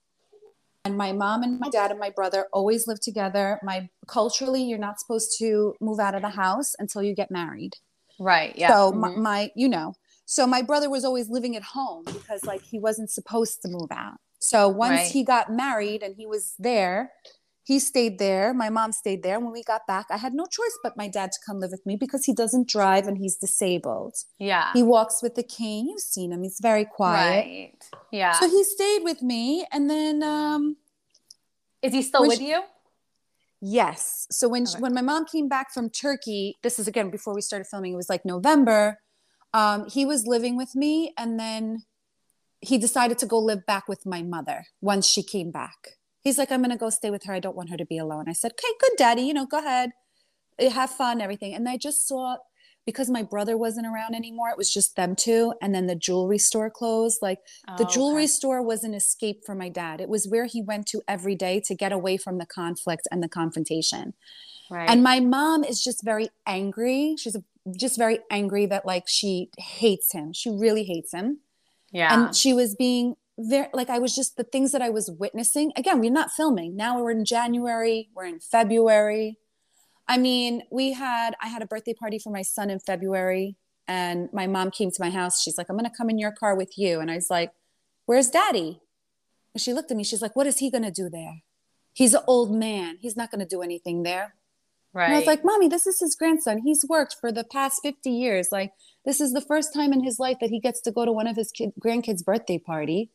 And 0.84 0.98
my 0.98 1.14
mom 1.14 1.42
and 1.42 1.60
my 1.60 1.70
dad 1.70 1.90
and 1.90 2.00
my 2.00 2.12
brother 2.12 2.46
always 2.54 2.88
live 2.88 3.00
together. 3.00 3.60
My 3.64 3.90
culturally, 4.08 4.64
you're 4.64 4.78
not 4.78 5.00
supposed 5.00 5.36
to 5.40 5.76
move 5.82 6.00
out 6.00 6.14
of 6.14 6.22
the 6.22 6.30
house 6.30 6.76
until 6.78 7.02
you 7.02 7.16
get 7.16 7.32
married. 7.32 7.78
right. 8.20 8.56
Yeah. 8.56 8.70
So 8.70 8.92
Mhm. 8.92 8.96
my, 8.98 9.10
my, 9.16 9.52
you 9.56 9.68
know, 9.68 9.96
so 10.26 10.46
my 10.48 10.62
brother 10.62 10.90
was 10.90 11.04
always 11.04 11.28
living 11.30 11.56
at 11.56 11.64
home 11.64 12.04
because 12.06 12.46
like 12.46 12.62
he 12.64 12.78
wasn't 12.80 13.10
supposed 13.10 13.62
to 13.64 13.68
move 13.68 13.92
out. 13.92 14.20
So 14.50 14.68
once 14.70 14.92
Right. 15.00 15.12
he 15.12 15.24
got 15.24 15.46
married 15.52 16.02
and 16.04 16.16
he 16.16 16.26
was 16.26 16.54
there, 16.60 17.12
he 17.64 17.80
stayed 17.80 18.20
there. 18.20 18.54
My 18.54 18.70
mom 18.70 18.92
stayed 18.92 19.24
there. 19.24 19.40
When 19.40 19.52
we 19.52 19.64
got 19.64 19.88
back, 19.88 20.06
I 20.12 20.18
had 20.18 20.34
no 20.36 20.46
choice 20.46 20.78
but 20.84 20.96
my 20.96 21.08
dad 21.08 21.32
to 21.32 21.40
come 21.46 21.60
live 21.60 21.72
with 21.72 21.84
me 21.90 21.96
because 21.96 22.26
he 22.26 22.34
doesn't 22.34 22.68
drive 22.68 23.08
and 23.08 23.18
he's 23.18 23.38
disabled. 23.38 24.16
yeah. 24.38 24.72
He 24.74 24.84
walks 24.84 25.24
with 25.24 25.34
the 25.34 25.48
cane. 25.58 25.88
You've 25.90 26.00
seen 26.16 26.32
him. 26.32 26.44
He's 26.44 26.60
very 26.62 26.86
quiet. 26.86 27.46
Right. 27.46 27.84
Yeah. 28.12 28.34
So 28.40 28.48
he 28.48 28.64
stayed 28.64 29.04
with 29.04 29.22
me 29.24 29.66
and 29.74 29.90
then 29.90 30.22
um 30.22 30.78
Is 31.82 31.92
he 31.94 32.02
still 32.04 32.28
with 32.28 32.38
she- 32.38 32.50
you? 32.52 32.62
Yes. 33.62 34.28
So 34.30 34.48
when 34.48 34.64
Okay. 34.68 34.80
when 34.80 34.94
my 34.94 35.02
mom 35.02 35.26
came 35.26 35.48
back 35.48 35.68
from 35.74 35.90
Turkey, 35.90 36.58
this 36.62 36.78
is 36.78 36.88
again 36.88 37.10
before 37.10 37.34
we 37.34 37.42
started 37.42 37.66
filming. 37.66 37.94
It 37.94 37.96
was 38.04 38.10
like 38.10 38.24
November. 38.26 39.00
Um, 39.54 39.88
he 39.90 40.06
was 40.06 40.28
living 40.28 40.56
with 40.58 40.76
me, 40.76 41.14
and 41.18 41.40
then 41.40 41.84
he 42.62 42.78
decided 42.78 43.18
to 43.20 43.26
go 43.26 43.38
live 43.40 43.66
back 43.66 43.88
with 43.88 44.06
my 44.06 44.22
mother 44.24 44.66
once 44.82 45.08
she 45.08 45.24
came 45.24 45.52
back. 45.52 45.98
He's 46.22 46.38
like, 46.38 46.52
I'm 46.52 46.62
gonna 46.62 46.78
go 46.78 46.90
stay 46.90 47.12
with 47.12 47.24
her. 47.26 47.34
I 47.34 47.40
don't 47.40 47.56
want 47.56 47.70
her 47.70 47.78
to 47.78 47.86
be 47.86 47.98
alone. 47.98 48.26
I 48.28 48.34
said, 48.34 48.52
Okay, 48.54 48.74
good, 48.80 48.92
daddy. 48.98 49.22
You 49.24 49.34
know, 49.34 49.46
go 49.46 49.60
ahead, 49.60 49.92
Eh, 50.58 50.70
have 50.70 50.90
fun, 50.90 51.22
everything. 51.22 51.54
And 51.54 51.68
I 51.70 51.78
just 51.78 52.08
saw 52.08 52.38
because 52.86 53.10
my 53.10 53.24
brother 53.24 53.58
wasn't 53.58 53.88
around 53.88 54.14
anymore. 54.16 54.50
It 54.50 54.58
was 54.58 54.72
just 54.72 54.96
them 54.96 55.16
two, 55.16 55.54
and 55.62 55.74
then 55.74 55.88
the 55.88 55.96
jewelry 55.96 56.38
store 56.38 56.70
closed. 56.70 57.20
Like 57.22 57.40
the 57.78 57.86
Oh, 57.86 57.90
jewelry 57.90 58.24
okay. 58.24 58.28
store 58.28 58.62
was 58.62 58.84
an 58.84 58.94
escape 58.94 59.44
for 59.46 59.56
my 59.56 59.70
dad. 59.70 60.00
It 60.02 60.10
was 60.10 60.28
where 60.28 60.46
he 60.46 60.62
went 60.62 60.88
to 60.88 61.02
every 61.08 61.36
day 61.36 61.60
to 61.66 61.76
get 61.76 61.92
away 61.92 62.18
from 62.18 62.38
the 62.38 62.46
conflict 62.46 63.08
and 63.12 63.22
the 63.24 63.28
confrontation. 63.30 64.14
Right. 64.70 64.90
And 64.90 65.04
my 65.04 65.20
mom 65.20 65.64
is 65.64 65.84
just 65.84 66.04
very 66.04 66.30
angry. 66.48 67.16
She's 67.18 67.36
just 67.76 67.98
very 67.98 68.20
angry 68.30 68.66
that 68.68 68.86
like 68.86 69.08
she 69.08 69.50
hates 69.58 70.12
him. 70.12 70.32
She 70.34 70.50
really 70.50 70.84
hates 70.84 71.12
him. 71.12 71.40
Yeah. 71.96 72.14
And 72.14 72.36
she 72.36 72.52
was 72.54 72.76
being 72.76 73.16
very 73.40 73.68
like 73.74 73.90
I 73.90 74.00
was 74.00 74.14
just 74.14 74.36
the 74.36 74.44
things 74.44 74.74
that 74.74 74.82
I 74.82 74.90
was 74.90 75.10
witnessing. 75.10 75.72
Again, 75.78 76.00
we're 76.02 76.12
not 76.12 76.30
filming. 76.30 76.76
Now 76.76 77.02
we're 77.02 77.12
in 77.12 77.24
January, 77.24 78.10
we're 78.14 78.26
in 78.26 78.42
February. 78.42 79.38
I 80.06 80.18
mean, 80.18 80.64
we 80.70 80.92
had 80.92 81.36
I 81.42 81.48
had 81.48 81.62
a 81.62 81.66
birthday 81.66 81.94
party 81.94 82.20
for 82.20 82.32
my 82.32 82.42
son 82.42 82.70
in 82.70 82.80
February 82.82 83.56
and 83.88 84.28
my 84.34 84.46
mom 84.46 84.72
came 84.72 84.92
to 84.92 85.02
my 85.02 85.10
house. 85.10 85.42
She's 85.42 85.58
like, 85.58 85.68
"I'm 85.70 85.78
going 85.78 85.90
to 85.90 85.98
come 85.98 86.10
in 86.10 86.20
your 86.20 86.34
car 86.34 86.54
with 86.54 86.78
you." 86.78 87.00
And 87.00 87.10
I 87.10 87.16
was 87.16 87.30
like, 87.30 87.54
"Where's 88.06 88.30
daddy?" 88.30 88.82
And 89.54 89.62
she 89.62 89.72
looked 89.72 89.90
at 89.90 89.96
me. 89.96 90.04
She's 90.04 90.22
like, 90.22 90.36
"What 90.36 90.48
is 90.48 90.58
he 90.58 90.70
going 90.70 90.84
to 90.84 90.92
do 90.92 91.10
there? 91.10 91.44
He's 91.94 92.14
an 92.14 92.24
old 92.28 92.52
man. 92.52 92.98
He's 93.00 93.16
not 93.16 93.32
going 93.32 93.40
to 93.40 93.56
do 93.56 93.62
anything 93.62 94.04
there." 94.04 94.36
Right. 94.96 95.06
And 95.08 95.14
I 95.14 95.18
was 95.20 95.28
like, 95.28 95.44
Mommy, 95.44 95.68
this 95.68 95.86
is 95.86 96.00
his 96.00 96.16
grandson. 96.16 96.60
He's 96.60 96.86
worked 96.88 97.18
for 97.20 97.30
the 97.32 97.44
past 97.44 97.82
50 97.84 98.10
years. 98.10 98.48
Like, 98.50 98.72
this 99.04 99.20
is 99.20 99.34
the 99.34 99.42
first 99.42 99.74
time 99.74 99.92
in 99.92 100.04
his 100.06 100.20
life 100.20 100.38
that 100.40 100.50
he 100.50 100.60
gets 100.62 100.80
to 100.82 100.92
go 100.92 101.04
to 101.04 101.12
one 101.12 101.28
of 101.28 101.36
his 101.36 101.52
kid, 101.52 101.74
grandkids' 101.84 102.24
birthday 102.24 102.58
party. 102.58 103.10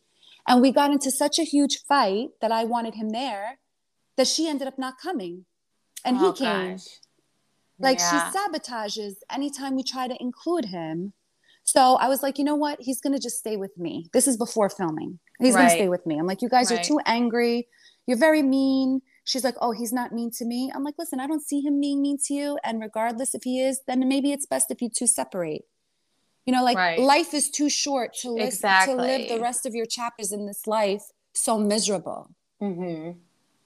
And 0.47 0.61
we 0.61 0.73
got 0.73 0.91
into 0.93 1.11
such 1.11 1.39
a 1.39 1.43
huge 1.43 1.79
fight 1.89 2.29
that 2.43 2.53
I 2.53 2.65
wanted 2.65 2.95
him 2.97 3.09
there 3.11 3.59
that 4.17 4.27
she 4.27 4.47
ended 4.47 4.69
up 4.69 4.79
not 4.79 4.99
coming. 5.03 5.47
And 6.05 6.19
Oh, 6.21 6.33
he 6.33 6.39
came. 6.45 6.73
gosh. 6.77 6.87
Like 7.79 7.99
Yeah. 7.99 8.31
she 8.31 8.39
sabotages 8.39 9.15
anytime 9.31 9.75
we 9.75 9.83
try 9.83 10.07
to 10.07 10.17
include 10.21 10.67
him. 10.67 11.15
So 11.65 11.95
I 11.97 12.09
was 12.09 12.23
like, 12.23 12.37
you 12.37 12.45
know 12.45 12.57
what? 12.57 12.79
He's 12.83 13.01
going 13.01 13.13
to 13.15 13.19
just 13.19 13.39
stay 13.39 13.57
with 13.57 13.77
me. 13.79 14.09
This 14.13 14.29
is 14.29 14.37
before 14.37 14.69
filming. 14.69 15.19
He's 15.39 15.55
going 15.55 15.69
to 15.69 15.75
stay 15.75 15.89
with 15.89 16.05
me. 16.05 16.19
I'm 16.19 16.27
like, 16.27 16.43
you 16.43 16.49
guys 16.51 16.71
are 16.71 16.83
too 16.83 17.01
angry. 17.07 17.69
You're 18.07 18.19
very 18.19 18.43
mean. 18.43 19.01
She's 19.31 19.45
like, 19.45 19.55
oh, 19.61 19.71
he's 19.71 19.93
not 19.93 20.11
mean 20.13 20.31
to 20.39 20.45
me. 20.45 20.73
I'm 20.75 20.83
like, 20.83 20.97
listen, 20.99 21.21
I 21.21 21.29
don't 21.29 21.47
see 21.51 21.61
him 21.61 21.81
being 21.81 22.03
mean 22.03 22.19
to 22.27 22.35
you. 22.35 22.59
And 22.65 22.81
regardless 22.81 23.33
if 23.33 23.43
he 23.45 23.61
is, 23.69 23.81
then 23.87 24.09
maybe 24.09 24.33
it's 24.33 24.45
best 24.45 24.73
if 24.73 24.83
you 24.83 24.89
two 24.91 25.07
separate. 25.07 25.63
You 26.47 26.53
know, 26.55 26.65
like 26.65 26.77
Right. 26.77 26.99
life 26.99 27.33
is 27.33 27.49
too 27.49 27.71
short 27.71 28.13
to 28.23 28.31
live 28.31 28.51
to 28.87 28.95
live 28.97 29.21
the 29.29 29.41
rest 29.41 29.67
of 29.67 29.75
your 29.79 29.87
chapters 29.87 30.33
in 30.33 30.47
this 30.47 30.67
life 30.67 31.05
so 31.33 31.53
miserable 31.59 32.23
Mhm. 32.61 33.19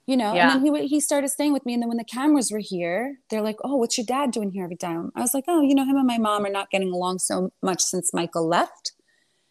you 0.05 0.15
know 0.15 0.35
Yeah. 0.35 0.55
and 0.55 0.63
then 0.65 0.75
he 0.75 0.87
he 0.93 0.99
started 0.99 1.29
staying 1.29 1.51
with 1.51 1.65
me 1.65 1.73
and 1.73 1.81
then 1.81 1.89
when 1.89 1.97
the 1.97 2.03
cameras 2.17 2.51
were 2.51 2.65
here 2.73 2.99
they're 3.29 3.41
like 3.49 3.57
oh 3.63 3.75
what's 3.77 3.97
your 3.97 4.05
dad 4.05 4.29
doing 4.29 4.51
here 4.51 4.65
every 4.65 4.77
time 4.77 5.11
i 5.15 5.21
was 5.21 5.33
like 5.33 5.45
oh 5.47 5.61
you 5.61 5.73
know 5.73 5.83
him 5.89 5.97
and 5.97 6.05
my 6.13 6.19
mom 6.27 6.45
are 6.45 6.55
not 6.59 6.69
getting 6.69 6.91
along 6.97 7.17
so 7.17 7.49
much 7.69 7.81
since 7.81 8.13
michael 8.13 8.47
left 8.47 8.91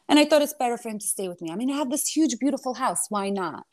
and 0.09 0.20
i 0.20 0.24
thought 0.24 0.42
it's 0.42 0.55
better 0.62 0.79
for 0.79 0.88
him 0.90 1.00
to 1.00 1.09
stay 1.16 1.27
with 1.29 1.42
me 1.42 1.50
i 1.50 1.57
mean 1.57 1.70
i 1.72 1.77
have 1.77 1.90
this 1.90 2.07
huge 2.16 2.38
beautiful 2.38 2.74
house 2.74 3.03
why 3.09 3.29
not 3.31 3.64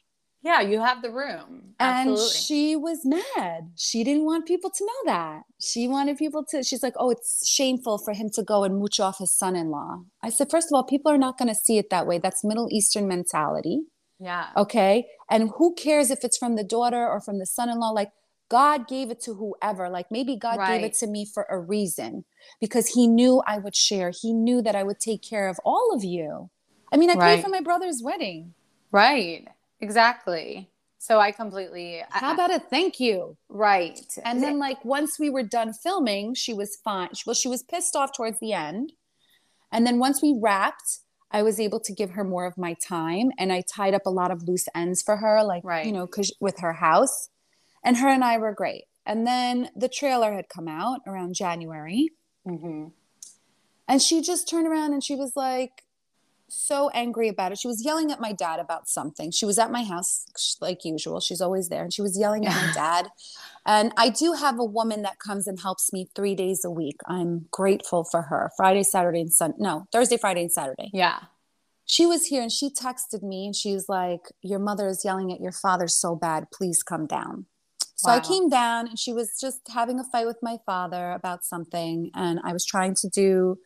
Yeah, 0.44 0.62
you 0.62 0.80
have 0.82 1.02
the 1.04 1.12
room. 1.12 1.76
and 1.80 2.18
she 2.18 2.76
was 2.76 3.06
mad. 3.06 3.72
She 3.76 4.04
didn't 4.04 4.26
want 4.26 4.48
people 4.48 4.72
to 4.72 4.84
know 4.86 5.02
that. 5.14 5.44
She 5.60 5.88
wanted 5.88 6.18
people 6.18 6.44
to 6.50 6.64
she's 6.64 6.82
like 6.82 6.94
oh 6.98 7.12
it's 7.12 7.48
shameful 7.48 7.98
for 8.00 8.14
him 8.14 8.30
to 8.32 8.42
go 8.44 8.64
and 8.64 8.78
mooch 8.80 9.00
off 9.00 9.20
his 9.20 9.32
son-in-law. 9.34 10.02
I 10.24 10.30
said 10.30 10.50
first 10.50 10.68
of 10.70 10.76
all 10.76 10.84
people 10.84 11.12
are 11.12 11.18
not 11.18 11.38
going 11.38 11.50
to 11.50 11.56
see 11.56 11.78
it 11.78 11.90
that 11.92 12.08
way. 12.08 12.18
That's 12.18 12.44
middle 12.44 12.68
eastern 12.72 13.08
mentality. 13.08 13.82
Yeah. 14.20 14.48
okay? 14.56 15.08
And 15.30 15.50
who 15.58 15.74
cares 15.74 16.12
if 16.12 16.24
it's 16.24 16.38
from 16.38 16.56
the 16.56 16.64
daughter 16.64 17.08
or 17.08 17.20
from 17.22 17.38
the 17.40 17.46
son-in-law? 17.46 17.90
Like 17.92 18.12
god 18.50 18.88
gave 18.88 19.10
it 19.12 19.20
to 19.22 19.34
whoever. 19.36 19.90
Like 19.90 20.10
maybe 20.12 20.36
god 20.36 20.58
gave 20.68 20.84
it 20.84 20.94
to 20.96 21.08
me 21.08 21.26
for 21.26 21.46
a 21.50 21.58
reason. 21.60 22.26
Because 22.60 22.88
he 22.96 23.08
knew 23.08 23.42
i 23.46 23.58
would 23.60 23.76
share. 23.76 24.10
He 24.12 24.34
knew 24.34 24.62
that 24.64 24.76
i 24.76 24.84
would 24.84 25.00
take 25.00 25.22
care 25.22 25.48
of 25.50 25.60
all 25.64 25.92
of 25.94 26.04
you. 26.04 26.50
I 26.92 26.98
mean 26.98 27.10
i 27.12 27.14
Right. 27.14 27.36
paid 27.36 27.44
for 27.44 27.50
my 27.50 27.62
brother's 27.62 28.02
wedding. 28.04 28.54
Right. 28.92 29.48
Exactly. 29.82 30.70
So 31.00 31.20
I 31.20 31.32
completely. 31.32 32.02
I- 32.02 32.06
how 32.20 32.34
about 32.34 32.54
a 32.54 32.60
thank 32.60 33.00
you 33.00 33.36
right. 33.50 34.00
and 34.24 34.42
then 34.44 34.60
like 34.60 34.86
once 34.86 35.18
we 35.20 35.30
were 35.32 35.42
done 35.44 35.74
filming 35.74 36.36
she 36.36 36.54
was 36.54 36.78
fine 36.84 37.10
well 37.26 37.34
she 37.34 37.48
was 37.48 37.64
pissed 37.64 37.96
off 37.96 38.12
towards 38.16 38.40
the 38.40 38.54
end 38.54 38.94
and 39.72 39.86
then 39.88 39.98
once 39.98 40.22
we 40.22 40.38
wrapped 40.40 41.00
i 41.32 41.42
was 41.42 41.60
able 41.60 41.80
to 41.80 41.92
give 41.94 42.12
her 42.12 42.24
more 42.24 42.46
of 42.46 42.56
my 42.58 42.76
time 42.76 43.32
and 43.40 43.52
i 43.52 43.62
tied 43.62 43.96
up 43.96 44.06
a 44.06 44.10
lot 44.12 44.30
of 44.30 44.48
loose 44.48 44.68
ends 44.76 45.02
for 45.02 45.18
her 45.18 45.44
like 45.44 45.64
Right. 45.64 45.86
you 45.88 45.92
know 45.92 46.06
because 46.06 46.32
with 46.40 46.60
her 46.60 46.74
house 46.74 47.30
and 47.84 47.98
her 47.98 48.08
and 48.08 48.24
i 48.24 48.38
were 48.38 48.54
great 48.54 48.84
and 49.06 49.26
then 49.26 49.70
the 49.76 49.90
trailer 49.90 50.34
had 50.34 50.50
come 50.50 50.68
out 50.68 51.00
around 51.08 51.34
january 51.34 52.10
Mhm. 52.48 52.92
and 53.88 54.02
she 54.02 54.22
just 54.22 54.48
turned 54.48 54.68
around 54.68 54.94
and 54.94 55.04
she 55.04 55.16
was 55.16 55.36
like 55.36 55.84
so 56.52 56.90
angry 56.90 57.30
about 57.30 57.52
it. 57.52 57.60
She 57.60 57.68
was 57.68 57.84
yelling 57.84 58.12
at 58.12 58.20
my 58.20 58.32
dad 58.32 58.60
about 58.60 58.90
something. 58.90 59.32
She 59.32 59.46
was 59.46 59.58
at 59.58 59.72
my 59.72 59.84
house 59.84 60.26
like 60.60 60.84
usual. 60.84 61.20
She's 61.20 61.42
always 61.42 61.70
there. 61.70 61.84
And 61.84 61.94
she 61.94 62.02
was 62.02 62.18
yelling 62.20 62.46
at 62.46 62.54
my 62.54 62.72
dad. 62.74 63.10
And 63.66 63.92
I 63.98 64.10
do 64.10 64.34
have 64.34 64.60
a 64.60 64.66
woman 64.66 65.02
that 65.04 65.20
comes 65.20 65.48
and 65.48 65.60
helps 65.60 65.94
me 65.94 66.10
three 66.16 66.36
days 66.36 66.66
a 66.66 66.72
week. 66.72 67.00
I'm 67.08 67.46
grateful 67.52 68.04
for 68.04 68.24
her. 68.24 68.52
Friday, 68.58 68.84
Saturday, 68.84 69.22
and 69.22 69.34
Sunday. 69.34 69.58
No, 69.60 69.88
Thursday, 69.92 70.18
Friday, 70.18 70.42
and 70.42 70.52
Saturday. 70.52 70.90
Yeah. 70.94 71.20
She 71.86 72.06
was 72.06 72.28
here 72.28 72.42
and 72.42 72.52
she 72.52 72.70
texted 72.70 73.22
me 73.22 73.46
and 73.46 73.56
she 73.56 73.74
was 73.74 73.90
like, 73.90 74.22
Your 74.42 74.60
mother 74.60 74.88
is 74.88 75.04
yelling 75.04 75.32
at 75.32 75.42
your 75.42 75.52
father 75.52 75.88
so 75.88 76.16
bad. 76.16 76.48
Please 76.52 76.84
come 76.84 77.06
down. 77.06 77.46
So 78.02 78.10
I 78.10 78.20
came 78.20 78.50
down 78.50 78.88
and 78.88 78.98
she 78.98 79.14
was 79.14 79.38
just 79.40 79.62
having 79.72 80.00
a 80.00 80.04
fight 80.04 80.26
with 80.26 80.40
my 80.42 80.58
father 80.66 81.12
about 81.12 81.46
something. 81.46 82.10
And 82.16 82.40
I 82.44 82.52
was 82.52 82.66
trying 82.66 82.96
to 82.96 83.10
do, 83.10 83.60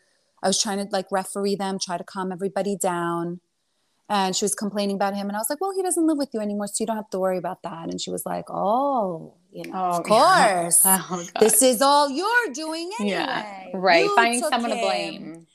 I 0.46 0.48
was 0.48 0.62
trying 0.62 0.78
to 0.78 0.88
like 0.92 1.08
referee 1.12 1.56
them, 1.56 1.78
try 1.82 1.98
to 1.98 2.04
calm 2.04 2.32
everybody 2.32 2.78
down. 2.82 3.42
And 4.08 4.36
she 4.36 4.46
was 4.46 4.54
complaining 4.54 4.96
about 4.98 5.16
him. 5.16 5.28
And 5.28 5.36
I 5.36 5.40
was 5.40 5.50
like, 5.50 5.60
Well, 5.60 5.74
he 5.76 5.82
doesn't 5.82 6.06
live 6.06 6.18
with 6.20 6.30
you 6.34 6.40
anymore. 6.40 6.68
So 6.68 6.76
you 6.82 6.86
don't 6.86 6.96
have 7.04 7.10
to 7.10 7.20
worry 7.20 7.40
about 7.40 7.64
that. 7.64 7.90
And 7.90 8.00
she 8.00 8.12
was 8.12 8.24
like, 8.26 8.46
Oh, 8.50 9.34
you 9.52 9.64
know, 9.66 9.74
Oh, 9.76 10.00
of 10.00 10.06
yeah. 10.08 10.48
course. 10.62 10.82
Oh, 10.86 11.24
This 11.40 11.62
is 11.64 11.82
all 11.82 12.10
you're 12.10 12.54
doing 12.54 12.92
anyway. 13.02 13.16
yeah. 13.16 13.46
Right. 13.74 14.04
You 14.04 14.16
Finding 14.16 14.42
took 14.42 14.50
someone 14.54 14.72
to 14.72 14.78
blame. 14.78 15.48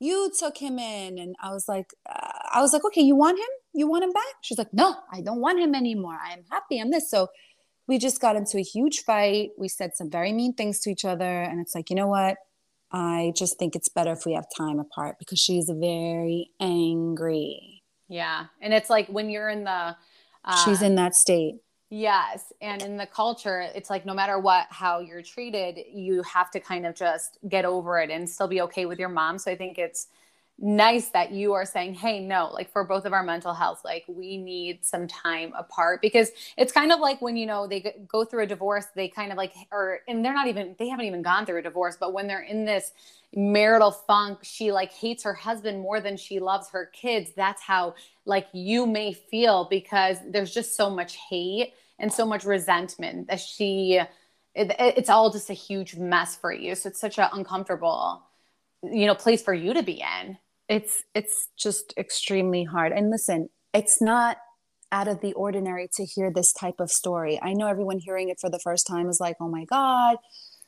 you 0.00 0.32
took 0.36 0.56
him 0.58 0.80
in 0.80 1.16
and 1.22 1.36
i 1.40 1.50
was 1.56 1.66
like 1.68 1.86
uh, 2.10 2.32
i 2.56 2.60
was 2.60 2.72
like 2.72 2.84
okay 2.88 3.00
you 3.10 3.14
want 3.14 3.38
him 3.38 3.52
you 3.72 3.86
want 3.92 4.02
him 4.02 4.10
back 4.12 4.34
she's 4.46 4.58
like 4.58 4.72
no 4.74 4.88
i 5.12 5.20
don't 5.20 5.40
want 5.40 5.60
him 5.64 5.76
anymore 5.82 6.18
i'm 6.28 6.42
happy 6.50 6.80
i'm 6.80 6.90
this 6.90 7.08
so 7.08 7.28
we 7.86 7.98
just 8.06 8.20
got 8.20 8.34
into 8.40 8.58
a 8.58 8.62
huge 8.74 8.98
fight 9.10 9.50
we 9.56 9.68
said 9.68 9.90
some 9.94 10.10
very 10.10 10.32
mean 10.32 10.52
things 10.54 10.80
to 10.80 10.90
each 10.90 11.04
other 11.04 11.32
and 11.48 11.60
it's 11.60 11.74
like 11.76 11.88
you 11.88 11.94
know 12.00 12.08
what 12.08 12.36
i 12.92 13.32
just 13.36 13.58
think 13.58 13.74
it's 13.74 13.88
better 13.88 14.12
if 14.12 14.24
we 14.26 14.34
have 14.34 14.46
time 14.56 14.78
apart 14.78 15.16
because 15.18 15.38
she's 15.38 15.70
very 15.72 16.50
angry 16.60 17.82
Yeah. 18.12 18.46
And 18.60 18.74
it's 18.74 18.90
like 18.90 19.08
when 19.08 19.30
you're 19.30 19.48
in 19.48 19.64
the. 19.64 19.96
Uh, 20.44 20.64
she's 20.64 20.82
in 20.82 20.96
that 20.96 21.14
state 21.14 21.60
Yes. 21.94 22.54
And 22.62 22.80
in 22.80 22.96
the 22.96 23.06
culture, 23.06 23.60
it's 23.74 23.90
like 23.90 24.06
no 24.06 24.14
matter 24.14 24.38
what, 24.38 24.66
how 24.70 25.00
you're 25.00 25.20
treated, 25.20 25.78
you 25.92 26.22
have 26.22 26.50
to 26.52 26.58
kind 26.58 26.86
of 26.86 26.94
just 26.94 27.36
get 27.50 27.66
over 27.66 28.00
it 28.00 28.08
and 28.08 28.26
still 28.26 28.48
be 28.48 28.62
okay 28.62 28.86
with 28.86 28.98
your 28.98 29.10
mom. 29.10 29.38
So 29.38 29.50
I 29.50 29.56
think 29.56 29.76
it's 29.76 30.08
nice 30.58 31.08
that 31.08 31.32
you 31.32 31.54
are 31.54 31.64
saying, 31.64 31.94
hey, 31.94 32.20
no, 32.20 32.50
like 32.52 32.70
for 32.70 32.84
both 32.84 33.04
of 33.04 33.12
our 33.12 33.22
mental 33.22 33.52
health, 33.52 33.80
like 33.84 34.04
we 34.06 34.36
need 34.36 34.84
some 34.84 35.08
time 35.08 35.52
apart 35.56 36.00
because 36.00 36.30
it's 36.56 36.72
kind 36.72 36.92
of 36.92 37.00
like 37.00 37.20
when, 37.20 37.36
you 37.36 37.46
know, 37.46 37.66
they 37.66 37.94
go 38.06 38.24
through 38.24 38.44
a 38.44 38.46
divorce, 38.46 38.86
they 38.94 39.08
kind 39.08 39.32
of 39.32 39.38
like, 39.38 39.52
or, 39.72 40.00
and 40.06 40.24
they're 40.24 40.34
not 40.34 40.46
even, 40.46 40.76
they 40.78 40.88
haven't 40.88 41.06
even 41.06 41.22
gone 41.22 41.46
through 41.46 41.58
a 41.58 41.62
divorce, 41.62 41.96
but 41.98 42.12
when 42.12 42.28
they're 42.28 42.42
in 42.42 42.64
this 42.64 42.92
marital 43.34 43.90
funk, 43.90 44.38
she 44.42 44.70
like 44.70 44.92
hates 44.92 45.24
her 45.24 45.34
husband 45.34 45.80
more 45.80 46.00
than 46.00 46.16
she 46.16 46.38
loves 46.38 46.68
her 46.70 46.86
kids. 46.92 47.30
That's 47.34 47.62
how 47.62 47.94
like 48.24 48.46
you 48.52 48.86
may 48.86 49.12
feel 49.12 49.66
because 49.68 50.18
there's 50.28 50.54
just 50.54 50.76
so 50.76 50.88
much 50.90 51.16
hate 51.16 51.74
and 51.98 52.12
so 52.12 52.26
much 52.26 52.44
resentment 52.44 53.28
that 53.28 53.40
she 53.40 54.00
it, 54.54 54.76
it's 54.78 55.08
all 55.08 55.30
just 55.30 55.48
a 55.48 55.54
huge 55.54 55.96
mess 55.96 56.36
for 56.36 56.52
you 56.52 56.74
so 56.74 56.90
it's 56.90 57.00
such 57.00 57.18
an 57.18 57.28
uncomfortable 57.32 58.22
you 58.82 59.06
know 59.06 59.14
place 59.14 59.42
for 59.42 59.54
you 59.54 59.74
to 59.74 59.82
be 59.82 60.02
in. 60.02 60.38
It's 60.68 61.02
it's 61.14 61.48
just 61.56 61.94
extremely 61.96 62.64
hard. 62.64 62.92
And 62.92 63.10
listen 63.10 63.48
it's 63.74 64.02
not 64.02 64.36
out 64.90 65.08
of 65.08 65.20
the 65.22 65.32
ordinary 65.32 65.88
to 65.94 66.04
hear 66.04 66.30
this 66.30 66.52
type 66.52 66.78
of 66.78 66.90
story. 66.90 67.40
I 67.42 67.54
know 67.54 67.66
everyone 67.66 67.98
hearing 67.98 68.28
it 68.28 68.38
for 68.38 68.50
the 68.50 68.58
first 68.58 68.86
time 68.86 69.08
is 69.08 69.20
like 69.20 69.36
oh 69.40 69.48
my 69.48 69.64
god. 69.64 70.18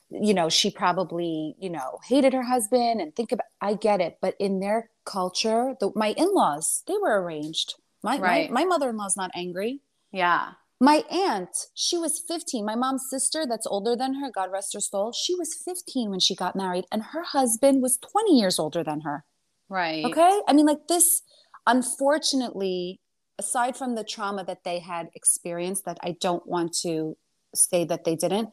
You 0.09 0.33
know 0.33 0.49
she 0.49 0.69
probably 0.71 1.55
you 1.59 1.69
know 1.69 1.99
hated 2.07 2.33
her 2.33 2.43
husband 2.43 3.01
and 3.01 3.15
think 3.15 3.31
about 3.31 3.47
i 3.61 3.73
get 3.73 4.01
it. 4.01 4.17
But 4.21 4.35
in 4.39 4.59
their 4.59 4.89
culture 5.05 5.75
the, 5.79 5.91
my 5.95 6.13
in-laws 6.17 6.83
they 6.87 6.97
were 7.01 7.21
arranged. 7.21 7.75
My, 8.03 8.19
Right. 8.19 8.51
my, 8.51 8.61
my 8.61 8.65
mother-in-law's 8.65 9.17
not 9.17 9.31
angry. 9.35 9.81
Yeah 10.11 10.51
my 10.81 11.03
aunt 11.09 11.49
she 11.73 11.97
was 11.97 12.21
15 12.27 12.65
my 12.65 12.75
mom's 12.75 13.05
sister 13.09 13.45
that's 13.47 13.65
older 13.67 13.95
than 13.95 14.15
her 14.15 14.29
god 14.29 14.51
rest 14.51 14.73
her 14.73 14.79
soul 14.81 15.13
she 15.13 15.33
was 15.35 15.55
15 15.63 16.09
when 16.09 16.19
she 16.19 16.35
got 16.35 16.55
married 16.55 16.85
and 16.91 17.01
her 17.13 17.23
husband 17.23 17.81
was 17.81 17.97
20 17.97 18.37
years 18.37 18.59
older 18.59 18.83
than 18.83 19.01
her 19.01 19.23
right 19.69 20.03
Okay. 20.05 20.41
I 20.47 20.53
mean, 20.53 20.65
like 20.65 20.87
this, 20.87 21.21
unfortunately, 21.65 22.99
aside 23.39 23.75
from 23.77 23.95
the 23.95 24.03
trauma 24.03 24.43
that 24.45 24.63
they 24.63 24.79
had 24.79 25.09
experienced, 25.15 25.85
that 25.85 25.97
I 26.03 26.15
don't 26.19 26.45
want 26.47 26.75
to 26.83 27.17
say 27.53 27.85
that 27.85 28.03
they 28.03 28.15
didn't, 28.15 28.49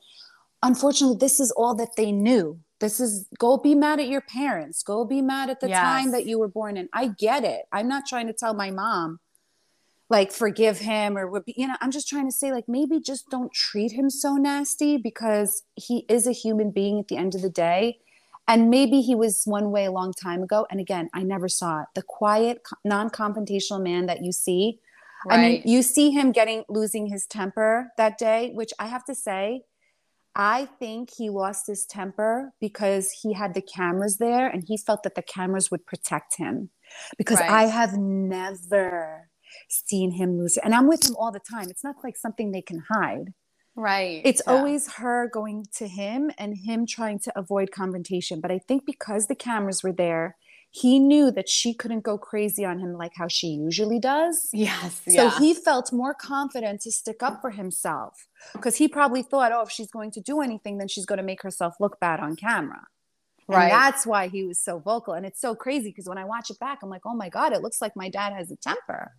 unfortunately, 0.63 1.17
this 1.19 1.41
is 1.41 1.51
all 1.53 1.75
that 1.77 1.97
they 1.97 2.13
knew. 2.13 2.61
This 2.81 3.01
is 3.01 3.29
go 3.39 3.57
be 3.59 3.75
mad 3.75 4.01
at 4.01 4.09
your 4.09 4.23
parents, 4.23 4.83
go 4.83 5.05
be 5.05 5.23
mad 5.23 5.51
at 5.51 5.61
the 5.61 5.69
Yes. 5.69 5.81
time 5.81 6.13
that 6.13 6.27
you 6.27 6.39
were 6.39 6.49
born 6.49 6.77
in. 6.77 6.89
I 6.93 7.09
get 7.19 7.45
it. 7.45 7.63
I'm 7.73 7.89
not 7.89 8.05
trying 8.07 8.27
to 8.27 8.33
tell 8.33 8.55
my 8.55 8.71
mom, 8.71 9.19
like, 10.13 10.31
forgive 10.31 10.79
him 10.79 11.17
or, 11.19 11.27
would 11.27 11.45
be- 11.47 11.55
you 11.57 11.67
know, 11.67 11.77
I'm 11.81 11.91
just 11.91 12.07
trying 12.13 12.29
to 12.29 12.37
say, 12.41 12.53
like, 12.53 12.69
maybe 12.69 13.01
just 13.01 13.31
don't 13.31 13.53
treat 13.53 13.93
him 13.93 14.11
so 14.11 14.31
nasty 14.37 14.99
because 14.99 15.63
he 15.75 16.05
is 16.17 16.27
a 16.27 16.33
human 16.33 16.71
being 16.71 17.01
at 17.01 17.09
the 17.09 17.17
end 17.17 17.35
of 17.35 17.41
the 17.43 17.55
day. 17.69 17.99
And 18.47 18.69
maybe 18.69 19.01
he 19.01 19.15
was 19.15 19.35
one 19.47 19.71
way 19.71 19.85
a 19.87 19.93
long 20.01 20.13
time 20.13 20.43
ago. 20.43 20.67
And 20.71 20.79
again 20.81 21.09
i 21.15 21.23
never 21.23 21.49
saw 21.49 21.83
it. 21.83 21.89
The 21.95 22.03
quiet 22.03 22.57
non-confrontational 22.85 23.83
man 23.83 24.07
that 24.07 24.23
you 24.27 24.33
see. 24.33 24.81
I 25.31 25.37
mean 25.43 25.63
you 25.65 25.81
see 25.83 26.11
him 26.11 26.31
getting 26.33 26.65
losing 26.69 27.07
his 27.07 27.23
temper 27.27 27.93
that 27.97 28.19
day 28.19 28.41
which 28.61 28.73
i 28.85 28.87
have 28.95 29.05
to 29.11 29.15
say 29.15 29.63
i 30.35 30.59
think 30.81 31.03
he 31.19 31.31
lost 31.31 31.63
his 31.73 31.83
temper 31.99 32.53
because 32.67 33.05
he 33.23 33.33
had 33.41 33.55
the 33.55 33.63
cameras 33.63 34.15
there 34.27 34.47
and 34.53 34.65
he 34.71 34.77
felt 34.77 35.05
that 35.05 35.15
the 35.15 35.23
cameras 35.37 35.71
would 35.71 35.85
protect 35.93 36.31
him. 36.43 36.55
Because 37.17 37.39
Right. 37.41 37.51
i 37.63 37.65
have 37.79 37.93
never 37.97 39.31
seen 39.69 40.13
him 40.13 40.39
lose 40.39 40.57
and 40.59 40.75
i'm 40.75 40.87
with 40.89 41.09
him 41.09 41.17
all 41.17 41.33
the 41.33 41.41
time 41.41 41.69
it's 41.71 41.85
not 41.85 41.97
like 42.05 42.17
something 42.17 42.51
they 42.51 42.63
can 42.63 42.83
hide 42.91 43.33
Right. 43.75 44.21
It's 44.25 44.43
Yeah. 44.47 44.53
always 44.53 44.95
her 44.95 45.29
going 45.29 45.67
to 45.77 45.89
him 45.89 46.31
and 46.39 46.57
him 46.57 46.85
trying 46.87 47.19
to 47.21 47.39
avoid 47.39 47.71
confrontation. 47.71 48.41
But 48.41 48.51
I 48.51 48.59
think 48.59 48.85
because 48.85 49.29
the 49.29 49.35
cameras 49.35 49.83
were 49.83 49.93
there, 49.93 50.37
he 50.71 50.99
knew 50.99 51.31
that 51.31 51.49
she 51.49 51.75
couldn't 51.75 52.01
go 52.01 52.17
crazy 52.17 52.65
on 52.65 52.79
him 52.79 52.95
like 52.95 53.13
how 53.15 53.29
she 53.29 53.49
usually 53.49 53.99
does. 53.99 54.49
Yes. 54.53 55.03
So 55.07 55.25
yeah. 55.25 55.39
he 55.39 55.53
felt 55.55 55.93
more 55.93 56.15
confident 56.15 56.81
to 56.83 56.93
stick 56.93 57.23
up 57.23 57.41
for 57.43 57.51
himself 57.51 58.27
because 58.55 58.77
he 58.77 58.89
probably 58.89 59.23
thought, 59.23 59.53
oh, 59.53 59.63
if 59.63 59.71
she's 59.71 59.91
going 59.91 60.11
to 60.13 60.21
do 60.21 60.41
anything, 60.41 60.79
then 60.79 60.89
she's 60.89 61.07
going 61.07 61.19
to 61.19 61.23
make 61.23 61.43
herself 61.43 61.75
look 61.79 62.01
bad 62.01 62.21
on 62.21 62.37
camera. 62.37 62.87
Right. 63.49 63.65
And 63.65 63.73
that's 63.73 64.07
why 64.07 64.29
he 64.29 64.45
was 64.45 64.61
so 64.61 64.79
vocal. 64.79 65.13
And 65.15 65.27
it's 65.27 65.41
so 65.41 65.55
crazy 65.55 65.91
because 65.91 66.09
when 66.09 66.17
I 66.19 66.25
watch 66.25 66.49
it 66.51 66.59
back, 66.59 66.79
I'm 66.83 66.89
like, 66.89 67.03
oh 67.05 67.15
my 67.15 67.29
God, 67.29 67.53
it 67.53 67.61
looks 67.61 67.83
like 67.83 67.95
my 67.95 68.09
dad 68.09 68.33
has 68.33 68.51
a 68.51 68.57
temper. 68.57 69.13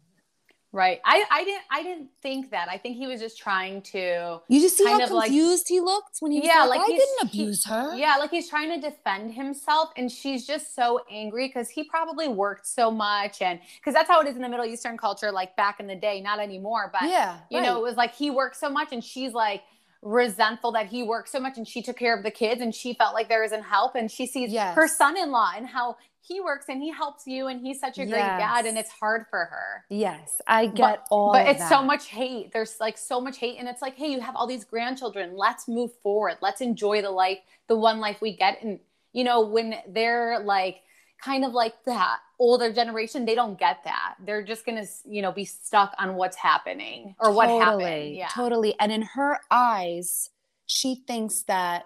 Right. 0.74 1.00
I, 1.06 1.24
I 1.30 1.44
didn't 1.44 1.62
I 1.70 1.84
didn't 1.84 2.10
think 2.24 2.50
that. 2.50 2.68
I 2.68 2.78
think 2.80 2.98
he 2.98 3.06
was 3.06 3.20
just 3.22 3.38
trying 3.38 3.84
to 3.94 4.40
You 4.48 4.60
just 4.60 4.76
see 4.76 4.84
Kind 4.86 5.02
how 5.02 5.06
of 5.06 5.12
like- 5.12 5.28
confused 5.28 5.68
he 5.70 5.80
looked 5.80 6.18
when 6.20 6.32
he 6.32 6.40
was 6.40 6.48
Yeah, 6.48 6.64
like, 6.64 6.80
like 6.80 6.90
I 6.90 6.98
didn't 6.98 7.30
he- 7.30 7.42
abuse 7.44 7.64
her. 7.66 7.96
Yeah, 7.96 8.16
like 8.18 8.32
he's 8.32 8.50
trying 8.50 8.70
to 8.82 8.90
defend 8.90 9.34
himself 9.36 9.92
and 9.98 10.12
she's 10.12 10.48
just 10.48 10.74
so 10.76 11.00
angry 11.12 11.48
because 11.48 11.70
he 11.70 11.84
probably 11.84 12.28
worked 12.28 12.66
so 12.66 12.90
much 12.90 13.42
and 13.44 13.60
because 13.78 13.94
that's 13.94 14.10
how 14.10 14.20
it 14.22 14.28
is 14.28 14.36
in 14.36 14.42
the 14.42 14.50
Middle 14.50 14.66
Eastern 14.66 14.98
culture, 14.98 15.32
like 15.32 15.56
back 15.56 15.80
in 15.80 15.86
the 15.86 15.96
day, 15.96 16.20
not 16.22 16.40
anymore. 16.40 16.90
But 16.92 17.04
yeah. 17.08 17.38
you 17.52 17.62
know, 17.62 17.78
it 17.78 17.84
was 17.84 17.96
like 17.96 18.16
he 18.16 18.32
worked 18.32 18.56
so 18.56 18.68
much 18.70 18.92
and 18.92 19.04
she's 19.04 19.32
like 19.34 19.62
resentful 20.02 20.72
that 20.74 20.88
he 20.88 21.04
worked 21.04 21.30
so 21.30 21.40
much 21.40 21.58
and 21.58 21.68
she 21.68 21.82
took 21.82 21.98
care 21.98 22.18
of 22.18 22.24
the 22.24 22.32
kids 22.32 22.62
and 22.62 22.74
she 22.76 22.94
felt 22.94 23.14
like 23.14 23.30
there 23.30 23.44
isn't 23.44 23.64
help 23.64 23.96
and 23.96 24.12
she 24.12 24.26
sees 24.26 24.52
Yes. 24.52 24.76
her 24.76 24.88
son-in-law 24.88 25.52
and 25.56 25.68
how 25.68 25.96
he 26.26 26.40
works 26.40 26.66
and 26.70 26.82
he 26.82 26.90
helps 26.90 27.28
you 27.28 27.48
and 27.48 27.60
he's 27.60 27.80
such 27.80 27.98
a 27.98 28.06
great 28.06 28.18
dad 28.18 28.66
and 28.66 28.78
it's 28.78 28.90
hard 28.90 29.26
for 29.30 29.46
her. 29.46 29.86
Yes, 29.90 30.42
I 30.48 30.68
get 30.68 31.06
all 31.12 31.34
but 31.34 31.48
it's 31.48 31.68
so 31.68 31.84
much 31.84 32.08
hate. 32.08 32.54
There's 32.54 32.78
like 32.80 32.98
so 32.98 33.20
much 33.20 33.38
hate 33.38 33.58
and 33.60 33.68
it's 33.68 33.82
like 33.82 33.96
hey 33.96 34.08
you 34.08 34.22
have 34.22 34.36
all 34.36 34.48
these 34.48 34.64
grandchildren. 34.64 35.36
Let's 35.36 35.68
move 35.68 35.92
forward. 36.02 36.38
Let's 36.42 36.62
enjoy 36.62 37.02
the 37.02 37.12
life 37.12 37.40
the 37.68 37.76
one 37.76 38.00
life 38.00 38.22
we 38.22 38.36
get. 38.36 38.64
And 38.64 38.80
you 39.12 39.24
know 39.24 39.42
when 39.42 39.76
they're 39.88 40.40
like 40.40 40.82
kind 41.22 41.46
of 41.46 41.54
like 41.54 41.74
that 41.86 42.20
older 42.40 42.72
generation 42.72 43.26
they 43.26 43.36
don't 43.36 43.60
get 43.60 43.84
that. 43.84 44.16
They're 44.24 44.44
just 44.44 44.66
gonna 44.66 44.86
you 45.06 45.22
know 45.22 45.34
be 45.34 45.46
stuck 45.46 45.94
on 46.00 46.16
what's 46.16 46.38
happening 46.38 47.16
or 47.20 47.32
what 47.34 47.50
happened. 47.50 48.16
Yeah. 48.16 48.30
Totally. 48.30 48.76
And 48.80 48.94
in 48.94 49.02
her 49.02 49.40
eyes, 49.52 50.30
she 50.68 51.04
thinks 51.06 51.44
that 51.44 51.86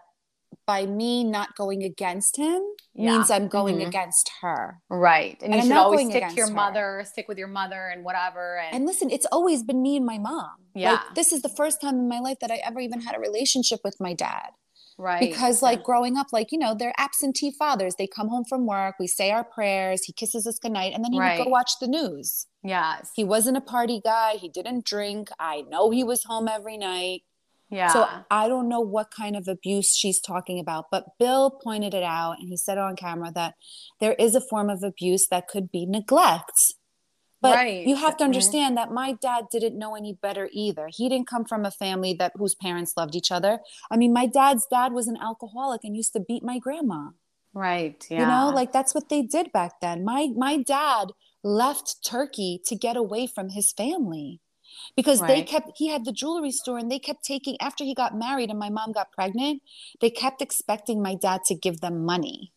by 0.67 0.85
me 0.85 1.23
not 1.23 1.55
going 1.55 1.81
against 1.83 2.37
him 2.37 2.61
Yeah. 2.93 3.11
means 3.13 3.31
I'm 3.31 3.47
going 3.47 3.77
Mhm. 3.79 3.87
against 3.87 4.29
her. 4.41 4.81
right 4.89 5.37
and, 5.41 5.53
And 5.53 5.55
you 5.55 5.59
I'm 5.61 5.67
should 5.67 5.77
always 5.77 6.09
stick 6.09 6.27
to 6.29 6.35
your 6.35 6.47
her. 6.49 6.53
mother 6.53 7.03
stick 7.07 7.27
with 7.27 7.37
your 7.39 7.47
mother 7.47 7.87
and 7.87 8.03
whatever 8.03 8.57
and, 8.59 8.75
And 8.75 8.85
listen, 8.85 9.09
it's 9.09 9.25
always 9.31 9.63
been 9.63 9.81
me 9.81 9.95
and 9.97 10.05
my 10.05 10.17
mom. 10.19 10.51
Yeah. 10.75 10.91
Like 10.91 11.15
this 11.15 11.31
is 11.31 11.41
the 11.41 11.49
first 11.49 11.81
time 11.81 11.95
in 11.95 12.07
my 12.07 12.19
life 12.19 12.37
that 12.41 12.51
I 12.51 12.57
ever 12.57 12.79
even 12.81 13.01
had 13.01 13.15
a 13.15 13.19
relationship 13.19 13.79
with 13.83 13.95
my 13.99 14.13
dad. 14.13 14.49
right 14.99 15.19
because 15.19 15.61
like 15.61 15.83
growing 15.83 16.17
up 16.17 16.25
like 16.33 16.51
you 16.51 16.57
know 16.57 16.73
they're 16.73 16.93
absentee 16.97 17.51
fathers 17.51 17.93
they 17.99 18.07
come 18.07 18.29
home 18.29 18.43
from 18.49 18.65
work 18.65 18.95
we 18.99 19.05
say 19.05 19.29
our 19.29 19.43
prayers 19.43 20.03
he 20.05 20.11
kisses 20.11 20.47
us 20.47 20.57
goodnight 20.57 20.91
and 20.91 21.03
then 21.05 21.11
he 21.13 21.19
would 21.19 21.23
Right. 21.25 21.43
go 21.43 21.51
watch 21.51 21.73
the 21.79 21.85
news 21.87 22.47
yes 22.63 23.11
he 23.15 23.23
wasn't 23.23 23.57
a 23.57 23.61
party 23.61 24.01
guy 24.03 24.37
he 24.43 24.49
didn't 24.49 24.85
drink 24.85 25.29
i 25.39 25.61
know 25.69 25.91
he 25.91 26.03
was 26.03 26.23
home 26.23 26.47
every 26.47 26.77
night 26.77 27.21
yeah 27.69 27.91
so 27.93 28.07
i 28.31 28.47
don't 28.47 28.69
know 28.69 28.79
what 28.79 29.11
kind 29.11 29.35
of 29.35 29.47
abuse 29.47 29.95
she's 29.95 30.19
talking 30.19 30.59
about 30.59 30.85
but 30.91 31.05
bill 31.19 31.51
pointed 31.63 31.93
it 31.93 32.03
out 32.03 32.35
and 32.39 32.49
he 32.49 32.57
said 32.57 32.77
on 32.77 32.95
camera 32.95 33.31
that 33.33 33.55
there 33.99 34.13
is 34.13 34.35
a 34.35 34.41
form 34.41 34.69
of 34.69 34.83
abuse 34.83 35.27
that 35.27 35.47
could 35.47 35.71
be 35.71 35.85
neglect 35.85 36.73
but 37.41 37.53
Right. 37.55 37.85
you 37.85 37.95
have 37.95 38.17
to 38.17 38.23
Mhm. 38.23 38.27
understand 38.27 38.77
that 38.77 38.91
my 38.91 39.13
dad 39.13 39.45
didn't 39.51 39.77
know 39.77 39.95
any 39.95 40.13
better 40.13 40.49
either. 40.51 40.89
He 40.91 41.07
didn't 41.07 41.27
come 41.27 41.45
from 41.45 41.65
a 41.65 41.71
family 41.71 42.13
that 42.15 42.33
whose 42.35 42.55
parents 42.55 42.93
loved 42.97 43.15
each 43.15 43.31
other. 43.31 43.59
I 43.91 43.95
mean, 43.95 44.11
my 44.11 44.25
dad's 44.25 44.65
dad 44.65 44.91
was 44.91 45.07
an 45.07 45.17
alcoholic 45.17 45.83
and 45.83 45.95
used 45.95 46.13
to 46.13 46.19
beat 46.19 46.43
my 46.43 46.57
grandma. 46.57 47.11
right 47.53 48.05
yeah 48.09 48.21
You 48.21 48.25
know, 48.25 48.49
like 48.49 48.71
that's 48.71 48.95
what 48.95 49.09
they 49.09 49.21
did 49.21 49.51
back 49.51 49.79
then. 49.81 50.03
My 50.03 50.29
my 50.35 50.57
dad 50.57 51.11
left 51.43 52.03
Turkey 52.05 52.59
to 52.65 52.75
get 52.75 52.97
away 52.97 53.27
from 53.27 53.49
his 53.49 53.71
family 53.71 54.41
because 54.95 55.21
they 55.21 55.41
kept 55.41 55.71
he 55.75 55.87
had 55.89 56.05
the 56.05 56.11
jewelry 56.11 56.51
store 56.51 56.77
and 56.77 56.91
they 56.91 56.99
kept 56.99 57.23
taking 57.23 57.57
after 57.61 57.83
he 57.83 57.93
got 57.93 58.17
married 58.17 58.49
and 58.49 58.59
my 58.59 58.69
mom 58.69 58.91
got 58.91 59.11
pregnant, 59.11 59.61
they 60.01 60.09
kept 60.09 60.41
expecting 60.41 61.01
my 61.01 61.15
dad 61.15 61.41
to 61.45 61.55
give 61.55 61.81
them 61.81 62.05
money. 62.05 62.51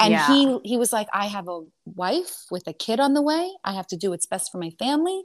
And 0.00 0.12
Yeah. 0.12 0.26
he 0.26 0.58
he 0.64 0.76
was 0.76 0.92
like 0.92 1.08
I 1.12 1.26
have 1.26 1.48
a 1.48 1.62
wife 1.84 2.46
with 2.50 2.66
a 2.66 2.72
kid 2.72 3.00
on 3.00 3.14
the 3.14 3.22
way. 3.22 3.52
I 3.64 3.72
have 3.74 3.86
to 3.88 3.96
do 3.96 4.10
what's 4.10 4.26
best 4.26 4.50
for 4.50 4.58
my 4.58 4.70
family. 4.78 5.22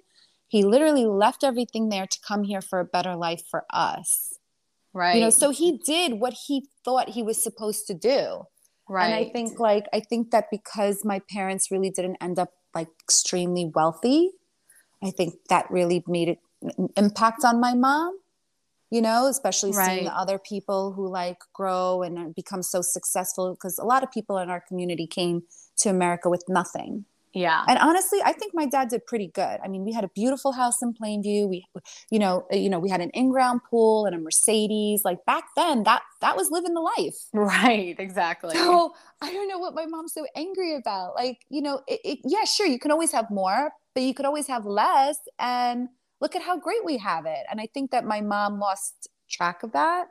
He 0.48 0.64
literally 0.64 1.06
left 1.06 1.44
everything 1.44 1.90
there 1.90 2.08
to 2.08 2.20
come 2.28 2.44
here 2.44 2.62
for 2.62 2.80
a 2.80 2.86
better 2.86 3.16
life 3.16 3.44
for 3.50 3.66
us. 3.72 4.34
right 4.94 5.16
You 5.16 5.22
know, 5.22 5.30
so 5.30 5.50
he 5.52 5.78
did 5.86 6.14
what 6.20 6.34
he 6.48 6.68
thought 6.84 7.10
he 7.10 7.24
was 7.24 7.42
supposed 7.42 7.88
to 7.88 7.94
do. 7.94 8.46
right 8.88 9.06
And 9.06 9.14
I 9.14 9.32
think 9.32 9.60
like 9.60 9.86
I 9.94 10.00
think 10.00 10.32
that 10.32 10.46
because 10.52 11.04
my 11.06 11.22
parents 11.30 11.70
really 11.72 11.90
didn't 11.90 12.18
end 12.22 12.40
up 12.40 12.50
like 12.74 12.90
extremely 13.04 13.72
wealthy, 13.74 14.32
I 15.04 15.12
think 15.12 15.36
that 15.50 15.70
really 15.72 16.04
made 16.08 16.30
it 16.30 16.40
an 16.78 16.90
impact 16.98 17.44
on 17.46 17.60
my 17.60 17.74
mom. 17.74 18.20
You 18.92 19.04
know, 19.04 19.28
especially 19.28 19.72
seeing 19.72 19.88
Right. 19.88 20.04
the 20.04 20.18
other 20.18 20.40
people 20.40 20.94
who 20.94 21.08
like 21.08 21.38
grow 21.54 22.02
and 22.02 22.34
become 22.34 22.64
so 22.64 22.82
successful 22.82 23.52
because 23.52 23.78
a 23.78 23.86
lot 23.86 24.02
of 24.02 24.12
people 24.12 24.40
in 24.40 24.50
our 24.50 24.60
community 24.60 25.06
came 25.06 25.44
to 25.78 25.90
America 25.90 26.28
with 26.28 26.44
nothing. 26.50 27.06
Yeah 27.34 27.68
And 27.68 27.78
honestly, 27.78 28.20
I 28.24 28.34
think 28.34 28.54
my 28.56 28.66
dad 28.66 28.90
did 28.90 29.06
pretty 29.06 29.28
good. 29.28 29.60
I 29.64 29.68
mean, 29.68 29.86
we 29.86 29.92
had 29.94 30.04
a 30.04 30.10
beautiful 30.16 30.54
house 30.54 30.82
in 30.82 30.94
Plainview. 30.94 31.48
We, 31.48 31.68
you 32.10 32.18
know, 32.18 32.48
uh, 32.52 32.56
you 32.56 32.70
know, 32.70 32.80
we 32.80 32.90
had 32.90 33.02
an 33.02 33.12
in-ground 33.12 33.62
pool 33.70 34.06
and 34.06 34.16
a 34.16 34.18
Mercedes. 34.20 35.04
Like 35.06 35.24
back 35.26 35.44
then, 35.56 35.84
that 35.84 36.02
that 36.22 36.36
was 36.36 36.50
living 36.50 36.74
the 36.74 36.82
life. 36.82 37.16
right 37.34 37.96
exactly 38.00 38.56
So 38.56 38.94
I 39.22 39.32
don't 39.32 39.48
know 39.48 39.60
what 39.60 39.76
my 39.76 39.86
mom's 39.86 40.14
so 40.14 40.26
angry 40.36 40.76
about. 40.76 41.16
Like, 41.16 41.46
you 41.50 41.62
know, 41.62 41.82
it, 41.88 42.00
it, 42.04 42.20
yeah, 42.24 42.46
sure, 42.46 42.66
you 42.66 42.80
can 42.80 42.92
always 42.92 43.12
have 43.12 43.30
more, 43.30 43.72
but 43.94 44.04
you 44.04 44.14
could 44.14 44.26
always 44.26 44.48
have 44.48 44.66
less. 44.66 45.18
And 45.38 45.90
look 46.20 46.36
at 46.36 46.42
how 46.42 46.58
great 46.58 46.84
we 46.84 46.98
have 46.98 47.26
it. 47.26 47.46
And 47.52 47.62
I 47.62 47.68
think 47.74 47.92
that 47.92 48.06
my 48.06 48.22
mom 48.22 48.60
lost 48.60 49.08
track 49.30 49.62
of 49.64 49.72
that 49.74 50.08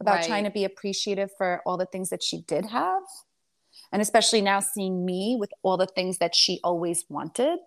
about 0.00 0.22
Right. 0.22 0.26
trying 0.26 0.44
to 0.44 0.50
be 0.50 0.64
appreciative 0.64 1.30
for 1.36 1.60
all 1.66 1.76
the 1.76 1.86
things 1.86 2.08
that 2.10 2.22
she 2.22 2.40
did 2.42 2.66
have. 2.66 3.02
And 3.92 4.00
especially 4.02 4.40
now 4.40 4.60
seeing 4.60 5.04
me 5.04 5.36
with 5.38 5.50
all 5.62 5.76
the 5.76 5.86
things 5.86 6.18
that 6.18 6.34
she 6.34 6.58
always 6.64 7.04
wanted. 7.08 7.58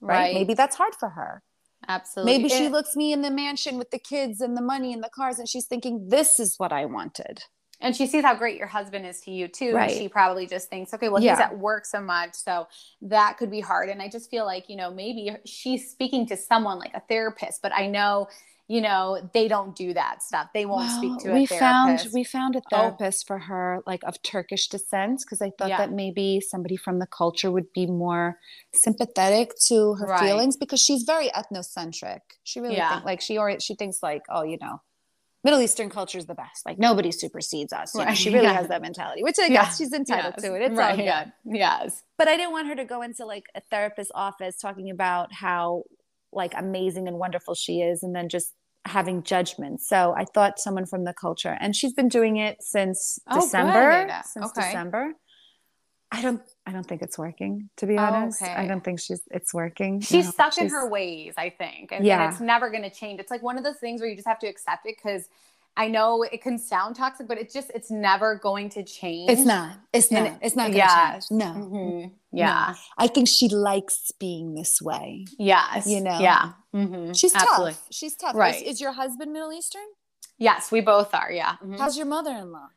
Right. 0.00 0.34
Maybe 0.34 0.52
that's 0.54 0.76
hard 0.76 0.94
for 1.00 1.10
her. 1.10 1.42
absolutely 1.88 2.36
Maybe 2.36 2.48
she 2.50 2.68
looks 2.68 2.94
me 2.94 3.12
in 3.12 3.22
the 3.22 3.30
mansion 3.30 3.78
with 3.78 3.90
the 3.90 3.98
kids 3.98 4.40
and 4.40 4.56
the 4.56 4.62
money 4.62 4.92
and 4.92 5.02
the 5.02 5.10
cars, 5.14 5.38
and 5.38 5.48
she's 5.48 5.66
thinking, 5.66 6.08
this 6.08 6.38
is 6.38 6.54
what 6.58 6.72
I 6.72 6.84
wanted. 6.84 7.44
and 7.80 7.96
she 7.96 8.06
sees 8.06 8.22
how 8.24 8.34
great 8.34 8.56
your 8.56 8.68
husband 8.68 9.04
is 9.04 9.20
to 9.22 9.30
you 9.32 9.48
too 9.48 9.74
Right. 9.74 9.90
and 9.90 9.98
she 10.00 10.08
probably 10.08 10.46
just 10.46 10.68
thinks 10.70 10.94
okay 10.94 11.08
well 11.08 11.20
Yeah. 11.22 11.32
he's 11.34 11.40
at 11.40 11.58
work 11.58 11.84
so 11.84 12.00
much 12.00 12.34
so 12.34 12.68
that 13.02 13.36
could 13.36 13.50
be 13.50 13.60
hard 13.60 13.88
and 13.88 14.00
i 14.00 14.08
just 14.08 14.30
feel 14.30 14.44
like 14.46 14.64
you 14.68 14.76
know 14.76 14.90
maybe 14.94 15.22
she's 15.44 15.90
speaking 15.90 16.24
to 16.28 16.36
someone 16.36 16.78
like 16.78 16.94
a 16.94 17.02
therapist 17.08 17.60
but 17.62 17.72
i 17.74 17.86
know 17.88 18.28
you 18.66 18.80
know 18.80 19.30
they 19.34 19.46
don't 19.46 19.76
do 19.76 19.92
that 19.92 20.22
stuff 20.22 20.48
they 20.54 20.64
won't 20.64 20.90
speak 20.90 21.12
to 21.18 21.30
we 21.32 21.44
therapist 21.44 21.58
found 21.58 22.14
we 22.14 22.24
found 22.24 22.56
a 22.56 22.60
Oh. 22.60 22.62
therapist 22.70 23.26
for 23.26 23.38
her 23.38 23.80
like 23.86 24.02
of 24.04 24.20
turkish 24.22 24.68
descent 24.68 25.20
because 25.24 25.42
i 25.42 25.50
thought 25.58 25.68
Yeah. 25.68 25.76
that 25.78 25.92
maybe 25.92 26.40
somebody 26.40 26.76
from 26.76 26.98
the 26.98 27.06
culture 27.06 27.50
would 27.50 27.70
be 27.74 27.86
more 27.86 28.38
sympathetic 28.74 29.50
to 29.68 29.94
her 29.94 30.06
Right. 30.06 30.20
feelings 30.28 30.56
because 30.56 30.80
she's 30.80 31.02
very 31.02 31.28
ethnocentric 31.30 32.20
she 32.42 32.60
really 32.60 32.76
Yeah. 32.76 32.88
think, 32.90 33.04
like 33.04 33.20
she 33.20 33.36
or 33.38 33.58
she 33.60 33.74
thinks 33.74 33.98
like 34.02 34.22
oh 34.30 34.42
you 34.42 34.56
know 34.60 34.80
middle 35.42 35.60
eastern 35.60 35.90
culture 35.90 36.16
is 36.16 36.24
the 36.24 36.34
best 36.34 36.64
like 36.64 36.78
nobody 36.78 37.12
supersedes 37.12 37.72
us 37.72 37.94
you 37.94 38.02
know, 38.04 38.14
she 38.14 38.30
really 38.34 38.44
Yeah. 38.44 38.54
has 38.54 38.68
that 38.68 38.80
mentality 38.80 39.22
which 39.22 39.36
i 39.38 39.46
Yeah. 39.46 39.64
guess 39.64 39.76
she's 39.76 39.92
entitled 39.92 40.34
Yes. 40.38 40.42
to 40.44 40.54
it 40.54 40.62
it's 40.62 40.70
all 40.70 40.76
right 40.86 40.96
good. 40.96 41.04
yeah 41.04 41.26
yes 41.44 42.02
but 42.16 42.28
I 42.28 42.36
didn't 42.36 42.52
want 42.52 42.68
her 42.68 42.76
to 42.76 42.84
go 42.84 43.02
into 43.02 43.26
like 43.26 43.44
a 43.56 43.60
therapist's 43.70 44.12
office 44.14 44.56
talking 44.56 44.88
about 44.90 45.32
how 45.32 45.82
like 46.34 46.52
amazing 46.56 47.08
and 47.08 47.18
wonderful 47.18 47.54
she 47.54 47.80
is 47.80 48.02
and 48.02 48.14
then 48.14 48.28
just 48.28 48.52
having 48.86 49.22
judgment. 49.22 49.80
So 49.80 50.14
I 50.16 50.24
thought 50.24 50.58
someone 50.58 50.84
from 50.86 51.04
the 51.04 51.14
culture 51.14 51.56
and 51.60 51.74
she's 51.74 51.94
been 51.94 52.08
doing 52.08 52.36
it 52.36 52.62
since 52.62 53.18
Oh, 53.28 53.40
December. 53.40 54.04
good. 54.06 54.12
Since 54.26 54.46
Okay. 54.46 54.66
December. 54.68 55.12
I 56.12 56.22
don't 56.22 56.42
I 56.66 56.72
don't 56.72 56.86
think 56.86 57.02
it's 57.02 57.18
working, 57.18 57.70
to 57.78 57.86
be 57.86 57.96
Oh, 57.98 58.02
honest. 58.02 58.40
I 58.42 58.66
don't 58.66 58.84
think 58.84 59.00
she's 59.00 59.22
it's 59.30 59.52
working. 59.52 60.00
she's 60.00 60.26
No, 60.26 60.30
stuck 60.30 60.58
in 60.58 60.68
her 60.68 60.88
ways 60.88 61.34
i 61.36 61.50
think 61.50 61.92
and, 61.92 62.04
Yeah. 62.06 62.22
and 62.22 62.32
it's 62.32 62.40
never 62.40 62.70
going 62.70 62.82
to 62.84 62.90
change 62.90 63.20
it's 63.20 63.30
like 63.30 63.42
one 63.42 63.58
of 63.58 63.64
those 63.64 63.78
things 63.78 64.00
where 64.00 64.08
you 64.08 64.14
just 64.16 64.28
have 64.28 64.38
to 64.40 64.46
accept 64.46 64.86
it 64.86 64.96
because 64.96 65.28
i 65.76 65.88
know 65.88 66.22
it 66.22 66.40
can 66.42 66.58
sound 66.58 66.94
toxic 66.96 67.26
but 67.26 67.36
it's 67.38 67.52
just 67.52 67.70
it's 67.74 67.90
never 67.90 68.36
going 68.42 68.68
to 68.68 68.82
change 68.84 69.30
It's 69.30 69.44
not. 69.44 69.76
It's 69.92 70.10
not. 70.10 70.26
And- 70.26 70.38
it's 70.42 70.56
not 70.56 70.66
gonna 70.68 70.76
yes. 70.76 71.28
change. 71.28 71.40
No. 71.42 71.46
Mhm. 71.46 72.12
yeah 72.32 72.74
I 72.96 73.06
think 73.08 73.26
she 73.28 73.48
likes 73.48 74.12
being 74.20 74.54
this 74.54 74.80
way. 74.82 75.26
yes 75.38 75.86
You 75.86 76.00
know? 76.00 76.18
yeah 76.20 76.52
Mhm. 76.74 77.16
She's 77.18 77.34
Absolutely. 77.34 77.72
tough. 77.72 77.86
She's 77.90 78.16
tough. 78.16 78.34
Right. 78.34 78.56
Is, 78.56 78.74
is 78.74 78.80
your 78.80 78.92
husband 78.92 79.32
Middle 79.32 79.52
Eastern? 79.52 79.88
yes 80.38 80.72
we 80.72 80.80
both 80.80 81.14
are 81.14 81.30
yeah 81.30 81.56
Mhm. 81.64 81.78
How's 81.78 81.96
your 81.96 82.06
mother-in-law? 82.06 82.68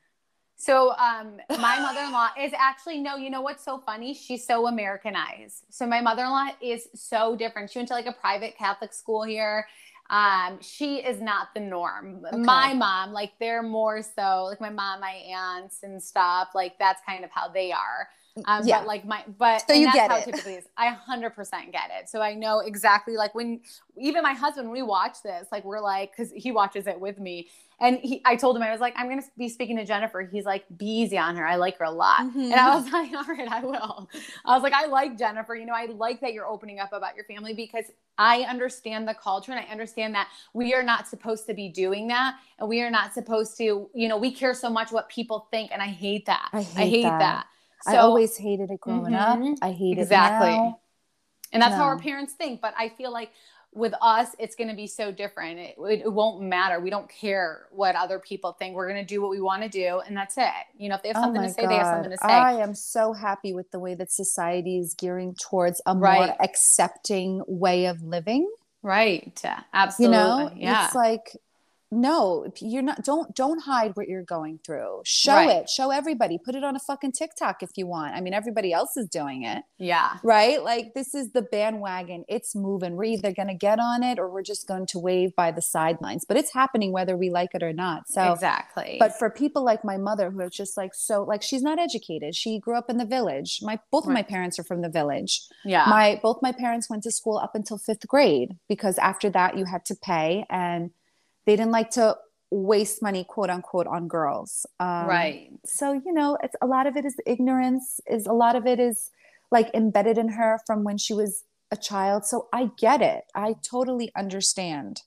So 0.59 0.73
um 1.07 1.37
my 1.67 1.75
mother-in-law 1.79 2.29
is 2.45 2.51
actually 2.69 2.99
no, 3.07 3.15
you 3.15 3.29
know 3.29 3.41
what's 3.41 3.63
so 3.63 3.77
funny? 3.89 4.13
She's 4.15 4.43
so 4.51 4.65
Americanized. 4.67 5.65
So 5.69 5.85
my 5.85 6.01
mother-in-law 6.01 6.47
is 6.61 6.87
so 6.95 7.35
different. 7.35 7.69
She 7.69 7.77
went 7.79 7.89
to 7.89 7.93
like 7.93 8.07
a 8.07 8.11
private 8.25 8.57
Catholic 8.57 8.91
school 8.93 9.23
here. 9.23 9.67
Um, 10.10 10.60
she 10.62 10.97
is 10.97 11.22
not 11.22 11.49
the 11.53 11.60
norm. 11.60 12.24
Okay. 12.26 12.38
My 12.38 12.74
mom, 12.74 13.12
like 13.12 13.34
they're 13.39 13.64
more 13.64 14.01
so 14.01 14.45
like 14.45 14.62
my 14.62 14.70
mom, 14.70 15.01
my 15.01 15.12
aunts 15.12 15.84
and 15.84 16.01
stuff. 16.01 16.49
Like 16.55 16.80
that's 16.80 17.01
kind 17.08 17.24
of 17.24 17.32
how 17.32 17.49
they 17.49 17.72
are. 17.72 18.08
Um, 18.45 18.67
Yeah. 18.67 18.79
But 18.79 18.88
like 18.88 19.05
my, 19.05 19.23
but 19.38 19.67
So 19.67 19.73
you 19.73 19.85
that's 19.85 19.95
get 19.95 20.09
how 20.09 20.17
it. 20.17 20.67
I 20.77 20.88
100% 20.88 21.71
get 21.71 21.89
it. 21.99 22.09
So 22.09 22.21
I 22.21 22.33
know 22.33 22.59
exactly 22.59 23.15
like 23.15 23.33
when 23.35 23.61
even 23.97 24.23
my 24.23 24.33
husband, 24.33 24.71
we 24.71 24.81
watch 24.81 25.23
this, 25.23 25.47
like 25.51 25.63
we're 25.65 25.79
like, 25.81 26.11
because 26.15 26.31
he 26.31 26.51
watches 26.51 26.88
it 26.88 26.99
with 26.99 27.19
me, 27.19 27.47
and 27.79 27.99
he, 27.99 28.21
I 28.25 28.35
told 28.35 28.55
him 28.55 28.63
I 28.63 28.71
was 28.71 28.79
like, 28.79 28.93
I'm 28.95 29.07
gonna 29.09 29.21
be 29.38 29.49
speaking 29.49 29.77
to 29.77 29.85
Jennifer. 29.85 30.21
He's 30.21 30.45
like, 30.45 30.65
be 30.75 30.85
easy 30.85 31.17
on 31.17 31.35
her. 31.35 31.45
I 31.47 31.55
like 31.55 31.77
her 31.79 31.85
a 31.85 31.91
lot, 31.91 32.21
Mhm. 32.21 32.51
and 32.51 32.53
I 32.53 32.75
was 32.75 32.89
like, 32.91 33.11
all 33.13 33.23
right, 33.25 33.47
I 33.49 33.63
will. 33.63 34.09
I 34.45 34.53
was 34.53 34.63
like, 34.63 34.73
I 34.73 34.85
like 34.88 35.17
Jennifer. 35.17 35.55
You 35.55 35.65
know, 35.65 35.73
I 35.75 35.85
like 35.85 36.21
that 36.21 36.33
you're 36.33 36.47
opening 36.47 36.79
up 36.79 36.93
about 36.93 37.15
your 37.15 37.25
family 37.25 37.53
because 37.53 37.85
I 38.17 38.41
understand 38.41 39.07
the 39.07 39.13
culture 39.13 39.51
and 39.51 39.59
I 39.59 39.71
understand 39.71 40.15
that 40.15 40.27
we 40.53 40.73
are 40.73 40.83
not 40.83 41.07
supposed 41.07 41.45
to 41.47 41.53
be 41.53 41.69
doing 41.69 42.07
that, 42.09 42.35
and 42.59 42.67
we 42.69 42.81
are 42.81 42.91
not 42.91 43.13
supposed 43.13 43.57
to, 43.57 43.89
you 43.93 44.07
know, 44.07 44.17
we 44.17 44.31
care 44.31 44.53
so 44.53 44.69
much 44.69 44.91
what 44.91 45.09
people 45.09 45.47
think, 45.51 45.71
and 45.71 45.81
I 45.81 45.88
hate 45.88 46.25
that. 46.27 46.49
I 46.53 46.61
hate 46.61 47.03
that. 47.03 47.45
I 47.45 47.57
So- 47.84 47.97
always 47.99 48.38
hated 48.38 48.71
it 48.71 48.80
growing 48.82 49.13
Mhm. 49.13 49.53
up. 49.53 49.57
I 49.61 49.71
hate 49.71 49.97
Exactly. 49.97 50.49
it 50.53 50.57
now. 50.57 50.80
and 51.53 51.61
that's 51.61 51.75
how 51.75 51.84
our 51.84 51.97
parents 51.99 52.34
think. 52.34 52.59
But 52.61 52.73
I 52.78 52.89
feel 52.89 53.11
like 53.11 53.32
with 53.73 53.93
us, 54.01 54.36
it's 54.39 54.55
going 54.55 54.69
to 54.69 54.75
be 54.75 54.88
so 54.88 55.11
different. 55.11 55.59
It, 55.59 55.75
it, 55.78 56.01
it 56.05 56.11
won't 56.11 56.41
matter. 56.41 56.80
We 56.80 56.89
don't 56.89 57.07
care 57.09 57.67
what 57.71 57.95
other 57.95 58.17
people 58.19 58.53
think. 58.53 58.75
We're 58.75 58.88
going 58.89 58.99
to 59.01 59.07
do 59.07 59.21
what 59.21 59.30
we 59.30 59.39
want 59.39 59.61
to 59.63 59.69
do, 59.69 59.99
and 60.05 60.15
that's 60.17 60.38
it. 60.38 60.49
You 60.78 60.89
know, 60.89 60.95
if 60.95 61.03
they 61.03 61.09
have 61.09 61.17
Oh 61.17 61.21
something 61.21 61.41
my 61.41 61.47
to 61.47 61.53
say, 61.53 61.67
they 61.67 61.75
have 61.75 61.86
something 61.88 62.11
to 62.11 62.17
say. 62.17 62.28
I 62.28 62.53
am 62.61 62.73
so 62.73 63.13
happy 63.13 63.53
with 63.53 63.69
the 63.71 63.80
way 63.80 63.93
that 63.95 64.11
society 64.11 64.78
is 64.80 64.95
gearing 64.97 65.36
towards 65.36 65.82
a 65.86 65.95
Right. 65.95 66.28
more 66.28 66.36
accepting 66.41 67.43
way 67.47 67.86
of 67.86 68.01
living. 68.01 68.49
right? 68.84 69.43
Absolutely. 69.73 70.15
You 70.17 70.21
know, 70.23 70.51
yeah. 70.55 70.86
it's 70.86 70.95
like 70.95 71.36
no, 71.91 72.51
you're 72.59 72.81
not 72.83 73.03
don't 73.03 73.33
don't 73.35 73.63
hide 73.63 73.91
what 73.95 74.07
you're 74.07 74.23
going 74.23 74.59
through. 74.65 75.01
Show 75.05 75.33
Right. 75.33 75.49
it. 75.49 75.69
Show 75.69 75.91
everybody. 75.91 76.38
Put 76.38 76.55
it 76.55 76.63
on 76.63 76.75
a 76.75 76.79
fucking 76.79 77.13
TikTok 77.13 77.63
if 77.63 77.71
you 77.77 77.88
want. 77.88 78.13
I 78.15 78.21
mean, 78.21 78.33
everybody 78.33 78.73
else 78.73 78.97
is 78.97 79.07
doing 79.07 79.43
it. 79.43 79.63
yeah. 79.77 80.17
right? 80.23 80.61
Like 80.63 80.93
this 80.95 81.13
is 81.15 81.31
the 81.31 81.41
bandwagon. 81.41 82.25
It's 82.27 82.55
moving. 82.55 82.95
We're 82.95 83.05
either 83.05 83.31
going 83.31 83.47
to 83.47 83.53
get 83.53 83.79
on 83.79 84.03
it 84.03 84.19
or 84.19 84.29
we're 84.29 84.41
just 84.43 84.67
going 84.67 84.85
to 84.88 84.99
wave 84.99 85.35
by 85.35 85.51
the 85.51 85.61
sidelines. 85.61 86.25
But 86.27 86.38
it's 86.38 86.53
happening 86.53 86.91
whether 86.91 87.15
we 87.15 87.29
like 87.29 87.51
it 87.53 87.63
or 87.63 87.73
not. 87.73 88.07
So, 88.07 88.33
exactly. 88.33 88.97
but 88.99 89.17
for 89.17 89.29
people 89.29 89.63
like 89.63 89.83
my 89.85 89.97
mother 89.97 90.29
who 90.31 90.41
are 90.41 90.49
just 90.49 90.77
like 90.77 90.93
so 90.93 91.23
like 91.23 91.41
she's 91.41 91.61
not 91.63 91.79
educated. 91.79 92.35
She 92.35 92.59
grew 92.59 92.77
up 92.77 92.89
in 92.89 92.97
the 92.97 93.05
village. 93.05 93.59
My 93.61 93.79
both 93.91 94.05
of 94.05 94.11
my 94.11 94.23
parents 94.23 94.59
are 94.59 94.63
from 94.63 94.81
the 94.81 94.89
village. 94.89 95.41
yeah. 95.65 95.85
My 95.88 96.19
both 96.21 96.39
my 96.41 96.51
parents 96.51 96.89
went 96.89 97.03
to 97.03 97.11
school 97.11 97.38
up 97.38 97.55
until 97.55 97.77
5th 97.77 98.05
grade 98.07 98.57
because 98.67 98.97
after 98.97 99.29
that 99.29 99.57
you 99.57 99.65
had 99.65 99.85
to 99.85 99.95
pay 99.95 100.45
and 100.49 100.91
they 101.47 101.55
didn't 101.55 101.71
like 101.71 101.89
to 101.91 102.15
waste 102.51 103.01
money 103.01 103.23
quote 103.23 103.49
unquote 103.49 103.87
on 103.87 104.07
girls. 104.07 104.67
Um, 104.79 105.07
right. 105.07 105.49
so 105.65 105.93
you 105.93 106.13
know 106.13 106.37
it's 106.43 106.55
a 106.61 106.67
lot 106.67 106.85
of 106.85 106.95
it 106.95 107.05
is 107.05 107.15
ignorance 107.25 107.99
is 108.07 108.27
a 108.27 108.33
lot 108.33 108.55
of 108.55 108.67
it 108.67 108.79
is 108.79 109.09
like 109.51 109.69
embedded 109.73 110.17
in 110.19 110.29
her 110.29 110.59
from 110.67 110.83
when 110.83 110.97
she 110.97 111.13
was 111.13 111.43
a 111.71 111.75
child 111.77 112.25
so 112.25 112.47
i 112.53 112.69
get 112.77 113.01
it 113.01 113.25
i 113.35 113.53
totally 113.61 114.09
understand 114.15 115.01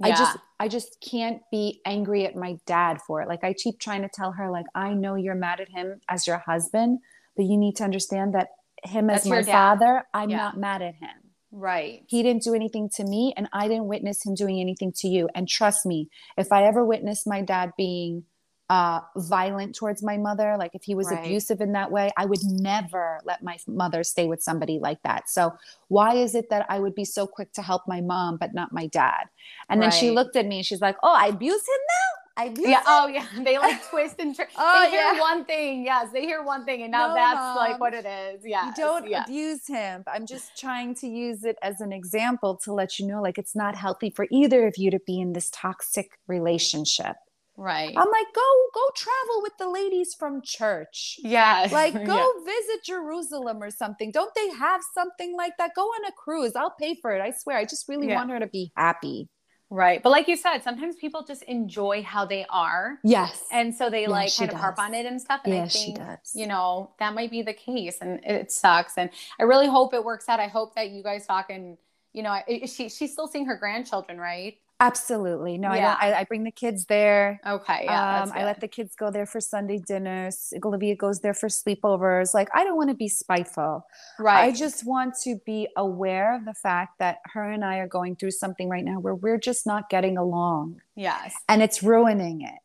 yeah. 0.00 0.06
i 0.06 0.10
just 0.10 0.38
i 0.58 0.66
just 0.68 0.96
can't 1.06 1.42
be 1.50 1.80
angry 1.84 2.24
at 2.24 2.34
my 2.34 2.58
dad 2.64 2.98
for 3.06 3.20
it 3.20 3.28
like 3.28 3.44
i 3.44 3.52
keep 3.52 3.78
trying 3.78 4.00
to 4.00 4.08
tell 4.08 4.32
her 4.32 4.50
like 4.50 4.64
i 4.74 4.94
know 4.94 5.14
you're 5.14 5.34
mad 5.34 5.60
at 5.60 5.68
him 5.68 6.00
as 6.08 6.26
your 6.26 6.38
husband 6.38 6.98
but 7.36 7.44
you 7.44 7.58
need 7.58 7.76
to 7.76 7.84
understand 7.84 8.34
that 8.34 8.48
him 8.82 9.08
That's 9.08 9.24
as 9.26 9.30
my 9.30 9.42
dad. 9.42 9.52
father 9.52 10.04
i'm 10.14 10.30
Yeah. 10.30 10.38
not 10.38 10.56
mad 10.58 10.80
at 10.80 10.94
him 10.94 11.19
Right. 11.52 12.04
he 12.06 12.22
didn't 12.22 12.42
do 12.42 12.54
anything 12.54 12.88
to 12.96 13.04
me 13.04 13.34
and 13.36 13.48
i 13.52 13.66
didn't 13.68 13.86
witness 13.86 14.24
him 14.24 14.34
doing 14.34 14.60
anything 14.60 14.92
to 14.96 15.08
you. 15.08 15.28
And 15.34 15.48
trust 15.48 15.84
me 15.84 16.08
if 16.36 16.52
i 16.52 16.64
ever 16.64 16.84
witnessed 16.84 17.26
my 17.26 17.42
dad 17.42 17.72
being 17.76 18.24
uh, 18.68 19.00
violent 19.16 19.74
towards 19.74 20.00
my 20.00 20.16
mother 20.16 20.56
like 20.56 20.70
if 20.76 20.84
he 20.84 20.94
was 20.94 21.10
Right. 21.10 21.18
abusive 21.24 21.60
in 21.60 21.72
that 21.72 21.90
way 21.90 22.12
i 22.16 22.24
would 22.24 22.38
never 22.44 23.18
let 23.24 23.42
my 23.42 23.58
mother 23.66 24.04
stay 24.04 24.28
with 24.28 24.40
somebody 24.42 24.78
like 24.78 25.02
that. 25.02 25.28
So 25.28 25.52
why 25.88 26.14
is 26.14 26.36
it 26.36 26.50
that 26.50 26.66
i 26.68 26.78
would 26.78 26.94
be 26.94 27.04
so 27.04 27.26
quick 27.26 27.52
to 27.54 27.62
help 27.62 27.82
my 27.88 28.00
mom 28.00 28.36
but 28.36 28.54
not 28.54 28.72
my 28.72 28.86
dad? 28.86 29.24
And 29.68 29.82
then 29.82 29.90
she 29.90 30.10
looked 30.12 30.36
at 30.36 30.46
me 30.46 30.58
and 30.58 30.66
she's 30.66 30.80
like 30.80 30.96
oh 31.02 31.14
i 31.14 31.26
abuse 31.26 31.62
him 31.62 31.82
now 31.88 32.19
i 32.42 32.54
Yeah. 32.56 32.82
Oh, 32.86 33.06
yeah. 33.06 33.26
They 33.46 33.56
like 33.58 33.80
twist 33.90 34.16
and 34.18 34.34
trick. 34.34 34.50
Oh, 34.58 34.82
they 34.84 34.90
hear 34.90 35.12
yeah. 35.14 35.20
one 35.30 35.44
thing. 35.44 35.84
Yes. 35.84 36.04
They 36.12 36.22
hear 36.30 36.42
one 36.42 36.64
thing, 36.64 36.82
and 36.82 36.92
now 36.92 37.08
No, 37.08 37.14
that's 37.14 37.36
Mom. 37.36 37.56
like 37.56 37.80
what 37.80 37.94
it 37.94 38.06
is. 38.06 38.42
Yeah. 38.44 38.66
you 38.66 38.72
don't 38.74 39.08
Yeah. 39.08 39.24
abuse 39.24 39.66
him. 39.66 40.04
I'm 40.14 40.26
just 40.26 40.48
trying 40.58 40.94
to 40.96 41.06
use 41.06 41.44
it 41.44 41.56
as 41.62 41.80
an 41.80 41.92
example 41.92 42.56
to 42.64 42.72
let 42.72 42.98
you 42.98 43.06
know 43.06 43.20
like 43.26 43.38
it's 43.38 43.56
not 43.56 43.74
healthy 43.76 44.10
for 44.10 44.26
either 44.30 44.66
of 44.66 44.74
you 44.76 44.90
to 44.90 45.00
be 45.06 45.20
in 45.20 45.32
this 45.32 45.50
toxic 45.52 46.08
relationship. 46.26 47.16
Right. 47.56 47.94
I'm 48.00 48.10
like, 48.18 48.26
go 48.34 48.48
go 48.80 48.84
travel 48.96 49.42
with 49.42 49.52
the 49.58 49.68
ladies 49.68 50.14
from 50.18 50.40
church. 50.42 51.16
yeah. 51.36 51.68
Like 51.70 51.92
go 52.14 52.16
Yeah. 52.16 52.44
visit 52.54 52.84
Jerusalem 52.84 53.62
or 53.62 53.70
something. 53.70 54.10
Don't 54.12 54.34
they 54.34 54.48
have 54.50 54.80
something 54.94 55.36
like 55.36 55.54
that? 55.58 55.72
Go 55.74 55.82
on 55.82 56.04
a 56.06 56.12
cruise. 56.12 56.54
I'll 56.56 56.74
pay 56.80 56.94
for 57.02 57.10
it. 57.14 57.20
I 57.20 57.32
swear. 57.32 57.58
I 57.58 57.64
just 57.64 57.86
really 57.88 58.08
Yeah. 58.08 58.14
want 58.16 58.30
her 58.30 58.40
to 58.40 58.46
be 58.46 58.72
happy. 58.76 59.28
Right. 59.70 60.02
But 60.02 60.10
like 60.10 60.26
you 60.26 60.36
said, 60.36 60.58
sometimes 60.64 60.96
people 60.96 61.22
just 61.24 61.44
enjoy 61.44 62.02
how 62.02 62.26
they 62.26 62.44
are. 62.50 62.98
Yes. 63.04 63.44
And 63.52 63.72
so 63.72 63.88
they 63.88 64.02
Yeah, 64.02 64.08
like 64.08 64.28
she 64.30 64.38
kind 64.40 64.50
of 64.52 64.58
harp 64.58 64.78
on 64.80 64.94
it 64.94 65.06
and 65.06 65.20
stuff. 65.20 65.42
And 65.44 65.54
Yeah, 65.54 65.62
I 65.64 65.68
she 65.68 65.84
think, 65.94 65.98
does. 65.98 66.32
you 66.34 66.48
know, 66.48 66.90
that 66.98 67.14
might 67.14 67.30
be 67.30 67.42
the 67.42 67.54
case 67.54 67.98
and 68.00 68.20
it 68.24 68.50
sucks. 68.50 68.98
And 68.98 69.10
I 69.38 69.44
really 69.44 69.68
hope 69.68 69.94
it 69.94 70.04
works 70.04 70.28
out. 70.28 70.40
I 70.40 70.48
hope 70.48 70.74
that 70.74 70.90
you 70.90 71.04
guys 71.04 71.24
talk 71.24 71.50
and, 71.50 71.78
you 72.12 72.24
know, 72.24 72.36
she, 72.66 72.88
she's 72.88 73.12
still 73.12 73.28
seeing 73.28 73.46
her 73.46 73.56
grandchildren, 73.56 74.18
right? 74.18 74.56
Absolutely. 74.80 75.58
No, 75.58 75.74
Yeah. 75.74 75.96
I 76.00 76.12
I, 76.12 76.20
I 76.20 76.24
bring 76.24 76.44
the 76.44 76.50
kids 76.50 76.86
there. 76.86 77.40
Okay. 77.46 77.82
Yeah. 77.84 78.22
um, 78.22 78.32
I 78.34 78.44
let 78.44 78.60
the 78.60 78.68
kids 78.68 78.96
go 78.96 79.10
there 79.10 79.26
for 79.26 79.40
Sunday 79.40 79.78
dinners. 79.78 80.52
Olivia 80.64 80.96
goes 80.96 81.20
there 81.20 81.34
for 81.34 81.48
sleepovers. 81.48 82.32
Like, 82.32 82.48
I 82.54 82.64
don't 82.64 82.76
want 82.76 82.88
to 82.88 82.96
be 82.96 83.08
spiteful. 83.08 83.84
right. 84.18 84.44
I 84.44 84.52
just 84.52 84.86
want 84.86 85.14
to 85.24 85.36
be 85.44 85.68
aware 85.76 86.34
of 86.34 86.46
the 86.46 86.54
fact 86.54 86.98
that 86.98 87.18
her 87.26 87.50
and 87.50 87.64
I 87.64 87.76
are 87.78 87.86
going 87.88 88.16
through 88.16 88.32
something 88.32 88.68
right 88.68 88.84
now 88.84 88.98
where 88.98 89.14
we're 89.14 89.38
just 89.38 89.66
not 89.66 89.90
getting 89.90 90.16
along 90.16 90.80
yes. 90.96 91.34
and 91.48 91.62
it's 91.62 91.82
ruining 91.82 92.40
it. 92.40 92.58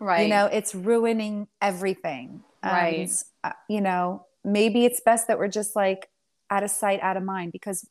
Right. 0.00 0.22
You 0.22 0.28
know, 0.28 0.46
it's 0.46 0.74
ruining 0.74 1.48
everything. 1.60 2.42
Right. 2.64 3.00
And, 3.00 3.24
uh, 3.44 3.52
you 3.68 3.80
know, 3.80 4.26
maybe 4.44 4.84
it's 4.84 5.00
best 5.00 5.28
that 5.28 5.38
we're 5.38 5.48
just 5.48 5.76
like 5.76 6.08
out 6.50 6.62
of 6.62 6.70
sight, 6.70 7.00
out 7.02 7.16
of 7.16 7.22
mind 7.22 7.52
because 7.52 7.86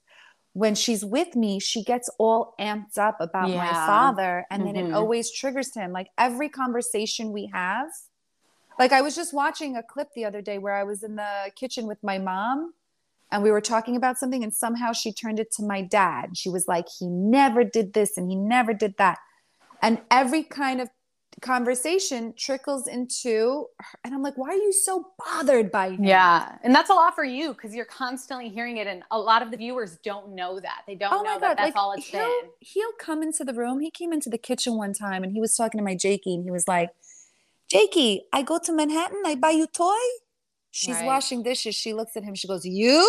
when 0.58 0.74
she's 0.74 1.05
with 1.05 1.36
me, 1.36 1.60
she 1.60 1.84
gets 1.84 2.10
all 2.18 2.55
amped 2.60 2.97
up 2.97 3.22
about 3.22 3.51
my 3.51 3.72
father. 3.86 4.47
And 4.49 4.66
then 4.66 4.76
it 4.76 4.86
Mhm. 4.86 4.95
always 4.95 5.30
triggers 5.30 5.76
him. 5.76 5.91
Like 5.91 6.10
every 6.18 6.49
conversation 6.49 7.32
we 7.32 7.45
have, 7.53 7.89
like 8.80 8.91
I 8.91 9.01
was 9.01 9.16
just 9.16 9.34
watching 9.36 9.78
a 9.78 9.84
clip 9.84 10.14
the 10.16 10.26
other 10.26 10.41
day 10.41 10.58
where 10.58 10.74
I 10.74 10.84
was 10.84 11.03
in 11.03 11.16
the 11.16 11.51
kitchen 11.55 11.86
with 11.86 12.01
my 12.01 12.18
mom 12.18 12.74
and 13.32 13.43
we 13.43 13.51
were 13.51 13.62
talking 13.62 13.95
about 13.95 14.18
something 14.18 14.43
and 14.43 14.51
somehow 14.51 14.93
she 14.93 15.14
turned 15.14 15.39
it 15.39 15.51
to 15.58 15.64
my 15.64 15.84
dad. 15.84 16.36
She 16.36 16.49
was 16.49 16.68
like, 16.68 16.88
he 16.89 17.05
never 17.05 17.64
did 17.64 17.93
this 17.93 18.18
and 18.18 18.28
he 18.28 18.36
never 18.36 18.74
did 18.74 18.95
that. 18.97 19.20
And 19.80 20.01
every 20.10 20.41
kind 20.41 20.82
of 20.82 20.89
conversation 21.42 22.34
trickles 22.36 22.88
into 22.88 23.68
her- 23.80 24.00
and 24.04 24.14
I'm 24.14 24.24
like, 24.24 24.38
why 24.38 24.50
are 24.50 24.56
you 24.56 24.74
so 24.74 25.12
bothered 25.24 25.72
by 25.72 25.90
him? 25.92 26.04
Yeah. 26.04 26.58
And 26.64 26.74
that's 26.74 26.90
a 26.90 26.94
lot 26.94 27.14
for 27.16 27.24
you 27.24 27.54
because 27.54 27.76
you're 27.76 27.86
constantly 27.86 28.50
hearing 28.50 28.78
it. 28.78 28.88
And 28.88 29.04
a 29.12 29.20
lot 29.20 29.42
of 29.42 29.52
the 29.52 29.58
viewers 29.58 29.98
don't 30.04 30.34
know 30.36 30.60
that. 30.60 30.82
They 30.88 30.96
don't 30.96 31.14
Oh 31.14 31.22
know 31.24 31.36
my 31.36 31.40
that 31.40 31.58
that's 31.58 31.68
Like 31.70 31.76
all 31.76 31.94
it's 31.94 32.08
he'll 32.08 32.22
been. 32.22 32.50
he'll 32.60 32.92
come 33.00 33.22
into 33.24 33.44
the 33.44 33.54
room. 33.54 33.80
He 33.80 33.92
came 33.92 34.12
into 34.14 34.30
the 34.30 34.38
kitchen 34.38 34.78
one 34.78 34.94
time 34.94 35.24
and 35.24 35.32
he 35.32 35.40
was 35.40 35.56
talking 35.56 35.78
to 35.80 35.84
my 35.84 35.96
Jakey 35.96 36.34
and 36.36 36.44
he 36.44 36.52
was 36.52 36.68
like, 36.68 36.90
"Jakey, 37.70 38.26
I 38.34 38.42
go 38.42 38.58
to 38.60 38.72
Manhattan. 38.72 39.22
I 39.26 39.36
buy 39.36 39.52
you 39.52 39.68
toy." 39.68 39.96
She's 40.72 40.96
Right. 40.96 41.06
washing 41.06 41.44
dishes. 41.44 41.76
She 41.76 41.94
looks 41.94 42.16
at 42.18 42.24
him. 42.24 42.36
She 42.36 42.48
goes, 42.48 42.66
"You? 42.66 43.04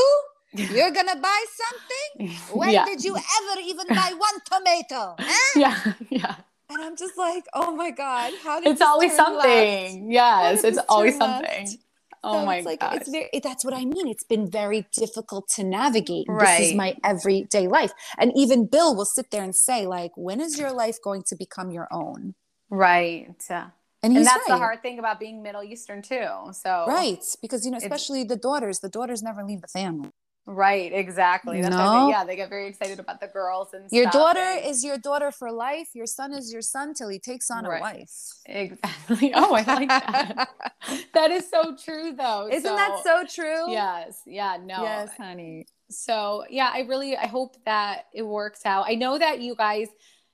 You're 0.53 0.91
gonna 0.91 1.17
buy 1.17 1.45
something? 1.63 2.37
When 2.59 2.71
yeah. 2.71 2.85
did 2.87 3.05
you 3.05 3.15
ever 3.17 3.61
even 3.61 3.87
buy 3.89 4.13
one 4.17 4.39
tomato?" 4.51 5.17
huh?" 5.19 5.61
yeah. 5.65 5.93
Yeah. 6.11 6.35
And 6.71 6.83
I'm 6.83 6.97
just 6.97 7.17
like, 7.17 7.45
"Oh 7.55 7.75
my 7.75 7.91
god! 7.91 8.33
How 8.43 8.61
did 8.61 8.69
It's 8.69 8.81
always 8.81 9.17
turn 9.17 9.37
left?" 9.37 9.43
something. 9.43 10.11
Yes. 10.11 10.65
It's 10.65 10.79
always 10.89 11.19
turn 11.19 11.21
left? 11.21 11.47
something. 11.47 11.79
Oh 12.25 12.33
So 12.41 12.47
my 12.47 12.57
it's 12.57 12.67
like 12.67 12.79
it's 12.83 13.09
very 13.09 13.29
that's 13.43 13.65
what 13.65 13.75
I 13.75 13.85
mean. 13.85 14.09
It's 14.09 14.25
been 14.25 14.51
very 14.51 14.87
difficult 14.93 15.49
to 15.51 15.65
navigate. 15.65 16.27
This 16.39 16.61
is 16.61 16.75
my 16.75 16.97
everyday 17.05 17.69
life. 17.69 17.93
And 18.19 18.33
even 18.37 18.67
Bill 18.67 18.95
will 18.95 19.05
sit 19.05 19.31
there 19.31 19.43
and 19.43 19.55
say, 19.55 19.87
like, 19.87 20.13
when 20.17 20.41
is 20.41 20.59
your 20.59 20.73
life 20.73 20.99
going 21.03 21.23
to 21.29 21.37
become 21.37 21.71
your 21.71 21.89
own? 21.93 22.35
right. 22.71 23.29
And 23.51 24.17
and 24.17 24.25
that's 24.25 24.29
right. 24.29 24.45
the 24.49 24.59
hard 24.59 24.81
thing 24.83 24.99
about 25.01 25.19
being 25.19 25.43
Middle 25.43 25.63
Eastern 25.63 26.03
too. 26.03 26.29
So 26.53 26.85
Right. 26.87 27.25
Because 27.43 27.65
you 27.65 27.71
know, 27.71 27.79
especially 27.79 28.25
the 28.25 28.37
daughters, 28.37 28.81
the 28.81 28.89
daughters 28.89 29.23
never 29.23 29.43
leave 29.43 29.61
the 29.61 29.69
family. 29.69 30.11
Right, 30.51 30.91
exactly. 30.95 31.61
That's 31.61 31.77
No. 31.77 32.07
they, 32.07 32.13
yeah, 32.13 32.25
they 32.25 32.35
get 32.35 32.49
very 32.49 32.69
excited 32.69 32.99
about 32.99 33.21
the 33.21 33.27
girls 33.27 33.75
and 33.75 33.87
Your 33.93 34.07
daughter 34.07 34.41
and- 34.41 34.65
is 34.65 34.83
your 34.83 34.97
daughter 34.97 35.31
for 35.31 35.53
life. 35.53 35.91
Your 35.95 36.07
son 36.07 36.33
is 36.33 36.51
your 36.51 36.63
son 36.63 36.95
till 36.95 37.11
he 37.11 37.19
takes 37.19 37.51
on 37.51 37.67
Right. 37.67 37.79
a 37.79 37.83
wife. 37.83 38.11
exactly. 38.47 39.33
Oh, 39.35 39.55
I 39.55 39.63
like 39.63 39.89
that. 39.91 40.49
that 41.13 41.31
is 41.31 41.51
so 41.51 41.77
true, 41.77 42.13
though. 42.13 42.49
Isn't 42.51 42.75
that 42.75 43.01
so 43.05 43.25
true? 43.27 43.71
Yes. 43.71 44.23
Yeah. 44.27 44.57
No. 44.63 44.83
Yes, 44.83 45.11
honey. 45.19 45.67
So 45.91 46.45
yeah, 46.49 46.71
I 46.73 46.81
really 46.81 47.15
I 47.17 47.27
hope 47.27 47.57
that 47.67 48.07
it 48.15 48.23
works 48.23 48.65
out. 48.65 48.87
I 48.89 48.95
know 48.95 49.19
that 49.19 49.41
you 49.41 49.55
guys 49.55 49.89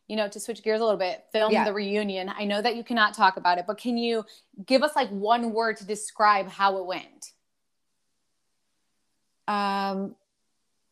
you 0.06 0.16
know, 0.16 0.28
to 0.28 0.38
switch 0.38 0.62
gears 0.62 0.82
a 0.82 0.84
little 0.84 0.98
bit, 0.98 1.24
film 1.32 1.50
Yeah. 1.50 1.64
the 1.64 1.72
reunion. 1.72 2.28
I 2.28 2.44
know 2.44 2.60
that 2.60 2.76
you 2.76 2.84
cannot 2.84 3.14
talk 3.14 3.38
about 3.38 3.56
it, 3.56 3.64
but 3.66 3.78
can 3.78 3.96
you 3.96 4.26
give 4.66 4.82
us 4.82 4.94
like 4.94 5.08
one 5.08 5.54
word 5.54 5.78
to 5.78 5.86
describe 5.86 6.46
how 6.46 6.76
it 6.76 6.84
went? 6.84 7.32
Um, 9.48 10.14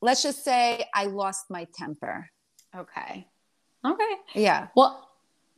let's 0.00 0.22
just 0.22 0.44
say 0.44 0.84
I 0.94 1.06
lost 1.06 1.46
my 1.50 1.66
temper. 1.74 2.30
Okay. 2.76 3.26
Okay. 3.84 4.12
Yeah. 4.34 4.68
Well, 4.76 5.08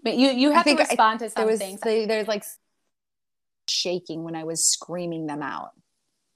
but 0.03 0.17
you 0.17 0.31
you 0.31 0.53
have 0.53 0.65
to 0.65 0.71
think 0.71 0.81
I- 0.81 0.85
respond 0.85 1.19
to 1.21 1.25
There 1.27 1.31
some 1.31 1.47
was 1.47 1.59
things. 1.61 1.81
there- 1.81 2.07
there's 2.07 2.29
like 2.29 2.45
shaking 3.69 4.25
when 4.25 4.35
I 4.35 4.45
was 4.45 4.67
screaming 4.67 5.27
them 5.27 5.43
out. 5.43 5.71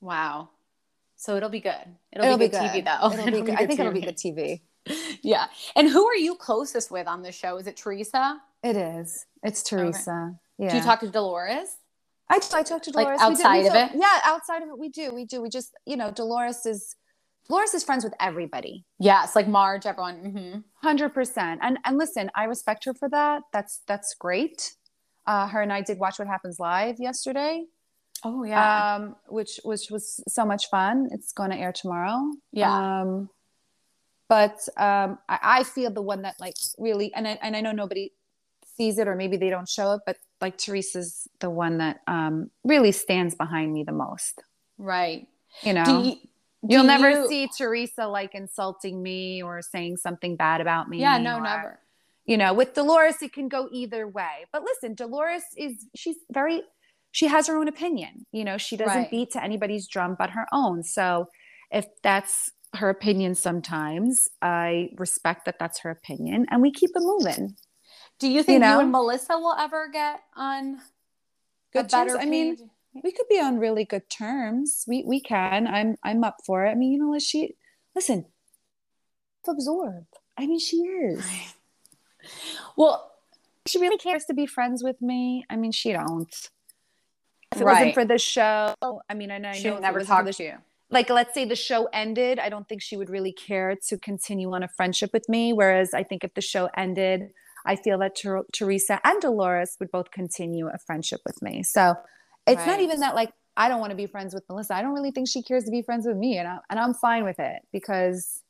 wow. 0.01 0.51
So 1.21 1.35
it'll 1.37 1.49
be 1.49 1.59
good. 1.59 1.75
It'll, 2.13 2.25
It'll 2.27 2.39
be 2.39 2.47
be 2.47 2.51
good 2.53 2.61
TV 2.61 2.85
though. 2.85 3.11
It'll 3.13 3.25
be 3.33 3.41
good. 3.41 3.57
I 3.57 3.67
think 3.67 3.81
it'll 3.81 3.93
be 3.93 4.01
good 4.03 4.17
TV. 4.17 4.61
Yeah. 5.21 5.47
And 5.77 5.89
who 5.89 6.07
are 6.07 6.15
you 6.17 6.37
closest 6.37 6.91
with 6.93 7.07
on 7.09 7.23
the 7.23 7.33
show? 7.33 7.59
Is 7.59 7.67
it 7.67 7.77
Teresa? 7.77 8.41
It 8.63 8.77
is. 8.77 9.27
It's 9.43 9.63
Teresa. 9.65 10.37
Yeah. 10.59 10.71
Do 10.71 10.77
you 10.77 10.83
talk 10.83 11.01
to 11.01 11.09
Dolores? 11.11 11.77
I, 12.31 12.37
I 12.55 12.63
talked 12.63 12.85
to 12.85 12.91
Like, 12.93 13.07
Dolores. 13.07 13.21
We 13.21 13.27
did- 13.29 13.29
we 13.29 13.33
outside 13.45 13.67
of 13.67 13.73
talk- 13.73 13.95
it? 13.95 13.99
Yeah, 14.01 14.21
outside 14.25 14.63
of 14.63 14.69
it, 14.69 14.79
we 14.79 14.89
do. 14.89 15.13
We 15.15 15.25
do. 15.25 15.41
We 15.41 15.49
just, 15.49 15.71
you 15.87 15.97
know, 15.97 16.11
Dolores 16.11 16.67
is 16.67 16.95
Dolores 17.49 17.73
is 17.73 17.83
friends 17.85 18.05
with 18.05 18.13
everybody. 18.21 18.85
Yes, 18.99 19.35
like 19.35 19.49
Marge, 19.49 19.87
everyone. 19.87 20.17
hmm 20.17 20.59
Hundred 20.87 21.15
percent. 21.15 21.61
And 21.63 21.79
and 21.85 21.97
listen, 21.97 22.31
I 22.35 22.45
respect 22.45 22.85
her 22.85 22.93
for 22.95 23.09
that. 23.09 23.43
That's 23.53 23.81
that's 23.87 24.15
great. 24.15 24.75
Uh, 25.27 25.47
her 25.49 25.61
and 25.63 25.73
I 25.73 25.81
did 25.83 25.99
watch 25.99 26.19
What 26.19 26.29
Happens 26.29 26.59
Live 26.61 26.97
yesterday, 26.99 27.65
Oh 28.25 28.45
yeah. 28.45 28.95
um, 28.97 29.17
which 29.29 29.61
which 29.65 29.91
was 29.91 30.23
so 30.29 30.45
much 30.45 30.69
fun. 30.71 31.09
It's 31.11 31.33
going 31.33 31.51
to 31.51 31.57
air 31.57 31.73
tomorrow. 31.73 32.19
Yeah. 32.53 33.01
Um, 33.03 33.31
but 34.29 34.59
um, 34.77 35.19
I, 35.29 35.39
I 35.43 35.63
feel 35.65 35.91
the 35.91 36.03
one 36.03 36.23
that 36.23 36.35
like 36.39 36.55
really, 36.79 37.13
and 37.15 37.27
I 37.27 37.39
and 37.43 37.57
I 37.57 37.61
know 37.63 37.73
nobody 37.73 38.13
sees 38.79 38.99
it 38.99 39.07
or 39.09 39.15
maybe 39.17 39.37
they 39.37 39.51
don't 39.51 39.69
show 39.69 39.93
it, 39.95 40.01
but 40.07 40.17
like 40.41 40.57
Teresa's 40.57 41.29
the 41.41 41.51
one 41.51 41.79
that 41.79 42.01
um, 42.07 42.51
really 42.65 42.93
stands 42.93 43.35
behind 43.35 43.73
me 43.73 43.83
the 43.85 43.93
most. 43.93 44.43
right. 44.79 45.27
You 45.63 45.73
know, 45.73 46.03
you, 46.05 46.17
you'll 46.69 46.85
never 46.85 47.11
you- 47.11 47.29
see 47.29 47.49
Teresa 47.59 48.07
like 48.07 48.35
insulting 48.35 49.03
me 49.03 49.43
or 49.43 49.61
saying 49.63 49.97
something 49.97 50.37
bad 50.37 50.61
about 50.61 50.89
me. 50.89 51.01
Yeah, 51.01 51.19
no, 51.19 51.39
or- 51.39 51.43
never. 51.43 51.79
you 52.27 52.37
know 52.37 52.53
with 52.53 52.75
dolores 52.75 53.17
it 53.23 53.33
can 53.33 53.49
go 53.49 53.69
either 53.73 54.07
way 54.07 54.35
but 54.53 54.63
listen 54.63 54.95
dolores 54.95 55.43
is 55.57 55.73
she's 55.97 56.17
very 56.31 56.61
she 57.11 57.27
has 57.35 57.47
her 57.49 57.57
own 57.57 57.69
opinion 57.69 58.27
you 58.33 58.45
know 58.45 58.59
she 58.59 58.77
doesn't 58.77 59.05
Right. 59.05 59.11
beat 59.11 59.31
to 59.33 59.41
anybody's 59.43 59.87
drum 59.95 60.15
but 60.23 60.29
her 60.39 60.47
own 60.53 60.83
so 60.83 61.07
if 61.73 61.87
that's 62.03 62.37
her 62.81 62.91
opinion 62.91 63.35
sometimes 63.35 64.29
i 64.43 64.91
respect 64.99 65.47
that 65.47 65.59
that's 65.59 65.79
her 65.81 65.91
opinion 65.91 66.45
and 66.51 66.61
we 66.61 66.71
keep 66.71 66.91
it 66.95 67.03
moving 67.13 67.57
Do 68.19 68.29
you 68.29 68.43
think 68.43 68.55
you, 68.57 68.61
know? 68.61 68.81
and 68.81 68.91
Melissa 68.91 69.39
will 69.39 69.55
ever 69.55 69.89
get 69.93 70.21
on 70.37 70.81
good 71.73 71.89
terms. 71.89 72.15
i 72.19 72.25
mean 72.25 72.57
we 73.05 73.13
could 73.13 73.29
be 73.29 73.39
on 73.39 73.59
really 73.59 73.85
good 73.85 74.09
terms 74.11 74.85
we 74.89 75.05
we 75.07 75.21
can 75.21 75.67
i'm 75.67 75.97
i'm 76.03 76.25
up 76.25 76.39
for 76.47 76.65
it 76.65 76.71
i 76.71 76.75
mean 76.75 76.93
you 76.93 76.99
know 76.99 77.19
she 77.19 77.55
listen 77.95 78.25
absorb. 79.47 80.05
i 80.37 80.47
mean 80.47 80.59
she 80.59 80.77
is 80.77 81.25
well, 82.77 83.13
she 83.67 83.79
really 83.81 83.97
cares 83.97 84.25
to 84.27 84.35
be 84.35 84.47
friends 84.47 84.83
with 84.83 85.01
me 85.01 85.45
i 85.51 85.57
mean 85.57 85.73
she 85.73 85.93
don't 85.93 86.51
if 87.53 87.61
it 87.61 87.65
Right. 87.65 87.73
wasn't 87.75 87.95
for 87.95 88.05
the 88.05 88.19
show 88.19 88.75
i 89.09 89.15
mean 89.15 89.31
i 89.31 89.39
know 89.39 89.53
she 89.53 89.71
would 89.71 89.81
never 89.83 90.03
talk 90.05 90.25
the 90.27 90.33
to 90.35 90.43
you. 90.43 90.55
like 90.91 91.09
let's 91.11 91.33
say 91.35 91.45
the 91.47 91.57
show 91.57 91.89
ended 91.93 92.39
i 92.39 92.49
don't 92.49 92.69
think 92.69 92.83
she 92.83 92.97
would 92.97 93.09
really 93.11 93.33
care 93.33 93.75
to 93.89 93.97
continue 93.99 94.53
on 94.53 94.63
a 94.63 94.69
friendship 94.69 95.11
with 95.15 95.29
me 95.29 95.53
whereas 95.53 95.95
i 95.95 96.03
think 96.03 96.25
if 96.25 96.33
the 96.35 96.43
show 96.43 96.69
ended 96.77 97.31
i 97.67 97.77
feel 97.77 97.99
that 97.99 98.17
Ter- 98.17 98.45
teresa 98.53 99.01
and 99.05 99.21
dolores 99.21 99.77
would 99.81 99.91
both 99.91 100.11
continue 100.11 100.69
a 100.69 100.79
friendship 100.79 101.21
with 101.27 101.41
me 101.43 101.63
so 101.63 101.95
it's 102.47 102.67
not 102.67 102.81
even 102.81 103.01
that 103.01 103.15
like 103.15 103.33
i 103.57 103.69
don't 103.69 103.81
want 103.81 103.91
to 103.91 103.97
be 103.97 104.07
friends 104.07 104.35
with 104.35 104.45
melissa 104.49 104.75
i 104.75 104.83
don't 104.83 104.95
really 104.95 105.11
think 105.11 105.29
she 105.29 105.43
cares 105.43 105.65
to 105.65 105.71
be 105.71 105.83
friends 105.83 106.07
with 106.07 106.17
me 106.17 106.39
and, 106.39 106.49
I, 106.49 106.59
and 106.71 106.79
i'm 106.79 106.95
fine 106.95 107.25
with 107.25 107.39
it 107.39 107.63
because 107.73 108.43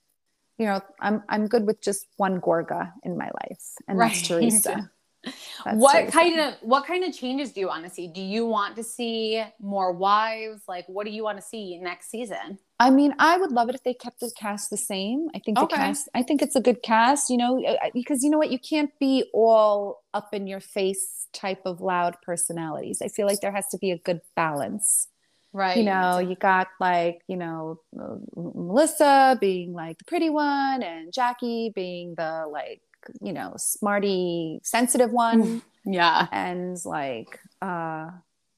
you 0.59 0.67
know 0.67 0.81
i'm 1.01 1.23
i'm 1.29 1.47
good 1.47 1.67
with 1.67 1.81
just 1.81 2.07
one 2.17 2.41
gorga 2.41 2.93
in 3.03 3.17
my 3.17 3.31
life 3.43 3.65
and 3.87 4.01
that's 4.01 4.27
teresa 4.27 4.91
That's 5.65 5.77
what 5.77 5.95
Teresa. 5.95 6.13
kind 6.13 6.41
of 6.41 6.55
what 6.61 6.87
kind 6.87 7.05
of 7.05 7.13
changes 7.13 7.53
do 7.53 7.61
you 7.61 7.67
want 7.67 7.85
to 7.85 7.91
see? 7.91 8.07
Do 8.07 8.21
you 8.21 8.47
want 8.47 8.77
to 8.77 8.85
see 8.85 9.43
more 9.61 9.93
wives? 9.93 10.63
Like, 10.69 10.87
what 10.87 11.07
do 11.07 11.13
you 11.13 11.25
want 11.25 11.39
to 11.39 11.43
see 11.43 11.79
next 11.79 12.11
season? 12.11 12.59
I 12.81 12.91
mean, 12.91 13.15
I 13.19 13.37
would 13.39 13.51
love 13.51 13.69
it 13.69 13.75
if 13.75 13.83
they 13.83 13.95
kept 13.95 14.21
the 14.21 14.31
cast 14.39 14.71
the 14.71 14.77
same. 14.77 15.29
I 15.35 15.41
think 15.41 15.59
the 15.59 15.65
Okay. 15.65 15.77
cast. 15.77 16.09
I 16.15 16.23
think 16.23 16.43
it's 16.43 16.55
a 16.55 16.61
good 16.61 16.83
cast. 16.83 17.29
You 17.29 17.37
know, 17.37 17.65
uh, 17.67 17.91
because 17.93 18.23
you 18.23 18.31
know 18.31 18.39
what, 18.39 18.51
you 18.53 18.59
can't 18.59 18.91
be 19.01 19.29
all 19.35 20.03
up 20.15 20.33
in 20.33 20.47
your 20.47 20.61
face 20.61 21.27
type 21.33 21.63
of 21.67 21.81
loud 21.81 22.17
personalities. 22.23 23.01
I 23.03 23.09
feel 23.09 23.27
like 23.27 23.41
there 23.41 23.53
has 23.53 23.69
to 23.69 23.79
be 23.79 23.91
a 23.91 23.99
good 23.99 24.21
balance. 24.37 25.09
Right. 25.53 25.77
You 25.79 25.85
know, 25.85 26.19
you 26.19 26.37
got 26.37 26.69
like 26.79 27.23
you 27.27 27.37
know 27.37 27.81
uh, 27.99 28.17
Melissa 28.37 29.37
being 29.41 29.73
like 29.73 29.99
the 29.99 30.05
pretty 30.05 30.31
one, 30.31 30.83
and 30.83 31.13
Jackie 31.13 31.73
being 31.75 32.15
the 32.17 32.47
like 32.51 32.81
you 33.21 33.33
know 33.33 33.55
smarty, 33.57 34.61
sensitive 34.63 35.11
one 35.11 35.63
yeah. 35.85 36.27
and 36.33 36.77
like 36.85 37.41
uh, 37.63 38.09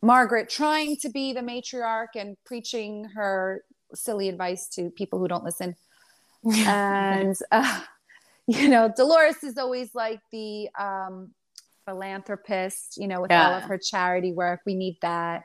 Margaret 0.02 0.48
trying 0.50 0.96
to 0.96 1.08
be 1.10 1.32
the 1.32 1.40
matriarch 1.40 2.16
and 2.16 2.36
preaching 2.44 3.04
her 3.14 3.62
silly 3.94 4.28
advice 4.28 4.68
to 4.68 4.90
people 4.90 5.18
who 5.18 5.28
don't 5.28 5.44
listen. 5.44 5.76
And, 6.42 7.36
uh, 7.52 7.82
you 8.46 8.68
know, 8.68 8.90
Dolores 8.96 9.44
is 9.44 9.58
always 9.58 9.94
like 9.94 10.20
the 10.32 10.70
um, 10.78 11.32
philanthropist, 11.84 12.96
you 12.96 13.08
know, 13.08 13.20
with 13.20 13.30
all 13.30 13.54
of 13.54 13.64
her 13.64 13.76
charity 13.76 14.32
work. 14.32 14.60
We 14.64 14.74
need 14.74 14.96
that. 15.02 15.44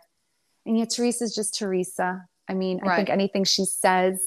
And 0.66 0.78
yet 0.78 0.90
Teresa's 0.90 1.36
just 1.36 1.58
Teresa. 1.58 2.26
I 2.48 2.54
mean, 2.54 2.80
I 2.84 2.96
think 2.96 3.10
anything 3.10 3.44
she 3.44 3.66
says, 3.66 4.20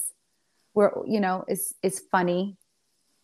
we're, 0.73 0.91
you 1.07 1.19
know, 1.19 1.43
is 1.47 1.73
is 1.81 1.99
funny. 2.11 2.57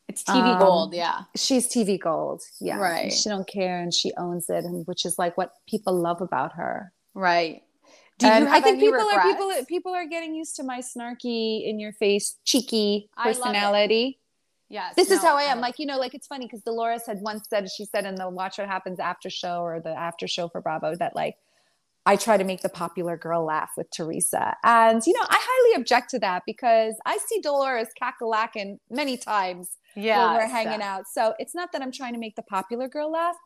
It's 0.07 0.23
TV 0.23 0.53
Um, 0.53 0.59
gold. 0.59 0.93
Yeah. 0.93 1.21
She's 1.35 1.67
TV 1.67 1.99
gold. 1.99 2.41
Yeah. 2.59 2.77
Right. 2.77 3.11
She 3.11 3.29
don't 3.29 3.47
care 3.47 3.79
and 3.79 3.93
she 3.93 4.13
owns 4.17 4.49
it 4.49 4.63
and 4.63 4.85
which 4.87 5.05
is 5.05 5.17
like 5.17 5.37
what 5.37 5.53
people 5.67 5.93
love 5.93 6.21
about 6.21 6.53
her. 6.53 6.91
Right. 7.13 7.63
Do 8.17 8.27
and 8.27 8.45
you 8.45 8.51
I 8.51 8.61
think 8.61 8.79
people 8.79 8.99
are 8.99 9.23
people 9.23 9.51
people 9.67 9.93
are 9.93 10.05
getting 10.05 10.35
used 10.35 10.55
to 10.57 10.63
my 10.63 10.79
snarky 10.79 11.67
in 11.67 11.79
your 11.79 11.91
face 11.93 12.37
cheeky 12.45 13.09
I 13.17 13.27
love 13.27 13.35
it. 13.35 13.39
personality. 13.39 14.19
Yes. 14.69 14.95
This 14.95 15.11
is 15.11 15.21
how 15.21 15.37
I 15.37 15.43
am. 15.43 15.59
Like, 15.59 15.77
you 15.77 15.85
know, 15.85 15.97
like 15.97 16.15
it's 16.15 16.25
funny 16.25 16.45
because 16.45 16.61
Dolores 16.61 17.05
had 17.05 17.19
once 17.21 17.47
said, 17.49 17.69
she 17.69 17.85
said 17.85 18.05
in 18.05 18.15
the 18.15 18.27
Watch 18.29 18.57
What 18.57 18.67
Happens 18.67 18.99
after 18.99 19.29
show 19.29 19.61
or 19.61 19.79
the 19.79 19.91
after 19.91 20.27
show 20.27 20.47
for 20.47 20.59
Bravo 20.59 20.95
that 20.95 21.15
like 21.15 21.35
I 22.07 22.15
try 22.15 22.37
to 22.37 22.43
make 22.43 22.61
the 22.61 22.69
popular 22.69 23.17
girl 23.17 23.45
laugh 23.45 23.71
with 23.77 23.89
Teresa. 23.91 24.55
And, 24.63 25.01
you 25.05 25.13
know, 25.13 25.25
I 25.27 25.39
highly 25.39 25.81
object 25.81 26.11
to 26.11 26.19
that 26.19 26.43
because 26.45 26.95
I 27.05 27.17
see 27.27 27.41
Dolores 27.41 27.87
cackalacken 28.01 28.79
many 28.89 29.17
times. 29.17 29.77
Yeah. 29.97 30.33
when 30.33 30.41
we're 30.41 30.49
hanging 30.49 30.81
out. 30.81 31.05
So 31.07 31.33
it's 31.39 31.55
not 31.55 31.71
that 31.71 31.81
I'm 31.81 31.91
trying 31.91 32.13
to 32.13 32.19
make 32.19 32.35
the 32.35 32.41
popular 32.41 32.89
girl 32.89 33.11
laugh. 33.11 33.37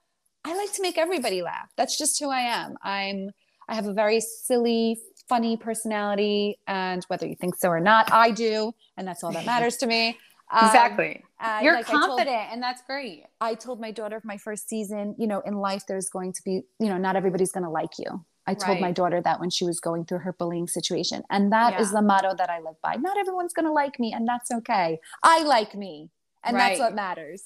I 0.44 0.56
like 0.56 0.74
to 0.74 0.82
make 0.82 0.98
everybody 0.98 1.44
laugh. 1.44 1.70
That's 1.78 1.96
just 1.96 2.20
who 2.20 2.32
I 2.32 2.40
am. 2.40 2.76
I'm 2.82 3.30
I 3.70 3.76
have 3.76 3.86
a 3.88 3.94
very 3.94 4.20
silly, 4.20 4.98
funny 5.30 5.56
personality, 5.56 6.58
and 6.68 7.04
whether 7.08 7.28
you 7.28 7.36
think 7.36 7.56
so 7.56 7.70
or 7.70 7.80
not, 7.80 8.12
I 8.12 8.32
do, 8.32 8.74
and 8.98 9.08
that's 9.08 9.24
all 9.24 9.32
that 9.32 9.46
matters 9.54 9.78
to 9.78 9.88
me. 9.88 10.18
Um, 10.52 10.66
Exactly. 10.66 11.24
and 11.40 11.64
You're 11.64 11.76
like 11.76 11.88
I 11.88 11.92
told- 11.92 12.04
confident, 12.08 12.52
and 12.52 12.62
that's 12.64 12.82
great. 12.82 13.26
I 13.40 13.54
told 13.54 13.80
my 13.80 13.92
daughter 13.92 14.18
of 14.18 14.26
my 14.26 14.38
first 14.38 14.68
season, 14.68 15.16
you 15.20 15.28
know, 15.28 15.42
in 15.46 15.54
life, 15.54 15.84
there's 15.88 16.10
going 16.10 16.34
to 16.34 16.42
be, 16.44 16.64
you 16.80 16.90
know, 16.90 16.98
not 16.98 17.16
everybody's 17.16 17.52
going 17.52 17.64
to 17.66 17.70
like 17.70 18.00
you. 18.00 18.26
I 18.48 18.56
told 18.56 18.80
my 18.82 18.92
daughter 18.92 19.22
that 19.22 19.40
when 19.40 19.52
she 19.52 19.64
was 19.64 19.80
going 19.80 20.06
through 20.06 20.20
her 20.20 20.34
bullying 20.34 20.68
situation. 20.68 21.22
And 21.30 21.52
that 21.54 21.80
is 21.80 21.90
Yeah. 21.90 22.00
the 22.00 22.02
motto 22.02 22.34
that 22.36 22.50
I 22.50 22.60
live 22.62 22.82
by. 22.82 22.96
Not 22.96 23.16
everyone's 23.20 23.54
going 23.54 23.68
to 23.68 23.72
like 23.72 24.00
me, 24.00 24.12
and 24.12 24.28
that's 24.28 24.50
okay. 24.50 25.00
I 25.22 25.44
like 25.44 25.76
me, 25.76 26.10
and 26.44 26.58
that's 26.58 26.80
what 26.80 26.96
matters. 26.96 27.44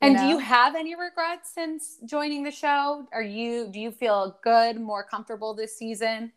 And 0.00 0.14
know? 0.14 0.20
do 0.20 0.26
you 0.26 0.38
have 0.38 0.76
any 0.76 0.94
regrets 0.94 1.50
since 1.52 1.98
joining 2.04 2.42
the 2.44 2.50
show? 2.50 3.06
Are 3.12 3.22
you 3.22 3.68
do 3.68 3.80
you 3.80 3.90
feel 3.90 4.38
good, 4.42 4.80
more 4.80 5.04
comfortable 5.04 5.54
this 5.54 5.76
season? 5.76 6.32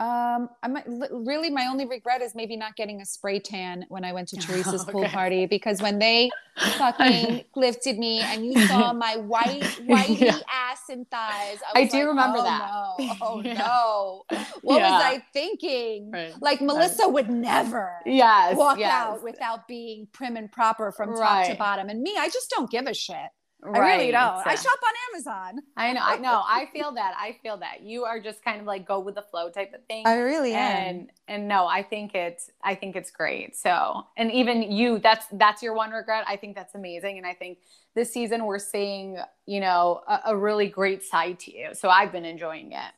Um, 0.00 0.48
I 0.62 0.66
might 0.68 0.84
really 0.88 1.50
my 1.50 1.66
only 1.66 1.86
regret 1.86 2.20
is 2.20 2.34
maybe 2.34 2.56
not 2.56 2.74
getting 2.74 3.00
a 3.00 3.06
spray 3.06 3.38
tan 3.38 3.84
when 3.88 4.04
I 4.04 4.12
went 4.12 4.26
to 4.28 4.36
Teresa's 4.40 4.84
pool 4.84 5.04
Okay. 5.04 5.12
party 5.12 5.46
because 5.46 5.80
when 5.80 6.00
they 6.00 6.30
fucking 6.78 7.44
lifted 7.54 7.98
me 7.98 8.20
and 8.20 8.44
you 8.44 8.66
saw 8.66 8.92
my 9.06 9.16
white 9.16 9.62
whitey 9.88 10.18
Yeah. 10.20 10.38
ass 10.52 10.80
and 10.90 11.08
thighs, 11.10 11.58
I 11.74 11.82
was 11.82 11.90
do 11.90 11.98
like, 11.98 12.06
remember 12.08 12.38
"Oh, 12.40 12.44
that." 12.44 12.96
No. 12.98 13.16
Oh 13.20 13.42
Yeah. 13.44 13.54
no! 13.54 14.22
What 14.62 14.78
Yeah. 14.78 14.90
was 14.90 15.02
I 15.04 15.22
thinking? 15.32 16.10
Right. 16.10 16.34
Like 16.40 16.60
Melissa 16.60 17.08
would 17.08 17.30
never 17.30 17.92
Yes. 18.04 18.56
walk 18.56 18.78
yes. 18.78 18.92
out 18.92 19.22
without 19.22 19.68
being 19.68 20.08
prim 20.12 20.36
and 20.36 20.50
proper 20.50 20.90
from 20.90 21.14
top 21.14 21.46
to 21.46 21.54
bottom, 21.54 21.88
and 21.88 22.02
me, 22.02 22.14
I 22.18 22.28
just 22.28 22.50
don't 22.50 22.70
give 22.70 22.86
a 22.86 22.94
shit. 22.94 23.16
Right. 23.64 23.80
I 23.80 23.96
really 23.96 24.12
don't. 24.12 24.46
I 24.46 24.54
shop 24.56 24.78
on 24.86 24.92
Amazon. 25.14 25.62
I 25.74 25.94
know. 25.94 26.00
I 26.02 26.16
know. 26.18 26.42
I 26.46 26.68
feel 26.70 26.92
that. 26.92 27.14
I 27.18 27.38
feel 27.42 27.56
that. 27.58 27.82
You 27.82 28.04
are 28.04 28.20
just 28.20 28.44
kind 28.44 28.60
of 28.60 28.66
like 28.66 28.86
go 28.86 29.00
with 29.00 29.14
the 29.14 29.22
flow 29.22 29.48
type 29.48 29.72
of 29.72 29.82
thing. 29.86 30.06
I 30.06 30.16
really 30.16 30.52
am. 30.52 30.76
And 30.76 31.10
and 31.28 31.48
no, 31.48 31.66
I 31.66 31.82
think 31.82 32.14
it's 32.14 32.50
I 32.62 32.74
think 32.74 32.94
it's 32.94 33.10
great. 33.10 33.56
So 33.56 34.04
and 34.18 34.30
even 34.32 34.70
you, 34.70 34.98
that's 34.98 35.24
that's 35.32 35.62
your 35.62 35.74
one 35.74 35.92
regret. 35.92 36.24
I 36.28 36.36
think 36.36 36.54
that's 36.54 36.74
amazing. 36.74 37.16
And 37.16 37.26
I 37.26 37.32
think 37.32 37.58
this 37.94 38.12
season 38.12 38.44
we're 38.44 38.58
seeing, 38.58 39.16
you 39.46 39.60
know, 39.60 40.02
a, 40.06 40.20
a 40.26 40.36
really 40.36 40.68
great 40.68 41.02
side 41.02 41.38
to 41.40 41.56
you. 41.56 41.70
So 41.72 41.88
I've 41.88 42.12
been 42.12 42.26
enjoying 42.26 42.72
it. 42.72 42.92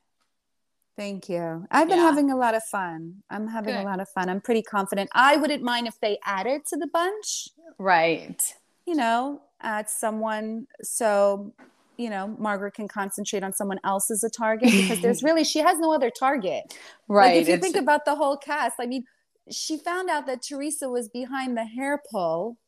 Thank 0.97 1.29
you. 1.29 1.67
I've 1.71 1.89
been 1.89 1.99
yeah. 1.99 2.05
having 2.05 2.31
a 2.33 2.37
lot 2.37 2.55
of 2.55 2.65
fun. 2.65 3.23
I'm 3.31 3.47
having 3.47 3.75
Good. 3.75 3.83
a 3.83 3.85
lot 3.85 4.01
of 4.01 4.09
fun. 4.09 4.29
I'm 4.31 4.41
pretty 4.41 4.63
confident. 4.63 5.11
I 5.13 5.37
wouldn't 5.37 5.63
mind 5.63 5.87
if 5.87 6.01
they 6.01 6.19
added 6.25 6.65
to 6.71 6.77
the 6.77 6.87
bunch. 6.87 7.51
Right. 7.79 8.41
You 8.87 8.95
know, 8.95 9.43
add 9.63 9.89
someone 9.89 10.67
so 10.83 11.53
you 11.97 12.11
know 12.11 12.37
Margaret 12.39 12.75
can 12.75 12.89
concentrate 12.89 13.43
on 13.43 13.53
someone 13.53 13.79
else 13.85 14.11
as 14.11 14.23
a 14.23 14.31
target 14.31 14.71
because 14.71 15.01
there's 15.01 15.23
really 15.25 15.45
she 15.45 15.61
has 15.61 15.79
no 15.79 15.93
other 15.95 16.11
target. 16.11 16.79
Right. 17.09 17.35
Like 17.35 17.43
if 17.43 17.49
you 17.49 17.55
it's... 17.55 17.63
think 17.63 17.77
about 17.77 18.05
the 18.05 18.15
whole 18.15 18.37
cast, 18.37 18.77
I 18.79 18.87
mean, 18.87 19.05
she 19.51 19.79
found 19.79 20.11
out 20.11 20.27
that 20.27 20.43
Teresa 20.43 20.89
was 20.89 21.09
behind 21.09 21.57
the 21.57 21.65
hair 21.65 22.01
pull 22.11 22.59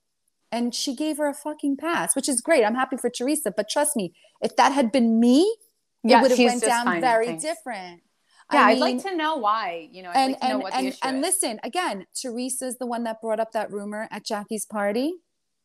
and 0.50 0.74
she 0.74 0.94
gave 0.94 1.18
her 1.18 1.28
a 1.28 1.34
fucking 1.34 1.76
pass, 1.76 2.16
which 2.16 2.28
is 2.28 2.40
great. 2.40 2.64
I'm 2.64 2.74
happy 2.74 2.96
for 2.96 3.10
Teresa, 3.10 3.52
but 3.54 3.68
trust 3.68 3.96
me, 3.96 4.14
if 4.40 4.56
that 4.56 4.72
had 4.72 4.90
been 4.90 5.20
me, 5.20 5.54
yeah, 6.02 6.18
it 6.18 6.22
would 6.22 6.30
have 6.30 6.38
went 6.38 6.62
down 6.62 7.00
very 7.00 7.36
different. 7.36 8.02
Yeah, 8.52 8.64
I 8.64 8.72
would 8.72 8.80
like 8.80 9.02
to 9.02 9.14
know 9.14 9.36
why. 9.36 9.88
You 9.92 10.04
know, 10.04 10.10
I'd 10.10 10.36
and 10.40 10.62
like 10.62 10.74
and 10.74 10.86
and, 10.86 10.98
and 11.02 11.20
listen 11.20 11.60
again. 11.62 12.06
Teresa's 12.14 12.78
the 12.78 12.86
one 12.86 13.04
that 13.04 13.20
brought 13.20 13.40
up 13.40 13.52
that 13.52 13.70
rumor 13.70 14.08
at 14.10 14.24
Jackie's 14.24 14.64
party. 14.64 15.12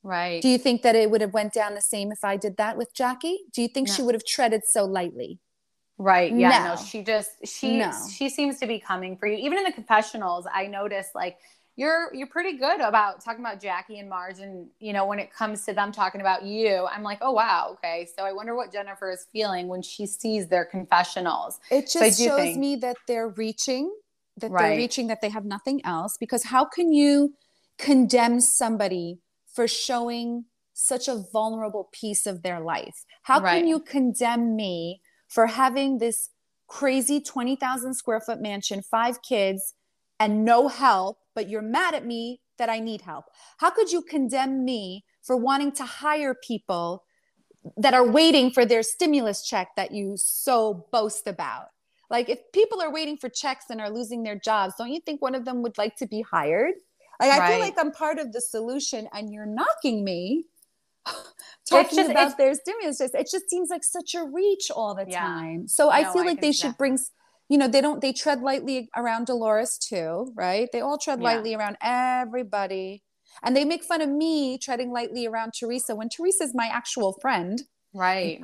Right. 0.04 0.41
Do 0.41 0.49
you 0.49 0.58
think 0.58 0.82
that 0.82 0.95
it 0.95 1.10
would 1.10 1.22
have 1.22 1.34
went 1.34 1.54
down 1.54 1.76
the 1.76 1.82
same 1.82 2.12
if 2.12 2.24
I 2.24 2.36
did 2.36 2.58
that 2.58 2.78
with 2.78 2.93
Jackie? 2.93 3.39
Do 3.54 3.62
you 3.62 3.70
think 3.70 3.88
no. 3.88 3.93
she 3.93 4.01
would 4.01 4.16
have 4.16 4.26
treaded 4.26 4.64
so 4.66 4.84
lightly? 4.84 5.39
Right. 5.97 6.34
Yeah. 6.34 6.49
No. 6.49 6.76
no 6.76 6.76
she 6.76 7.04
just 7.04 7.32
she 7.45 7.78
no. 7.78 7.91
she 8.14 8.28
seems 8.30 8.60
to 8.60 8.68
be 8.68 8.80
coming 8.80 9.18
for 9.18 9.28
you. 9.28 9.38
Even 9.38 9.58
in 9.58 9.64
the 9.64 9.72
confessionals, 9.72 10.45
I 10.51 10.68
noticed 10.68 11.16
like 11.16 11.38
you're 11.76 12.14
you're 12.14 12.28
pretty 12.28 12.58
good 12.58 12.82
about 12.82 13.24
talking 13.24 13.39
about 13.39 13.62
Jackie 13.62 13.99
and 13.99 14.10
Marge 14.10 14.39
and 14.39 14.68
you 14.80 14.93
know 14.93 15.06
when 15.06 15.20
it 15.20 15.34
comes 15.34 15.66
to 15.66 15.74
them 15.74 15.91
talking 15.91 16.22
about 16.22 16.43
you 16.43 16.88
I'm 16.91 17.01
like 17.01 17.18
oh 17.22 17.32
wow 17.32 17.72
okay 17.74 18.08
so 18.16 18.24
I 18.24 18.32
wonder 18.32 18.56
what 18.56 18.72
Jennifer 18.72 19.10
is 19.12 19.26
feeling 19.32 19.68
when 19.68 19.82
she 19.82 20.06
sees 20.06 20.47
their 20.47 20.66
confessionals 20.66 21.60
it 21.72 21.89
just 21.89 22.18
so 22.18 22.26
shows 22.26 22.39
think, 22.39 22.60
me 22.60 22.76
that 22.78 22.97
they're 23.08 23.30
reaching 23.30 23.91
that 24.38 24.51
right. 24.51 24.70
they're 24.70 24.78
reaching 24.78 25.08
that 25.08 25.22
they 25.22 25.30
have 25.30 25.45
nothing 25.45 25.84
else 25.84 26.16
because 26.20 26.43
how 26.43 26.64
can 26.64 26.93
you 26.93 27.34
condemn 27.80 28.39
somebody 28.39 29.18
for 29.54 29.68
showing 29.68 30.45
such 30.74 31.08
a 31.08 31.24
vulnerable 31.32 31.89
piece 31.91 32.26
of 32.26 32.41
their 32.41 32.60
life. 32.60 33.06
How 33.22 33.39
right. 33.39 33.60
can 33.60 33.68
you 33.68 33.80
condemn 33.80 34.56
me 34.56 35.01
for 35.28 35.47
having 35.47 35.99
this 35.99 36.30
crazy 36.68 37.22
20,000 37.22 37.93
square 37.93 38.20
foot 38.20 38.41
mansion, 38.41 38.82
five 38.82 39.22
kids, 39.22 39.76
and 40.20 40.43
no 40.43 40.68
help, 40.68 41.20
but 41.36 41.49
you're 41.49 41.62
mad 41.62 41.93
at 41.93 42.06
me 42.06 42.41
that 42.58 42.70
I 42.70 42.80
need 42.80 43.01
help? 43.01 43.26
How 43.58 43.70
could 43.70 43.91
you 43.91 44.01
condemn 44.01 44.66
me 44.66 45.06
for 45.22 45.38
wanting 45.38 45.72
to 45.74 45.84
hire 45.84 46.34
people 46.34 47.04
that 47.78 47.93
are 47.93 48.06
waiting 48.06 48.51
for 48.51 48.66
their 48.66 48.84
stimulus 48.84 49.47
check 49.47 49.70
that 49.76 49.91
you 49.91 50.16
so 50.18 50.88
boast 50.91 51.28
about? 51.28 51.68
Like, 52.10 52.30
if 52.30 52.39
people 52.51 52.82
are 52.82 52.91
waiting 52.91 53.18
for 53.18 53.30
checks 53.30 53.66
and 53.70 53.80
are 53.80 53.89
losing 53.89 54.24
their 54.24 54.36
jobs, 54.36 54.76
don't 54.78 54.91
you 54.91 54.99
think 54.99 55.22
one 55.22 55.36
of 55.36 55.45
them 55.45 55.62
would 55.64 55.78
like 55.78 55.95
to 55.97 56.08
be 56.08 56.22
hired? 56.22 56.76
Like 57.20 57.32
right. 57.32 57.41
I 57.41 57.51
feel 57.51 57.59
like 57.59 57.76
I'm 57.78 57.91
part 57.91 58.20
of 58.20 58.32
the 58.34 58.41
solution 58.41 59.07
and 59.14 59.32
you're 59.32 59.45
knocking 59.45 60.03
me 60.03 60.45
talking 61.70 61.97
just, 61.97 62.09
about 62.11 62.38
their 62.38 62.53
stimulus. 62.55 63.01
It 63.01 63.28
just 63.30 63.49
seems 63.49 63.70
like 63.70 63.84
such 63.84 64.16
a 64.16 64.24
reach 64.24 64.72
all 64.72 64.95
the 64.95 65.05
yeah. 65.07 65.22
time. 65.22 65.68
So 65.68 65.86
no, 65.86 65.91
I 65.91 66.11
feel 66.11 66.26
like 66.26 66.39
I 66.39 66.41
they 66.41 66.51
should 66.51 66.72
that. 66.72 66.78
bring 66.78 66.97
you 67.49 67.57
know, 67.57 67.68
they 67.68 67.82
don't 67.82 68.01
they 68.01 68.14
tread 68.14 68.41
lightly 68.41 68.89
around 68.95 69.28
Dolores 69.28 69.78
too, 69.78 70.32
right? 70.36 70.70
They 70.72 70.82
all 70.82 70.97
tread 70.97 71.20
yeah. 71.20 71.26
lightly 71.26 71.55
around 71.55 71.78
everybody. 71.82 73.03
And 73.43 73.55
they 73.55 73.66
make 73.66 73.84
fun 73.84 74.01
of 74.01 74.09
me 74.09 74.57
treading 74.57 74.91
lightly 74.91 75.28
around 75.28 75.53
Teresa 75.57 75.95
when 75.95 76.09
Teresa's 76.09 76.53
my 76.53 76.68
actual 76.68 77.14
friend. 77.20 77.64
Right. 77.94 78.41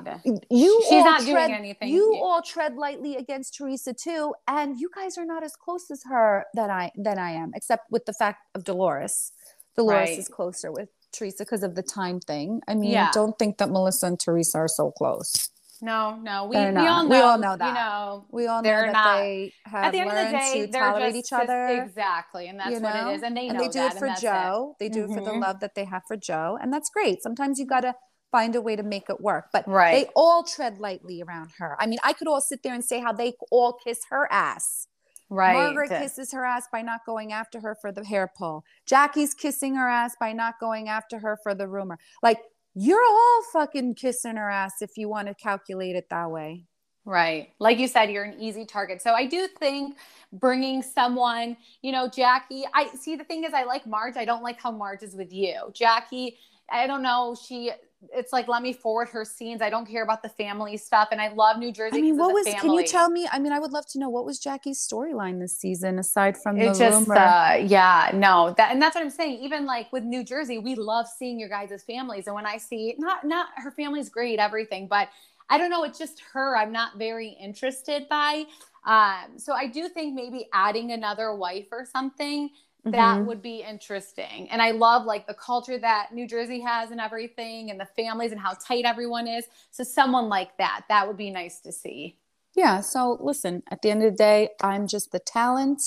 You 0.50 0.84
she's 0.88 1.04
not 1.04 1.22
tread, 1.22 1.48
doing 1.48 1.58
anything. 1.58 1.88
You 1.88 2.16
all 2.22 2.40
tread 2.40 2.76
lightly 2.76 3.16
against 3.16 3.56
Teresa 3.56 3.92
too, 3.92 4.32
and 4.46 4.78
you 4.78 4.90
guys 4.94 5.18
are 5.18 5.24
not 5.24 5.42
as 5.42 5.56
close 5.56 5.90
as 5.90 6.02
her 6.08 6.46
that 6.54 6.70
I 6.70 6.92
than 6.96 7.18
I 7.18 7.32
am, 7.32 7.50
except 7.54 7.90
with 7.90 8.04
the 8.06 8.12
fact 8.12 8.38
of 8.54 8.64
Dolores. 8.64 9.32
Dolores 9.76 10.10
right. 10.10 10.18
is 10.18 10.28
closer 10.28 10.70
with 10.70 10.88
Teresa 11.12 11.44
because 11.44 11.64
of 11.64 11.74
the 11.74 11.82
time 11.82 12.20
thing. 12.20 12.60
I 12.68 12.74
mean, 12.74 12.92
yeah. 12.92 13.10
don't 13.12 13.36
think 13.38 13.58
that 13.58 13.70
Melissa 13.70 14.06
and 14.06 14.20
Teresa 14.20 14.58
are 14.58 14.68
so 14.68 14.92
close. 14.92 15.50
No, 15.82 16.16
no, 16.16 16.44
we, 16.44 16.56
we 16.56 16.62
all 16.86 17.04
know. 17.04 17.08
We 17.08 17.16
all 17.16 17.38
know 17.38 17.56
that. 17.56 17.68
You 17.68 17.74
know, 17.74 18.26
we 18.30 18.46
all 18.46 18.62
know 18.62 18.70
that 18.70 18.92
not, 18.92 19.18
they 19.18 19.52
have 19.64 19.84
at 19.84 19.92
the 19.92 20.00
end 20.00 20.08
learned 20.10 20.26
of 20.26 20.32
the 20.32 20.38
day, 20.38 20.66
to 20.66 20.72
tolerate 20.72 21.14
each 21.16 21.32
other. 21.32 21.66
Exactly, 21.68 22.48
and 22.48 22.60
that's 22.60 22.70
you 22.70 22.80
know? 22.80 22.88
what 22.88 23.12
it 23.12 23.16
is. 23.16 23.22
And 23.22 23.36
they 23.36 23.48
and 23.48 23.58
they 23.58 23.68
do 23.68 23.80
it 23.80 23.94
for 23.94 24.14
Joe. 24.20 24.76
It. 24.78 24.84
They 24.84 24.88
do 24.90 25.04
mm-hmm. 25.04 25.12
it 25.12 25.14
for 25.14 25.24
the 25.24 25.30
mm-hmm. 25.30 25.40
love 25.40 25.60
that 25.60 25.74
they 25.74 25.86
have 25.86 26.02
for 26.06 26.16
Joe, 26.16 26.58
and 26.60 26.72
that's 26.72 26.90
great. 26.90 27.22
Sometimes 27.22 27.58
you 27.58 27.66
gotta 27.66 27.94
find 28.30 28.54
a 28.54 28.60
way 28.60 28.76
to 28.76 28.82
make 28.82 29.08
it 29.08 29.20
work. 29.20 29.46
But 29.52 29.66
right. 29.66 30.06
they 30.06 30.10
all 30.14 30.42
tread 30.44 30.78
lightly 30.78 31.22
around 31.22 31.50
her. 31.58 31.76
I 31.78 31.86
mean, 31.86 31.98
I 32.02 32.12
could 32.12 32.28
all 32.28 32.40
sit 32.40 32.62
there 32.62 32.74
and 32.74 32.84
say 32.84 33.00
how 33.00 33.12
they 33.12 33.34
all 33.50 33.72
kiss 33.72 34.00
her 34.10 34.30
ass. 34.30 34.86
Right. 35.28 35.54
Margaret 35.54 35.90
kisses 35.90 36.32
her 36.32 36.44
ass 36.44 36.66
by 36.72 36.82
not 36.82 37.06
going 37.06 37.32
after 37.32 37.60
her 37.60 37.76
for 37.80 37.92
the 37.92 38.04
hair 38.04 38.32
pull. 38.36 38.64
Jackie's 38.84 39.32
kissing 39.32 39.76
her 39.76 39.88
ass 39.88 40.16
by 40.18 40.32
not 40.32 40.54
going 40.58 40.88
after 40.88 41.20
her 41.20 41.38
for 41.42 41.54
the 41.54 41.68
rumor. 41.68 41.98
Like, 42.20 42.40
you're 42.74 43.04
all 43.04 43.42
fucking 43.52 43.94
kissing 43.94 44.36
her 44.36 44.50
ass 44.50 44.82
if 44.82 44.96
you 44.96 45.08
want 45.08 45.28
to 45.28 45.34
calculate 45.34 45.94
it 45.94 46.08
that 46.10 46.30
way. 46.30 46.66
Right. 47.04 47.50
Like 47.58 47.78
you 47.78 47.88
said, 47.88 48.10
you're 48.10 48.24
an 48.24 48.38
easy 48.38 48.66
target. 48.66 49.00
So 49.00 49.14
I 49.14 49.26
do 49.26 49.48
think 49.58 49.96
bringing 50.32 50.82
someone, 50.82 51.56
you 51.82 51.92
know, 51.92 52.08
Jackie, 52.08 52.64
I 52.74 52.88
see 52.94 53.16
the 53.16 53.24
thing 53.24 53.44
is, 53.44 53.54
I 53.54 53.64
like 53.64 53.86
Marge. 53.86 54.16
I 54.16 54.24
don't 54.24 54.42
like 54.42 54.60
how 54.60 54.70
Marge 54.70 55.02
is 55.02 55.14
with 55.14 55.32
you. 55.32 55.56
Jackie, 55.72 56.38
I 56.70 56.86
don't 56.86 57.02
know. 57.02 57.36
She 57.46 57.72
it's 58.14 58.32
like 58.32 58.48
let 58.48 58.62
me 58.62 58.72
forward 58.72 59.08
her 59.10 59.24
scenes. 59.24 59.60
I 59.60 59.68
don't 59.68 59.86
care 59.86 60.02
about 60.02 60.22
the 60.22 60.28
family 60.30 60.76
stuff, 60.76 61.08
and 61.12 61.20
I 61.20 61.28
love 61.28 61.58
New 61.58 61.70
Jersey. 61.70 61.98
I 61.98 62.00
mean, 62.00 62.16
what 62.16 62.32
was? 62.32 62.46
Can 62.46 62.72
you 62.72 62.86
tell 62.86 63.10
me? 63.10 63.28
I 63.30 63.38
mean, 63.38 63.52
I 63.52 63.58
would 63.58 63.72
love 63.72 63.86
to 63.88 63.98
know 63.98 64.08
what 64.08 64.24
was 64.24 64.38
Jackie's 64.38 64.78
storyline 64.78 65.38
this 65.38 65.56
season 65.56 65.98
aside 65.98 66.38
from 66.38 66.58
it 66.58 66.72
the 66.72 66.78
just, 66.78 67.08
rumor. 67.08 67.16
Uh, 67.16 67.56
yeah, 67.56 68.10
no, 68.14 68.54
that 68.56 68.72
and 68.72 68.80
that's 68.80 68.94
what 68.94 69.04
I'm 69.04 69.10
saying. 69.10 69.40
Even 69.42 69.66
like 69.66 69.92
with 69.92 70.04
New 70.04 70.24
Jersey, 70.24 70.58
we 70.58 70.74
love 70.74 71.06
seeing 71.06 71.38
your 71.38 71.50
guys' 71.50 71.82
families, 71.86 72.26
and 72.26 72.34
when 72.34 72.46
I 72.46 72.56
see 72.56 72.94
not 72.98 73.24
not 73.24 73.48
her 73.56 73.70
family's 73.70 74.08
great, 74.08 74.38
everything, 74.38 74.86
but 74.88 75.08
I 75.50 75.58
don't 75.58 75.70
know, 75.70 75.84
it's 75.84 75.98
just 75.98 76.22
her. 76.32 76.56
I'm 76.56 76.72
not 76.72 76.96
very 76.96 77.36
interested 77.40 78.08
by. 78.08 78.44
Um, 78.86 79.36
so 79.36 79.52
I 79.52 79.66
do 79.66 79.88
think 79.88 80.14
maybe 80.14 80.48
adding 80.54 80.92
another 80.92 81.34
wife 81.34 81.66
or 81.70 81.84
something 81.84 82.48
that 82.84 82.94
mm-hmm. 82.94 83.26
would 83.26 83.42
be 83.42 83.62
interesting. 83.62 84.48
And 84.50 84.62
I 84.62 84.70
love 84.70 85.04
like 85.04 85.26
the 85.26 85.34
culture 85.34 85.78
that 85.78 86.08
New 86.12 86.26
Jersey 86.26 86.60
has 86.60 86.90
and 86.90 87.00
everything 87.00 87.70
and 87.70 87.78
the 87.78 87.86
families 87.96 88.32
and 88.32 88.40
how 88.40 88.54
tight 88.54 88.84
everyone 88.84 89.26
is. 89.26 89.44
So 89.70 89.84
someone 89.84 90.28
like 90.28 90.56
that, 90.58 90.82
that 90.88 91.06
would 91.06 91.16
be 91.16 91.30
nice 91.30 91.60
to 91.60 91.72
see. 91.72 92.18
Yeah. 92.56 92.80
So 92.80 93.18
listen, 93.20 93.62
at 93.70 93.82
the 93.82 93.90
end 93.90 94.02
of 94.02 94.12
the 94.12 94.16
day, 94.16 94.50
I'm 94.62 94.86
just 94.86 95.12
the 95.12 95.20
talent. 95.20 95.82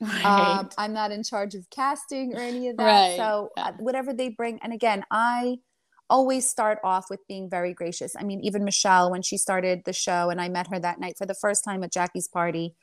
Right. 0.00 0.24
Um, 0.24 0.68
I'm 0.78 0.92
not 0.92 1.10
in 1.10 1.22
charge 1.22 1.54
of 1.54 1.68
casting 1.70 2.36
or 2.36 2.40
any 2.40 2.68
of 2.68 2.76
that. 2.76 2.84
Right. 2.84 3.16
So. 3.16 3.50
Uh, 3.56 3.72
whatever 3.78 4.12
they 4.12 4.28
bring, 4.28 4.58
and 4.62 4.72
again, 4.72 5.04
I 5.10 5.56
always 6.08 6.48
start 6.48 6.78
off 6.84 7.06
with 7.10 7.26
being 7.26 7.50
very 7.50 7.74
gracious. 7.74 8.14
I 8.16 8.22
mean, 8.22 8.40
even 8.40 8.64
Michelle, 8.64 9.10
when 9.10 9.22
she 9.22 9.36
started 9.36 9.82
the 9.84 9.92
show 9.92 10.30
and 10.30 10.40
I 10.40 10.48
met 10.48 10.68
her 10.68 10.78
that 10.78 11.00
night 11.00 11.18
for 11.18 11.26
the 11.26 11.34
first 11.34 11.64
time 11.64 11.82
at 11.82 11.92
Jackie's 11.92 12.28
party, 12.28 12.74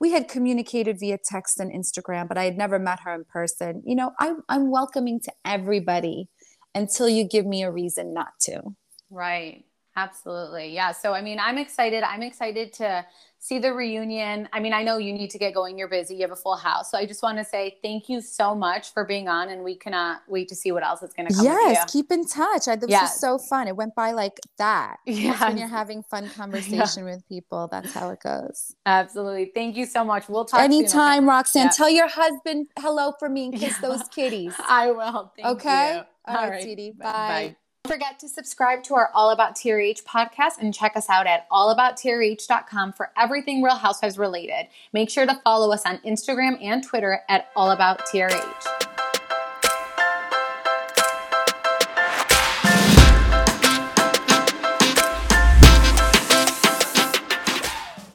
we 0.00 0.12
had 0.12 0.28
communicated 0.28 0.98
via 0.98 1.18
text 1.18 1.60
and 1.60 1.72
Instagram, 1.72 2.28
but 2.28 2.38
I 2.38 2.44
had 2.44 2.56
never 2.56 2.78
met 2.78 3.00
her 3.00 3.14
in 3.14 3.24
person. 3.24 3.82
You 3.84 3.96
know, 3.96 4.12
I, 4.18 4.34
I'm 4.48 4.70
welcoming 4.70 5.20
to 5.20 5.32
everybody 5.44 6.28
until 6.74 7.08
you 7.08 7.24
give 7.24 7.46
me 7.46 7.62
a 7.62 7.70
reason 7.70 8.14
not 8.14 8.38
to. 8.42 8.62
Right. 9.10 9.64
Absolutely. 9.98 10.72
Yeah. 10.72 10.92
So, 10.92 11.12
I 11.12 11.20
mean, 11.22 11.40
I'm 11.40 11.58
excited. 11.58 12.04
I'm 12.04 12.22
excited 12.22 12.72
to 12.74 13.04
see 13.40 13.58
the 13.58 13.72
reunion. 13.72 14.48
I 14.52 14.60
mean, 14.60 14.72
I 14.72 14.84
know 14.84 14.98
you 14.98 15.12
need 15.12 15.30
to 15.30 15.38
get 15.38 15.54
going. 15.54 15.76
You're 15.76 15.88
busy. 15.88 16.14
You 16.14 16.22
have 16.22 16.30
a 16.30 16.36
full 16.36 16.54
house. 16.54 16.92
So 16.92 16.98
I 16.98 17.04
just 17.04 17.20
want 17.20 17.38
to 17.38 17.44
say 17.44 17.78
thank 17.82 18.08
you 18.08 18.20
so 18.20 18.54
much 18.54 18.92
for 18.92 19.04
being 19.04 19.28
on, 19.28 19.48
and 19.48 19.64
we 19.64 19.74
cannot 19.74 20.22
wait 20.28 20.48
to 20.50 20.54
see 20.54 20.70
what 20.70 20.84
else 20.84 21.02
is 21.02 21.12
going 21.14 21.28
to 21.28 21.34
come. 21.34 21.44
Yes, 21.44 21.92
keep 21.92 22.12
in 22.12 22.26
touch. 22.26 22.68
I, 22.68 22.76
this 22.76 22.90
yes. 22.90 23.02
was 23.02 23.20
so 23.20 23.38
fun. 23.38 23.66
It 23.66 23.74
went 23.74 23.96
by 23.96 24.12
like 24.12 24.38
that. 24.58 24.98
Yeah, 25.18 25.48
when 25.48 25.58
you're 25.58 25.66
having 25.66 26.04
fun 26.04 26.28
conversation 26.36 27.04
yeah. 27.04 27.14
with 27.14 27.28
people, 27.28 27.66
that's 27.72 27.92
how 27.92 28.10
it 28.10 28.20
goes. 28.20 28.76
Absolutely. 28.86 29.50
Thank 29.52 29.76
you 29.76 29.84
so 29.84 30.04
much. 30.04 30.28
We'll 30.28 30.44
talk 30.44 30.60
anytime, 30.60 31.22
soon. 31.22 31.26
Roxanne. 31.26 31.64
Yep. 31.64 31.76
Tell 31.76 31.90
your 31.90 32.08
husband 32.08 32.68
hello 32.78 33.14
for 33.18 33.28
me 33.28 33.46
and 33.46 33.54
kiss 33.54 33.76
yeah. 33.82 33.88
those 33.88 34.02
kitties. 34.08 34.54
I 34.60 34.92
will. 34.92 35.32
Thank 35.34 35.48
okay. 35.48 35.94
You. 35.94 35.98
All, 35.98 36.36
All 36.36 36.42
right, 36.42 36.50
right, 36.50 36.62
sweetie. 36.62 36.92
Bye. 36.92 37.08
Bye 37.08 37.56
forget 37.88 38.18
to 38.18 38.28
subscribe 38.28 38.82
to 38.84 38.94
our 38.94 39.10
All 39.14 39.30
About 39.30 39.56
TRH 39.56 40.04
podcast 40.04 40.58
and 40.60 40.74
check 40.74 40.94
us 40.94 41.08
out 41.08 41.26
at 41.26 41.48
allabouttrh.com 41.48 42.92
for 42.92 43.10
everything 43.16 43.62
Real 43.62 43.76
Housewives 43.76 44.18
related. 44.18 44.68
Make 44.92 45.08
sure 45.08 45.24
to 45.24 45.40
follow 45.42 45.72
us 45.72 45.86
on 45.86 45.96
Instagram 45.98 46.62
and 46.62 46.84
Twitter 46.84 47.22
at 47.30 47.52
allabouttrh. 47.54 48.87